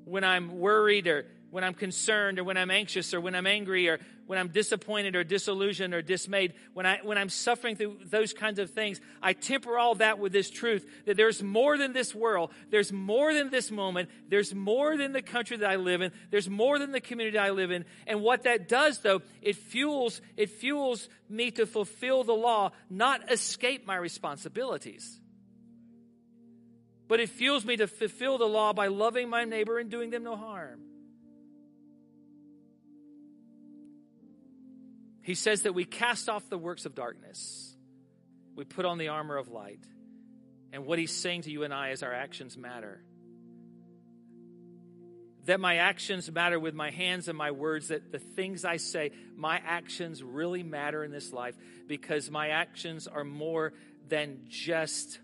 when 0.06 0.24
I'm 0.24 0.60
worried 0.60 1.08
or 1.08 1.26
when 1.52 1.66
I'm 1.66 1.74
concerned 1.74 2.40
or 2.40 2.44
when 2.46 2.58
I'm 2.58 2.72
anxious 2.72 3.14
or 3.14 3.20
when 3.20 3.36
I'm 3.36 3.46
angry 3.46 3.90
or 3.90 4.00
when 4.26 4.40
I'm 4.40 4.48
disappointed 4.48 5.18
or 5.18 5.24
disillusioned 5.26 5.94
or 5.94 6.02
dismayed, 6.02 6.54
when, 6.74 6.86
I, 6.86 7.00
when 7.04 7.18
I'm 7.18 7.28
suffering 7.28 7.76
through 7.76 7.98
those 8.06 8.32
kinds 8.32 8.58
of 8.58 8.72
things, 8.72 9.02
I 9.22 9.34
temper 9.34 9.78
all 9.78 9.96
that 9.96 10.18
with 10.18 10.32
this 10.32 10.50
truth 10.50 10.90
that 11.06 11.18
there's 11.18 11.44
more 11.44 11.78
than 11.78 11.92
this 11.92 12.16
world. 12.16 12.52
There's 12.70 12.94
more 12.94 13.34
than 13.34 13.50
this 13.50 13.70
moment. 13.70 14.10
There's 14.30 14.56
more 14.56 14.98
than 14.98 15.12
the 15.12 15.22
country 15.22 15.58
that 15.58 15.70
I 15.70 15.76
live 15.76 16.02
in. 16.02 16.14
There's 16.32 16.50
more 16.50 16.80
than 16.80 16.94
the 16.94 17.02
community 17.02 17.38
I 17.38 17.50
live 17.50 17.70
in. 17.70 17.84
And 18.08 18.22
what 18.22 18.44
that 18.44 18.70
does 18.70 19.00
though, 19.00 19.22
it 19.42 19.58
fuels, 19.58 20.22
it 20.38 20.50
fuels 20.50 21.10
me 21.30 21.52
to 21.52 21.66
fulfill 21.66 22.24
the 22.24 22.34
law, 22.34 22.72
not 22.90 23.30
escape 23.30 23.86
my 23.86 23.98
responsibilities. 23.98 25.20
But 27.10 27.20
it 27.20 27.28
fuels 27.28 27.66
me 27.66 27.76
to 27.76 27.88
fulfill 27.88 28.38
the 28.38 28.48
law 28.48 28.72
by 28.72 28.88
loving 28.88 29.30
my 29.30 29.44
neighbor 29.44 29.80
and 29.80 29.92
doing 29.92 30.12
them 30.12 30.24
no 30.24 30.38
harm. 30.38 30.80
He 35.22 35.36
says 35.36 35.64
that 35.64 35.74
we 35.74 35.86
cast 35.86 36.30
off 36.30 36.50
the 36.50 36.58
works 36.58 36.86
of 36.86 36.96
darkness, 36.96 37.76
we 38.56 38.66
put 38.66 38.86
on 38.86 38.98
the 38.98 39.10
armor 39.10 39.38
of 39.38 39.50
light. 39.50 39.84
And 40.74 40.86
what 40.86 41.00
he's 41.00 41.14
saying 41.14 41.42
to 41.44 41.52
you 41.52 41.64
and 41.64 41.74
I 41.74 41.90
is 41.90 42.02
our 42.02 42.14
actions 42.14 42.58
matter. 42.58 43.04
That 45.46 45.60
my 45.60 45.78
actions 45.78 46.32
matter 46.32 46.58
with 46.60 46.74
my 46.74 46.92
hands 46.92 47.28
and 47.28 47.38
my 47.38 47.52
words, 47.52 47.90
that 47.90 48.12
the 48.12 48.20
things 48.20 48.64
I 48.64 48.78
say, 48.78 49.12
my 49.36 49.60
actions 49.66 50.24
really 50.24 50.64
matter 50.64 51.04
in 51.04 51.12
this 51.12 51.34
life 51.34 51.56
because 51.88 52.32
my 52.32 52.50
actions 52.50 53.08
are 53.08 53.26
more 53.26 53.74
than 54.08 54.46
just 54.48 55.20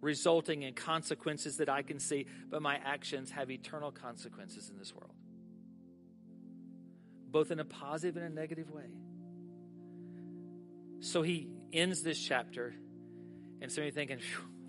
resulting 0.00 0.62
in 0.62 0.72
consequences 0.72 1.58
that 1.58 1.68
I 1.68 1.82
can 1.82 1.98
see, 1.98 2.26
but 2.48 2.62
my 2.62 2.76
actions 2.76 3.30
have 3.32 3.50
eternal 3.50 3.90
consequences 3.90 4.70
in 4.70 4.78
this 4.78 4.94
world 4.94 5.12
both 7.30 7.50
in 7.50 7.60
a 7.60 7.64
positive 7.64 8.16
and 8.16 8.26
a 8.26 8.34
negative 8.34 8.70
way. 8.70 8.90
So 11.00 11.22
he 11.22 11.48
ends 11.72 12.02
this 12.02 12.18
chapter, 12.18 12.74
and 13.60 13.70
so 13.70 13.82
you're 13.82 13.90
thinking, 13.90 14.18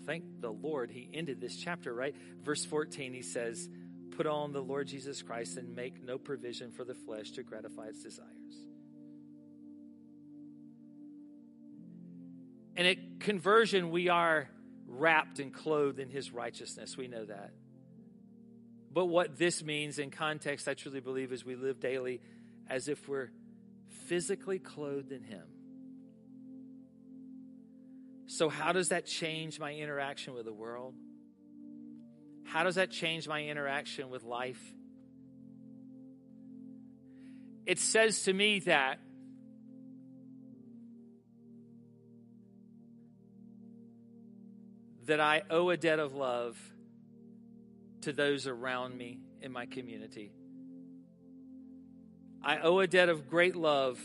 thank 0.06 0.24
the 0.40 0.50
Lord 0.50 0.90
he 0.90 1.08
ended 1.12 1.40
this 1.40 1.56
chapter, 1.56 1.92
right? 1.92 2.14
Verse 2.42 2.64
14, 2.64 3.12
he 3.12 3.22
says, 3.22 3.68
Put 4.16 4.26
on 4.26 4.52
the 4.52 4.60
Lord 4.60 4.88
Jesus 4.88 5.22
Christ 5.22 5.56
and 5.56 5.74
make 5.74 6.02
no 6.02 6.18
provision 6.18 6.72
for 6.72 6.84
the 6.84 6.94
flesh 6.94 7.30
to 7.32 7.42
gratify 7.42 7.86
its 7.86 8.02
desires. 8.02 8.26
And 12.76 12.86
at 12.86 13.20
conversion, 13.20 13.90
we 13.90 14.08
are 14.08 14.48
wrapped 14.86 15.38
and 15.38 15.52
clothed 15.52 16.00
in 16.00 16.08
his 16.08 16.32
righteousness. 16.32 16.96
We 16.96 17.08
know 17.08 17.24
that. 17.24 17.52
But 18.92 19.06
what 19.06 19.38
this 19.38 19.62
means 19.62 19.98
in 19.98 20.10
context, 20.10 20.66
I 20.68 20.74
truly 20.74 21.00
believe, 21.00 21.32
is 21.32 21.44
we 21.44 21.54
live 21.54 21.78
daily 21.78 22.20
as 22.70 22.88
if 22.88 23.08
we're 23.08 23.30
physically 24.06 24.60
clothed 24.60 25.12
in 25.12 25.24
Him. 25.24 25.42
So, 28.26 28.48
how 28.48 28.72
does 28.72 28.90
that 28.90 29.04
change 29.04 29.58
my 29.58 29.74
interaction 29.74 30.34
with 30.34 30.44
the 30.44 30.52
world? 30.52 30.94
How 32.44 32.62
does 32.62 32.76
that 32.76 32.90
change 32.90 33.26
my 33.28 33.42
interaction 33.42 34.08
with 34.08 34.22
life? 34.22 34.62
It 37.66 37.78
says 37.78 38.22
to 38.22 38.32
me 38.32 38.60
that 38.60 39.00
that 45.06 45.20
I 45.20 45.42
owe 45.50 45.70
a 45.70 45.76
debt 45.76 45.98
of 45.98 46.14
love 46.14 46.56
to 48.02 48.12
those 48.12 48.46
around 48.46 48.96
me 48.96 49.18
in 49.42 49.50
my 49.50 49.66
community. 49.66 50.32
I 52.42 52.58
owe 52.58 52.78
a 52.78 52.86
debt 52.86 53.08
of 53.08 53.28
great 53.28 53.54
love 53.54 54.00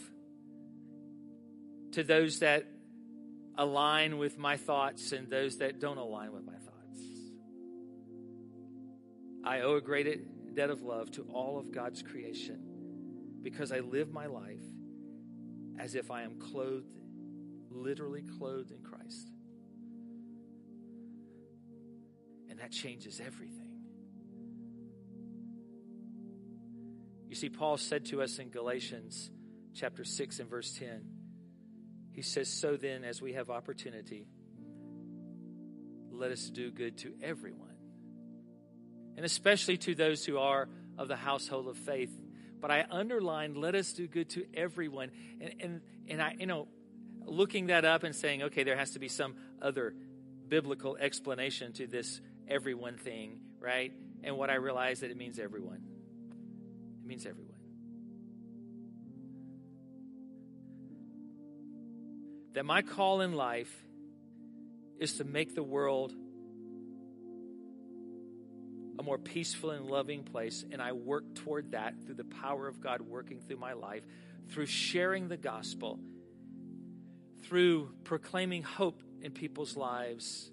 to 1.94 2.04
those 2.04 2.40
that 2.40 2.66
align 3.58 4.18
with 4.18 4.38
my 4.38 4.58
thoughts 4.58 5.14
and 5.14 5.30
those 5.30 5.58
that 5.60 5.80
don't 5.80 5.98
align 5.98 6.34
with 6.34 6.46
my 6.46 6.54
thoughts. 6.54 7.02
I 9.46 9.62
owe 9.62 9.76
a 9.76 9.82
great 9.82 10.54
debt 10.56 10.70
of 10.70 10.82
love 10.82 11.12
to 11.12 11.22
all 11.34 11.58
of 11.58 11.72
God's 11.72 12.02
creation 12.02 12.60
because 13.42 13.72
I 13.72 13.80
live 13.80 14.12
my 14.12 14.26
life 14.26 14.64
as 15.80 15.96
if 15.96 16.12
I 16.12 16.24
am 16.24 16.40
clothed, 16.40 16.96
literally 17.70 18.24
clothed 18.38 18.72
in 18.72 18.82
Christ. 18.82 19.30
And 22.50 22.60
that 22.60 22.72
changes 22.72 23.22
everything. 23.26 23.65
You 27.36 27.40
see, 27.40 27.50
Paul 27.50 27.76
said 27.76 28.06
to 28.06 28.22
us 28.22 28.40
in 28.40 28.48
Galatians 28.48 29.30
chapter 29.74 30.06
6 30.06 30.40
and 30.40 30.50
verse 30.50 30.72
10, 30.80 31.04
he 32.14 32.22
says, 32.22 32.48
So 32.48 32.78
then, 32.78 33.04
as 33.04 33.22
we 33.22 33.34
have 33.34 33.50
opportunity, 33.50 34.30
let 36.14 36.32
us 36.32 36.50
do 36.50 36.72
good 36.72 36.98
to 37.00 37.12
everyone, 37.22 37.76
and 39.18 39.26
especially 39.26 39.76
to 39.80 39.96
those 39.96 40.24
who 40.24 40.38
are 40.38 40.70
of 40.98 41.10
the 41.10 41.18
household 41.18 41.68
of 41.68 41.76
faith. 41.76 42.18
But 42.62 42.72
I 42.72 42.86
underlined, 42.90 43.58
let 43.58 43.76
us 43.76 43.92
do 43.92 44.08
good 44.08 44.30
to 44.30 44.46
everyone. 44.54 45.12
And, 45.42 45.56
and, 45.60 45.82
and 46.08 46.22
I, 46.22 46.38
you 46.40 46.46
know, 46.46 46.70
looking 47.26 47.68
that 47.68 47.84
up 47.84 48.04
and 48.04 48.16
saying, 48.16 48.44
okay, 48.44 48.64
there 48.64 48.78
has 48.78 48.92
to 48.92 49.00
be 49.00 49.10
some 49.10 49.36
other 49.62 49.94
biblical 50.48 50.96
explanation 50.96 51.74
to 51.74 51.86
this 51.86 52.22
everyone 52.48 52.96
thing, 52.96 53.42
right? 53.60 53.92
And 54.24 54.38
what 54.38 54.50
I 54.50 54.56
realized 54.56 55.02
that 55.02 55.12
it 55.12 55.18
means 55.18 55.38
everyone. 55.38 55.95
It 57.06 57.08
means 57.08 57.28
everyone. 57.28 57.54
That 62.54 62.66
my 62.66 62.82
call 62.82 63.22
in 63.22 63.34
life 63.34 63.72
is 65.00 65.18
to 65.18 65.24
make 65.24 65.54
the 65.54 65.62
world 65.62 66.14
a 68.98 69.04
more 69.04 69.20
peaceful 69.20 69.70
and 69.70 69.86
loving 69.86 70.24
place. 70.24 70.66
And 70.72 70.82
I 70.82 70.94
work 70.94 71.36
toward 71.36 71.74
that 71.74 71.94
through 72.04 72.16
the 72.16 72.24
power 72.24 72.68
of 72.68 72.82
God 72.82 73.02
working 73.02 73.40
through 73.40 73.58
my 73.58 73.74
life, 73.74 74.04
through 74.50 74.66
sharing 74.66 75.28
the 75.28 75.38
gospel, 75.38 76.00
through 77.44 77.92
proclaiming 78.04 78.64
hope 78.64 79.04
in 79.22 79.32
people's 79.32 79.78
lives 79.78 80.50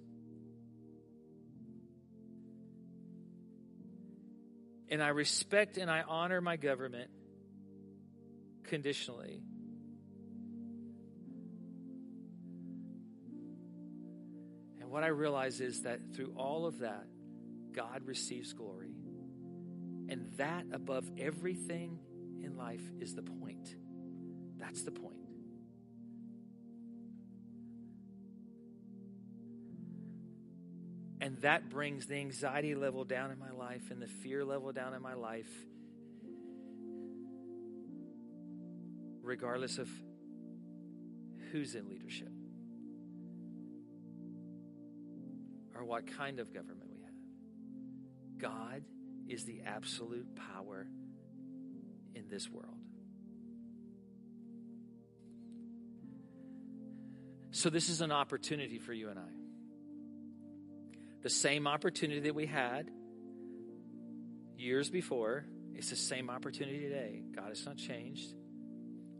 and 4.92 5.02
I 5.02 5.08
respect 5.08 5.78
and 5.78 5.90
I 5.90 6.02
honor 6.06 6.42
my 6.42 6.56
government 6.56 7.10
conditionally. 8.64 9.40
And 14.78 14.90
what 14.90 15.02
I 15.02 15.06
realize 15.06 15.62
is 15.62 15.84
that 15.84 16.14
through 16.14 16.34
all 16.36 16.66
of 16.66 16.80
that, 16.80 17.06
God 17.72 18.02
receives 18.04 18.52
glory. 18.52 18.94
And 20.10 20.30
that, 20.36 20.66
above 20.74 21.10
everything 21.16 21.98
in 22.42 22.58
life, 22.58 22.82
is 23.00 23.14
the 23.14 23.22
point. 23.22 23.74
That's 24.58 24.82
the 24.82 24.90
point. 24.90 25.21
And 31.22 31.36
that 31.42 31.70
brings 31.70 32.08
the 32.08 32.16
anxiety 32.16 32.74
level 32.74 33.04
down 33.04 33.30
in 33.30 33.38
my 33.38 33.52
life 33.52 33.92
and 33.92 34.02
the 34.02 34.08
fear 34.08 34.44
level 34.44 34.72
down 34.72 34.92
in 34.92 35.00
my 35.00 35.14
life, 35.14 35.46
regardless 39.22 39.78
of 39.78 39.88
who's 41.52 41.76
in 41.76 41.88
leadership 41.88 42.32
or 45.76 45.84
what 45.84 46.08
kind 46.08 46.40
of 46.40 46.52
government 46.52 46.90
we 46.90 46.98
have. 47.02 48.40
God 48.40 48.82
is 49.28 49.44
the 49.44 49.60
absolute 49.64 50.26
power 50.34 50.88
in 52.16 52.28
this 52.28 52.50
world. 52.50 52.78
So, 57.52 57.70
this 57.70 57.88
is 57.88 58.00
an 58.00 58.10
opportunity 58.10 58.80
for 58.80 58.92
you 58.92 59.08
and 59.08 59.20
I 59.20 59.41
the 61.22 61.30
same 61.30 61.66
opportunity 61.66 62.20
that 62.20 62.34
we 62.34 62.46
had 62.46 62.90
years 64.56 64.90
before. 64.90 65.44
It's 65.74 65.90
the 65.90 65.96
same 65.96 66.28
opportunity 66.30 66.80
today. 66.80 67.22
God 67.34 67.48
has 67.48 67.64
not 67.64 67.76
changed. 67.76 68.34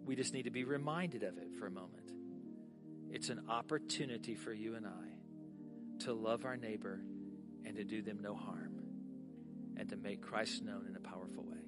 We 0.05 0.17
just 0.17 0.35
need 0.35 0.45
to 0.45 0.51
be 0.51 0.65
reminded 0.65 1.23
of 1.23 1.39
it 1.39 1.55
for 1.59 1.67
a 1.67 1.71
moment. 1.71 2.11
It's 3.11 3.29
an 3.29 3.43
opportunity 3.49 4.35
for 4.35 4.53
you 4.53 4.75
and 4.75 4.87
I 4.87 6.05
to 6.05 6.13
love 6.13 6.45
our 6.45 6.57
neighbor 6.57 7.01
and 7.65 7.77
to 7.77 7.85
do 7.85 8.03
them 8.03 8.19
no 8.21 8.35
harm 8.35 8.81
and 9.77 9.89
to 9.91 9.97
make 9.97 10.21
Christ 10.23 10.63
known 10.65 10.87
in 10.89 10.97
a 10.97 11.01
powerful 11.01 11.45
way. 11.45 11.59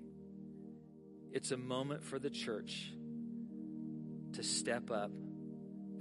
It's 1.33 1.53
a 1.53 1.57
moment 1.57 2.03
for 2.03 2.19
the 2.19 2.31
church 2.31 2.93
to 4.33 4.43
step 4.43 4.91
up 4.91 5.11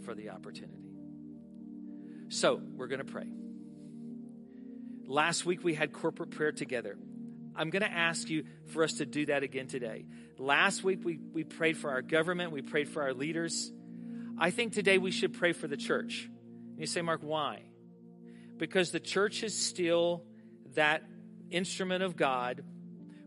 for 0.03 0.15
the 0.15 0.29
opportunity. 0.29 0.79
So, 2.29 2.59
we're 2.75 2.87
going 2.87 3.05
to 3.05 3.11
pray. 3.11 3.27
Last 5.05 5.45
week 5.45 5.63
we 5.63 5.73
had 5.73 5.93
corporate 5.93 6.31
prayer 6.31 6.51
together. 6.51 6.97
I'm 7.55 7.69
going 7.69 7.83
to 7.83 7.91
ask 7.91 8.29
you 8.29 8.45
for 8.67 8.83
us 8.83 8.93
to 8.93 9.05
do 9.05 9.25
that 9.27 9.43
again 9.43 9.67
today. 9.67 10.05
Last 10.37 10.83
week 10.83 10.99
we, 11.03 11.19
we 11.33 11.43
prayed 11.43 11.77
for 11.77 11.91
our 11.91 12.01
government, 12.01 12.51
we 12.51 12.61
prayed 12.61 12.89
for 12.89 13.03
our 13.03 13.13
leaders. 13.13 13.71
I 14.39 14.49
think 14.49 14.73
today 14.73 14.97
we 14.97 15.11
should 15.11 15.33
pray 15.33 15.53
for 15.53 15.67
the 15.67 15.77
church. 15.77 16.27
And 16.71 16.79
you 16.79 16.87
say, 16.87 17.01
Mark, 17.01 17.21
why? 17.21 17.61
Because 18.57 18.91
the 18.91 18.99
church 18.99 19.43
is 19.43 19.55
still 19.55 20.23
that 20.73 21.03
instrument 21.51 22.03
of 22.03 22.15
God 22.15 22.63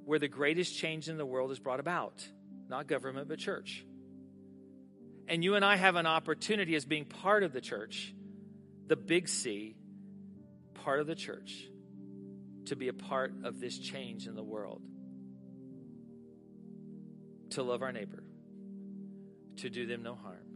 where 0.05 0.19
the 0.19 0.29
greatest 0.29 0.77
change 0.77 1.09
in 1.09 1.17
the 1.17 1.27
world 1.27 1.53
is 1.53 1.59
brought 1.59 1.81
about. 1.81 2.27
Not 2.69 2.89
government, 2.89 3.29
but 3.29 3.39
church. 3.39 3.85
And 5.29 5.45
you 5.45 5.55
and 5.55 5.65
I 5.65 5.77
have 5.77 5.97
an 5.97 6.07
opportunity 6.07 6.75
as 6.75 6.85
being 6.85 7.05
part 7.05 7.43
of 7.43 7.53
the 7.53 7.61
church, 7.61 8.15
the 8.87 8.97
big 8.97 9.29
C, 9.29 9.77
part 10.87 11.01
of 11.01 11.09
the 11.09 11.17
church, 11.17 11.69
to 12.67 12.77
be 12.77 12.87
a 12.87 12.93
part 12.93 13.33
of 13.43 13.59
this 13.59 13.77
change 13.77 14.29
in 14.29 14.37
the 14.37 14.43
world, 14.43 14.81
to 17.51 17.65
love 17.65 17.83
our 17.83 17.91
neighbor, 17.91 18.23
to 19.57 19.69
do 19.69 19.85
them 19.87 20.05
no 20.05 20.15
harm, 20.15 20.47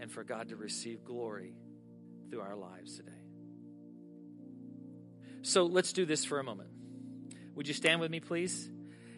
and 0.00 0.10
for 0.10 0.24
God 0.24 0.48
to 0.48 0.56
receive 0.56 1.04
glory 1.04 1.52
through 2.30 2.40
our 2.40 2.56
lives 2.56 2.96
today. 2.96 3.12
So 5.42 5.66
let's 5.66 5.92
do 5.92 6.06
this 6.06 6.24
for 6.24 6.40
a 6.40 6.42
moment. 6.42 6.70
Would 7.54 7.68
you 7.68 7.74
stand 7.74 8.00
with 8.00 8.10
me, 8.10 8.20
please? 8.20 8.70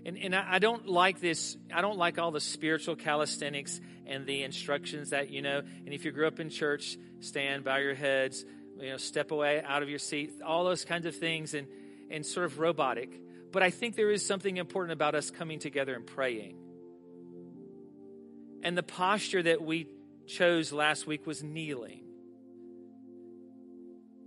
And, 0.04 0.18
and 0.18 0.34
I, 0.34 0.54
I 0.54 0.58
don't 0.58 0.88
like 0.88 1.20
this, 1.20 1.56
I 1.72 1.82
don't 1.82 1.98
like 1.98 2.18
all 2.18 2.32
the 2.32 2.40
spiritual 2.40 2.96
calisthenics 2.96 3.80
and 4.06 4.26
the 4.26 4.42
instructions 4.42 5.10
that, 5.10 5.30
you 5.30 5.40
know, 5.40 5.58
and 5.58 5.94
if 5.94 6.04
you 6.04 6.10
grew 6.10 6.26
up 6.26 6.40
in 6.40 6.50
church, 6.50 6.96
stand, 7.20 7.62
bow 7.62 7.76
your 7.76 7.94
heads, 7.94 8.44
you 8.78 8.90
know, 8.90 8.96
step 8.96 9.30
away 9.30 9.62
out 9.62 9.82
of 9.82 9.88
your 9.88 9.98
seat, 9.98 10.40
all 10.44 10.64
those 10.64 10.84
kinds 10.84 11.06
of 11.06 11.16
things, 11.16 11.54
and, 11.54 11.66
and 12.10 12.24
sort 12.24 12.46
of 12.46 12.58
robotic. 12.58 13.20
But 13.52 13.62
I 13.62 13.70
think 13.70 13.96
there 13.96 14.10
is 14.10 14.24
something 14.24 14.56
important 14.56 14.92
about 14.92 15.14
us 15.14 15.30
coming 15.30 15.58
together 15.58 15.94
and 15.94 16.06
praying. 16.06 16.56
And 18.62 18.76
the 18.76 18.82
posture 18.82 19.42
that 19.42 19.62
we 19.62 19.88
chose 20.26 20.72
last 20.72 21.06
week 21.06 21.26
was 21.26 21.42
kneeling. 21.42 22.02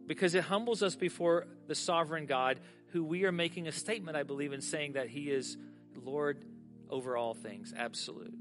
Because 0.07 0.33
it 0.33 0.43
humbles 0.43 0.81
us 0.81 0.95
before 0.95 1.45
the 1.67 1.75
sovereign 1.75 2.25
God, 2.25 2.59
who 2.87 3.03
we 3.03 3.25
are 3.25 3.31
making 3.31 3.67
a 3.67 3.71
statement, 3.71 4.17
I 4.17 4.23
believe, 4.23 4.53
in 4.53 4.61
saying 4.61 4.93
that 4.93 5.07
He 5.07 5.29
is 5.29 5.57
Lord 5.95 6.43
over 6.89 7.15
all 7.15 7.35
things, 7.35 7.73
absolute. 7.77 8.33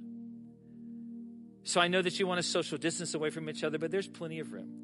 So 1.65 1.81
I 1.81 1.89
know 1.89 2.01
that 2.01 2.19
you 2.19 2.27
want 2.27 2.39
to 2.39 2.43
social 2.43 2.79
distance 2.79 3.13
away 3.13 3.29
from 3.29 3.51
each 3.51 3.63
other, 3.63 3.77
but 3.77 3.91
there's 3.91 4.09
plenty 4.09 4.39
of 4.39 4.53
room. 4.55 4.78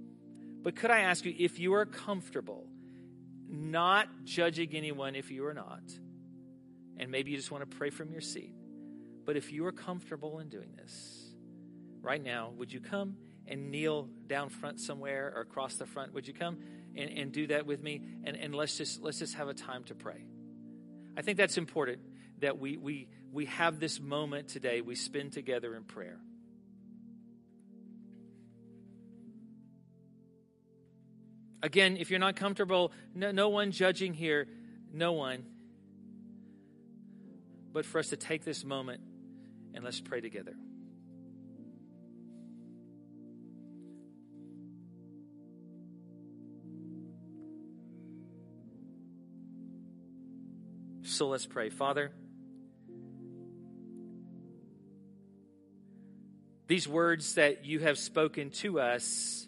But 0.65 0.77
could 0.77 0.91
I 0.91 1.01
ask 1.01 1.25
you 1.27 1.35
if 1.39 1.61
you 1.61 1.75
are 1.75 1.85
comfortable 1.85 2.67
not 3.49 4.09
judging 4.25 4.71
anyone 4.75 5.15
if 5.15 5.31
you 5.31 5.47
are 5.47 5.55
not, 5.55 5.83
and 6.97 7.11
maybe 7.11 7.31
you 7.31 7.37
just 7.37 7.51
want 7.51 7.71
to 7.71 7.77
pray 7.77 7.91
from 7.91 8.11
your 8.11 8.23
seat, 8.23 8.55
but 9.27 9.37
if 9.37 9.53
you 9.53 9.67
are 9.67 9.73
comfortable 9.73 10.39
in 10.39 10.49
doing 10.49 10.75
this 10.75 11.35
right 12.01 12.23
now, 12.23 12.53
would 12.57 12.73
you 12.73 12.81
come 12.81 13.17
and 13.47 13.71
kneel 13.71 14.09
down 14.27 14.49
front 14.49 14.81
somewhere 14.81 15.33
or 15.37 15.43
across 15.43 15.75
the 15.75 15.87
front? 15.87 16.15
Would 16.15 16.27
you 16.27 16.33
come 16.33 16.59
and, 16.97 17.11
and 17.11 17.31
do 17.31 17.47
that 17.49 17.67
with 17.67 17.83
me? 17.83 18.01
And, 18.25 18.35
and 18.35 18.55
let's 18.55 18.79
just 18.79 19.03
let's 19.03 19.19
just 19.19 19.35
have 19.35 19.49
a 19.49 19.55
time 19.55 19.85
to 19.85 19.95
pray. 19.95 20.25
I 21.17 21.21
think 21.21 21.37
that's 21.37 21.59
important 21.59 22.01
that 22.41 22.59
we 22.59 22.79
we 22.79 23.09
we 23.31 23.45
have 23.47 23.81
this 23.81 24.01
moment 24.01 24.49
today 24.49 24.81
we 24.81 24.95
spend 24.95 25.33
together 25.33 25.77
in 25.77 25.85
prayer. 25.85 26.21
Again, 31.65 31.97
if 31.97 32.11
you're 32.11 32.21
not 32.21 32.37
comfortable, 32.37 32.93
no, 33.15 33.31
no 33.31 33.49
one 33.49 33.71
judging 33.71 34.13
here, 34.13 34.47
no 34.93 35.13
one. 35.13 35.47
But 37.73 37.87
for 37.87 38.01
us 38.01 38.11
to 38.11 38.19
take 38.19 38.45
this 38.45 38.67
moment 38.67 39.01
and 39.73 39.83
let's 39.83 39.99
pray 39.99 40.21
together. 40.21 40.53
So 51.03 51.29
let's 51.29 51.47
pray. 51.47 51.71
Father, 51.71 52.13
these 56.67 56.87
words 56.87 57.37
that 57.37 57.65
you 57.65 57.79
have 57.81 57.97
spoken 57.97 58.51
to 58.51 58.81
us 58.81 59.47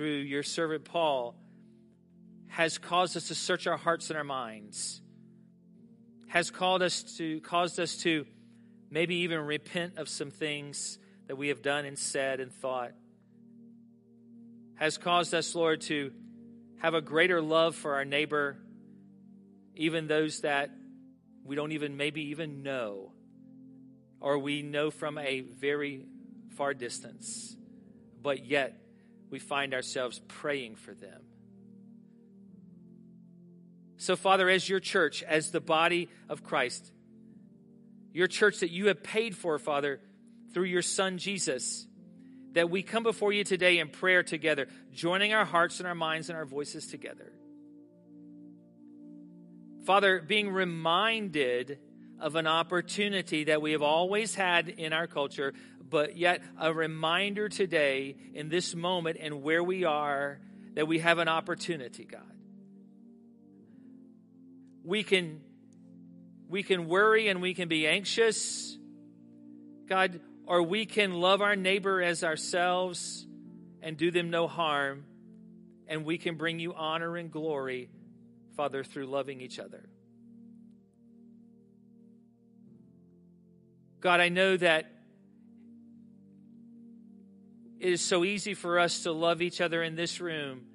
through 0.00 0.20
your 0.20 0.42
servant 0.42 0.82
Paul 0.86 1.34
has 2.48 2.78
caused 2.78 3.18
us 3.18 3.28
to 3.28 3.34
search 3.34 3.66
our 3.66 3.76
hearts 3.76 4.08
and 4.08 4.16
our 4.16 4.24
minds, 4.24 5.02
has 6.28 6.50
called 6.50 6.80
us 6.80 7.02
to 7.18 7.38
caused 7.42 7.78
us 7.78 7.98
to 7.98 8.24
maybe 8.90 9.16
even 9.16 9.40
repent 9.40 9.98
of 9.98 10.08
some 10.08 10.30
things 10.30 10.98
that 11.26 11.36
we 11.36 11.48
have 11.48 11.60
done 11.60 11.84
and 11.84 11.98
said 11.98 12.40
and 12.40 12.50
thought, 12.50 12.92
has 14.76 14.96
caused 14.96 15.34
us, 15.34 15.54
Lord, 15.54 15.82
to 15.82 16.12
have 16.78 16.94
a 16.94 17.02
greater 17.02 17.42
love 17.42 17.76
for 17.76 17.96
our 17.96 18.06
neighbor, 18.06 18.56
even 19.74 20.06
those 20.06 20.40
that 20.40 20.70
we 21.44 21.56
don't 21.56 21.72
even 21.72 21.98
maybe 21.98 22.30
even 22.30 22.62
know, 22.62 23.12
or 24.18 24.38
we 24.38 24.62
know 24.62 24.90
from 24.90 25.18
a 25.18 25.40
very 25.40 26.06
far 26.56 26.72
distance, 26.72 27.54
but 28.22 28.46
yet 28.46 28.80
we 29.30 29.38
find 29.38 29.74
ourselves 29.74 30.20
praying 30.28 30.76
for 30.76 30.94
them. 30.94 31.22
So, 33.96 34.16
Father, 34.16 34.48
as 34.48 34.68
your 34.68 34.80
church, 34.80 35.22
as 35.22 35.50
the 35.50 35.60
body 35.60 36.08
of 36.28 36.42
Christ, 36.42 36.90
your 38.12 38.26
church 38.26 38.60
that 38.60 38.70
you 38.70 38.86
have 38.86 39.02
paid 39.02 39.36
for, 39.36 39.58
Father, 39.58 40.00
through 40.52 40.64
your 40.64 40.82
Son 40.82 41.18
Jesus, 41.18 41.86
that 42.52 42.70
we 42.70 42.82
come 42.82 43.02
before 43.02 43.32
you 43.32 43.44
today 43.44 43.78
in 43.78 43.88
prayer 43.88 44.22
together, 44.22 44.66
joining 44.92 45.32
our 45.32 45.44
hearts 45.44 45.78
and 45.78 45.86
our 45.86 45.94
minds 45.94 46.28
and 46.28 46.36
our 46.36 46.46
voices 46.46 46.86
together. 46.86 47.32
Father, 49.84 50.20
being 50.20 50.50
reminded 50.50 51.78
of 52.18 52.36
an 52.36 52.46
opportunity 52.46 53.44
that 53.44 53.62
we 53.62 53.72
have 53.72 53.82
always 53.82 54.34
had 54.34 54.68
in 54.68 54.92
our 54.92 55.06
culture, 55.06 55.54
but 55.90 56.16
yet 56.16 56.42
a 56.58 56.72
reminder 56.72 57.48
today 57.48 58.16
in 58.32 58.48
this 58.48 58.74
moment 58.74 59.18
and 59.20 59.42
where 59.42 59.62
we 59.62 59.84
are 59.84 60.38
that 60.74 60.86
we 60.86 61.00
have 61.00 61.18
an 61.18 61.28
opportunity, 61.28 62.04
God. 62.04 62.22
We 64.84 65.02
can 65.02 65.42
we 66.48 66.62
can 66.62 66.88
worry 66.88 67.28
and 67.28 67.42
we 67.42 67.54
can 67.54 67.68
be 67.68 67.86
anxious. 67.86 68.76
God, 69.86 70.20
or 70.46 70.62
we 70.62 70.86
can 70.86 71.12
love 71.12 71.42
our 71.42 71.56
neighbor 71.56 72.00
as 72.02 72.24
ourselves 72.24 73.26
and 73.82 73.96
do 73.96 74.10
them 74.10 74.30
no 74.30 74.46
harm, 74.46 75.04
and 75.86 76.04
we 76.04 76.18
can 76.18 76.36
bring 76.36 76.58
you 76.58 76.74
honor 76.74 77.16
and 77.16 77.30
glory, 77.30 77.88
Father, 78.56 78.84
through 78.84 79.06
loving 79.06 79.40
each 79.40 79.58
other. 79.58 79.88
God, 84.00 84.20
I 84.20 84.28
know 84.28 84.56
that 84.56 84.90
it 87.80 87.92
is 87.92 88.02
so 88.02 88.24
easy 88.24 88.52
for 88.52 88.78
us 88.78 89.04
to 89.04 89.12
love 89.12 89.40
each 89.40 89.60
other 89.62 89.82
in 89.82 89.96
this 89.96 90.20
room. 90.20 90.66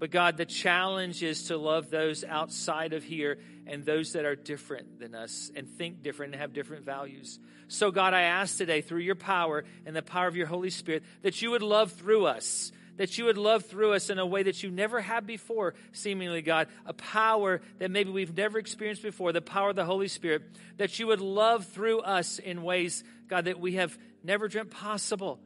But 0.00 0.10
God, 0.10 0.36
the 0.36 0.46
challenge 0.46 1.22
is 1.22 1.44
to 1.44 1.56
love 1.56 1.90
those 1.90 2.24
outside 2.24 2.92
of 2.92 3.04
here 3.04 3.38
and 3.66 3.84
those 3.84 4.14
that 4.14 4.24
are 4.24 4.34
different 4.34 4.98
than 4.98 5.14
us 5.14 5.52
and 5.54 5.68
think 5.68 6.02
different 6.02 6.32
and 6.32 6.40
have 6.40 6.52
different 6.52 6.84
values. 6.84 7.38
So, 7.68 7.92
God, 7.92 8.14
I 8.14 8.22
ask 8.22 8.56
today 8.56 8.80
through 8.80 9.00
your 9.00 9.14
power 9.14 9.64
and 9.86 9.94
the 9.94 10.02
power 10.02 10.26
of 10.26 10.34
your 10.34 10.46
Holy 10.46 10.70
Spirit 10.70 11.04
that 11.22 11.40
you 11.40 11.52
would 11.52 11.62
love 11.62 11.92
through 11.92 12.26
us, 12.26 12.72
that 12.96 13.16
you 13.16 13.26
would 13.26 13.38
love 13.38 13.66
through 13.66 13.92
us 13.92 14.10
in 14.10 14.18
a 14.18 14.26
way 14.26 14.42
that 14.42 14.62
you 14.62 14.70
never 14.70 15.00
have 15.00 15.26
before, 15.26 15.74
seemingly, 15.92 16.42
God, 16.42 16.66
a 16.84 16.94
power 16.94 17.60
that 17.78 17.92
maybe 17.92 18.10
we've 18.10 18.36
never 18.36 18.58
experienced 18.58 19.02
before, 19.02 19.32
the 19.32 19.40
power 19.40 19.70
of 19.70 19.76
the 19.76 19.84
Holy 19.84 20.08
Spirit, 20.08 20.42
that 20.78 20.98
you 20.98 21.06
would 21.08 21.20
love 21.20 21.66
through 21.66 22.00
us 22.00 22.40
in 22.40 22.62
ways, 22.62 23.04
God, 23.28 23.44
that 23.44 23.60
we 23.60 23.74
have 23.74 23.96
never 24.24 24.48
dreamt 24.48 24.70
possible. 24.70 25.38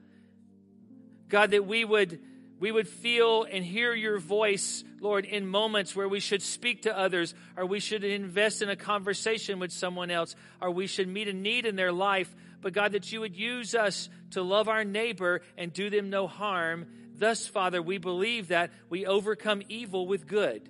God, 1.29 1.51
that 1.53 1.67
we 1.67 1.85
would 1.85 2.21
we 2.61 2.71
would 2.73 2.89
feel 2.89 3.45
and 3.45 3.65
hear 3.65 3.93
your 3.93 4.19
voice, 4.19 4.85
Lord, 5.01 5.25
in 5.25 5.47
moments 5.47 5.95
where 5.95 6.09
we 6.09 6.21
should 6.21 6.41
speak 6.41 6.83
to 6.83 6.97
others, 6.97 7.35
or 7.57 7.67
we 7.67 7.81
should 7.81 8.05
invest 8.05 8.63
in 8.63 8.71
a 8.71 8.77
conversation 8.77 9.59
with 9.59 9.73
someone 9.73 10.11
else, 10.11 10.35
or 10.63 10.71
we 10.71 10.87
should 10.87 11.09
meet 11.09 11.29
a 11.29 11.33
need 11.33 11.67
in 11.67 11.77
their 11.77 11.93
life. 11.93 12.35
But 12.61 12.73
God, 12.73 12.93
that 12.93 13.13
you 13.13 13.21
would 13.21 13.37
use 13.37 13.75
us 13.75 14.09
to 14.31 14.43
love 14.43 14.69
our 14.69 14.85
neighbor 14.85 15.43
and 15.59 15.73
do 15.73 15.91
them 15.91 16.09
no 16.09 16.27
harm. 16.27 16.87
Thus, 17.17 17.47
Father, 17.47 17.83
we 17.83 17.99
believe 17.99 18.49
that 18.49 18.71
we 18.89 19.05
overcome 19.05 19.61
evil 19.69 20.07
with 20.07 20.27
good. 20.27 20.69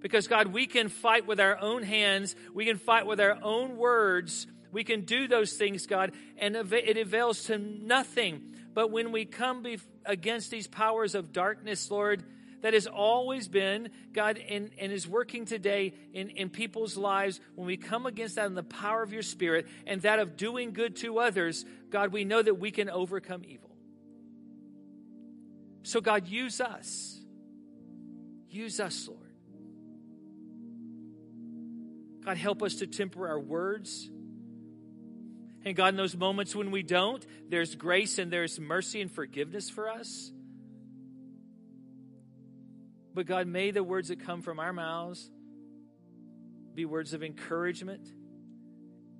Because, 0.00 0.28
God, 0.28 0.48
we 0.48 0.66
can 0.66 0.88
fight 0.88 1.26
with 1.26 1.40
our 1.40 1.58
own 1.60 1.82
hands, 1.82 2.34
we 2.54 2.64
can 2.64 2.78
fight 2.78 3.06
with 3.06 3.20
our 3.20 3.38
own 3.42 3.76
words 3.76 4.46
we 4.76 4.84
can 4.84 5.06
do 5.06 5.26
those 5.26 5.54
things, 5.54 5.86
God, 5.86 6.12
and 6.36 6.54
it 6.54 6.98
avails 6.98 7.44
to 7.44 7.56
nothing. 7.56 8.42
But 8.74 8.90
when 8.90 9.10
we 9.10 9.24
come 9.24 9.64
against 10.04 10.50
these 10.50 10.66
powers 10.66 11.14
of 11.14 11.32
darkness, 11.32 11.90
Lord, 11.90 12.22
that 12.60 12.74
has 12.74 12.86
always 12.86 13.48
been, 13.48 13.88
God, 14.12 14.36
and, 14.36 14.68
and 14.78 14.92
is 14.92 15.08
working 15.08 15.46
today 15.46 15.94
in, 16.12 16.28
in 16.28 16.50
people's 16.50 16.94
lives, 16.94 17.40
when 17.54 17.66
we 17.66 17.78
come 17.78 18.04
against 18.04 18.34
that 18.34 18.44
in 18.44 18.54
the 18.54 18.62
power 18.62 19.02
of 19.02 19.14
your 19.14 19.22
Spirit 19.22 19.66
and 19.86 20.02
that 20.02 20.18
of 20.18 20.36
doing 20.36 20.74
good 20.74 20.96
to 20.96 21.20
others, 21.20 21.64
God, 21.88 22.12
we 22.12 22.26
know 22.26 22.42
that 22.42 22.56
we 22.56 22.70
can 22.70 22.90
overcome 22.90 23.44
evil. 23.46 23.74
So, 25.84 26.02
God, 26.02 26.28
use 26.28 26.60
us. 26.60 27.18
Use 28.50 28.78
us, 28.78 29.08
Lord. 29.08 29.22
God, 32.26 32.36
help 32.36 32.62
us 32.62 32.74
to 32.74 32.86
temper 32.86 33.26
our 33.26 33.40
words. 33.40 34.10
And 35.66 35.74
God, 35.74 35.88
in 35.88 35.96
those 35.96 36.16
moments 36.16 36.54
when 36.54 36.70
we 36.70 36.84
don't, 36.84 37.26
there's 37.48 37.74
grace 37.74 38.20
and 38.20 38.32
there's 38.32 38.60
mercy 38.60 39.00
and 39.00 39.10
forgiveness 39.10 39.68
for 39.68 39.90
us. 39.90 40.30
But 43.12 43.26
God, 43.26 43.48
may 43.48 43.72
the 43.72 43.82
words 43.82 44.08
that 44.08 44.20
come 44.24 44.42
from 44.42 44.60
our 44.60 44.72
mouths 44.72 45.28
be 46.72 46.84
words 46.84 47.14
of 47.14 47.24
encouragement 47.24 48.06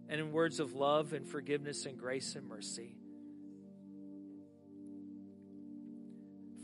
and 0.09 0.21
in 0.21 0.31
words 0.31 0.61
of 0.61 0.73
love 0.73 1.15
and 1.15 1.27
forgiveness 1.27 1.85
and 1.85 1.99
grace 1.99 2.37
and 2.37 2.47
mercy. 2.47 2.95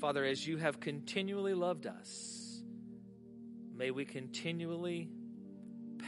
Father, 0.01 0.25
as 0.25 0.47
you 0.47 0.59
have 0.59 0.79
continually 0.79 1.55
loved 1.55 1.89
us, 1.89 2.63
may 3.75 3.91
we 3.91 4.05
continually 4.05 5.09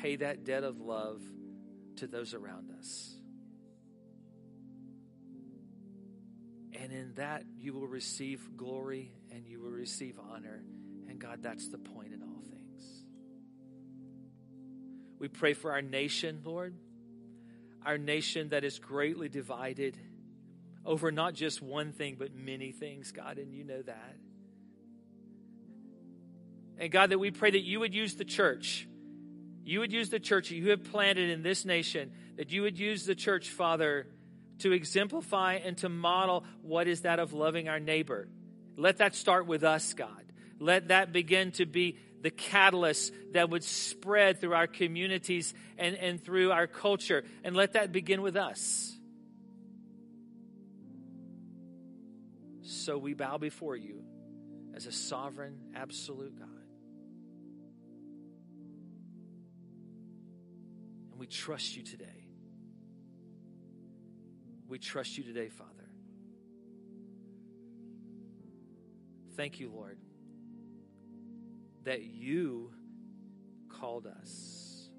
pay 0.00 0.14
that 0.14 0.44
debt 0.44 0.62
of 0.62 0.80
love 0.80 1.22
to 1.96 2.06
those 2.06 2.34
around 2.34 2.70
us. 2.78 3.13
And 6.74 6.92
in 6.92 7.14
that, 7.14 7.44
you 7.58 7.72
will 7.72 7.86
receive 7.86 8.56
glory 8.56 9.12
and 9.30 9.46
you 9.46 9.60
will 9.60 9.70
receive 9.70 10.18
honor. 10.32 10.64
And 11.08 11.18
God, 11.18 11.40
that's 11.42 11.68
the 11.68 11.78
point 11.78 12.12
in 12.12 12.22
all 12.22 12.42
things. 12.42 13.04
We 15.18 15.28
pray 15.28 15.54
for 15.54 15.72
our 15.72 15.82
nation, 15.82 16.40
Lord, 16.44 16.74
our 17.84 17.98
nation 17.98 18.48
that 18.48 18.64
is 18.64 18.78
greatly 18.78 19.28
divided 19.28 19.96
over 20.84 21.10
not 21.12 21.34
just 21.34 21.62
one 21.62 21.92
thing, 21.92 22.16
but 22.18 22.34
many 22.34 22.72
things, 22.72 23.12
God, 23.12 23.38
and 23.38 23.52
you 23.52 23.64
know 23.64 23.82
that. 23.82 24.16
And 26.78 26.90
God, 26.90 27.10
that 27.10 27.18
we 27.18 27.30
pray 27.30 27.52
that 27.52 27.62
you 27.62 27.80
would 27.80 27.94
use 27.94 28.16
the 28.16 28.24
church. 28.24 28.88
You 29.64 29.80
would 29.80 29.92
use 29.92 30.10
the 30.10 30.20
church 30.20 30.50
you 30.50 30.70
have 30.70 30.84
planted 30.84 31.30
in 31.30 31.42
this 31.42 31.64
nation, 31.64 32.12
that 32.36 32.50
you 32.50 32.62
would 32.62 32.78
use 32.78 33.06
the 33.06 33.14
church, 33.14 33.48
Father, 33.48 34.08
to 34.60 34.72
exemplify 34.72 35.54
and 35.54 35.76
to 35.78 35.88
model 35.88 36.44
what 36.62 36.88
is 36.88 37.02
that 37.02 37.18
of 37.18 37.32
loving 37.32 37.68
our 37.68 37.80
neighbor. 37.80 38.28
Let 38.76 38.98
that 38.98 39.14
start 39.14 39.46
with 39.46 39.64
us, 39.64 39.94
God. 39.94 40.24
Let 40.58 40.88
that 40.88 41.12
begin 41.12 41.52
to 41.52 41.66
be 41.66 41.98
the 42.22 42.30
catalyst 42.30 43.12
that 43.32 43.50
would 43.50 43.62
spread 43.62 44.40
through 44.40 44.54
our 44.54 44.66
communities 44.66 45.52
and, 45.76 45.94
and 45.96 46.22
through 46.22 46.52
our 46.52 46.66
culture. 46.66 47.24
And 47.44 47.54
let 47.54 47.74
that 47.74 47.92
begin 47.92 48.22
with 48.22 48.36
us. 48.36 48.96
So 52.62 52.96
we 52.96 53.14
bow 53.14 53.36
before 53.36 53.76
you 53.76 54.02
as 54.74 54.86
a 54.86 54.92
sovereign, 54.92 55.58
absolute 55.74 56.38
God. 56.38 56.48
And 61.10 61.20
we 61.20 61.26
trust 61.26 61.76
you 61.76 61.82
today. 61.82 62.23
We 64.74 64.80
trust 64.80 65.16
you 65.16 65.22
today, 65.22 65.50
Father. 65.50 65.88
Thank 69.36 69.60
you, 69.60 69.70
Lord, 69.72 69.98
that 71.84 72.02
you 72.02 72.72
called 73.68 74.08
us. 74.08 74.90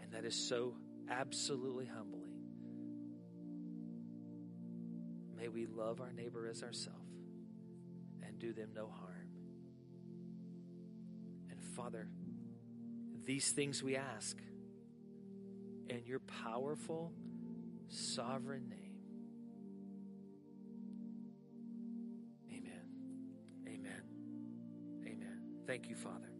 And 0.00 0.12
that 0.12 0.24
is 0.24 0.36
so 0.36 0.76
absolutely 1.10 1.86
humbling. 1.86 2.30
May 5.36 5.48
we 5.48 5.66
love 5.66 6.00
our 6.00 6.12
neighbor 6.12 6.46
as 6.46 6.62
ourselves 6.62 7.00
and 8.22 8.38
do 8.38 8.52
them 8.52 8.68
no 8.72 8.86
harm. 8.86 9.28
And 11.50 11.60
Father, 11.74 12.06
these 13.24 13.50
things 13.50 13.82
we 13.82 13.96
ask 13.96 14.36
in 15.88 16.02
your 16.06 16.20
powerful, 16.20 17.12
sovereign 17.90 18.68
name. 18.68 18.96
Amen. 22.48 22.86
Amen. 23.66 24.02
Amen. 25.06 25.40
Thank 25.66 25.88
you, 25.88 25.96
Father. 25.96 26.39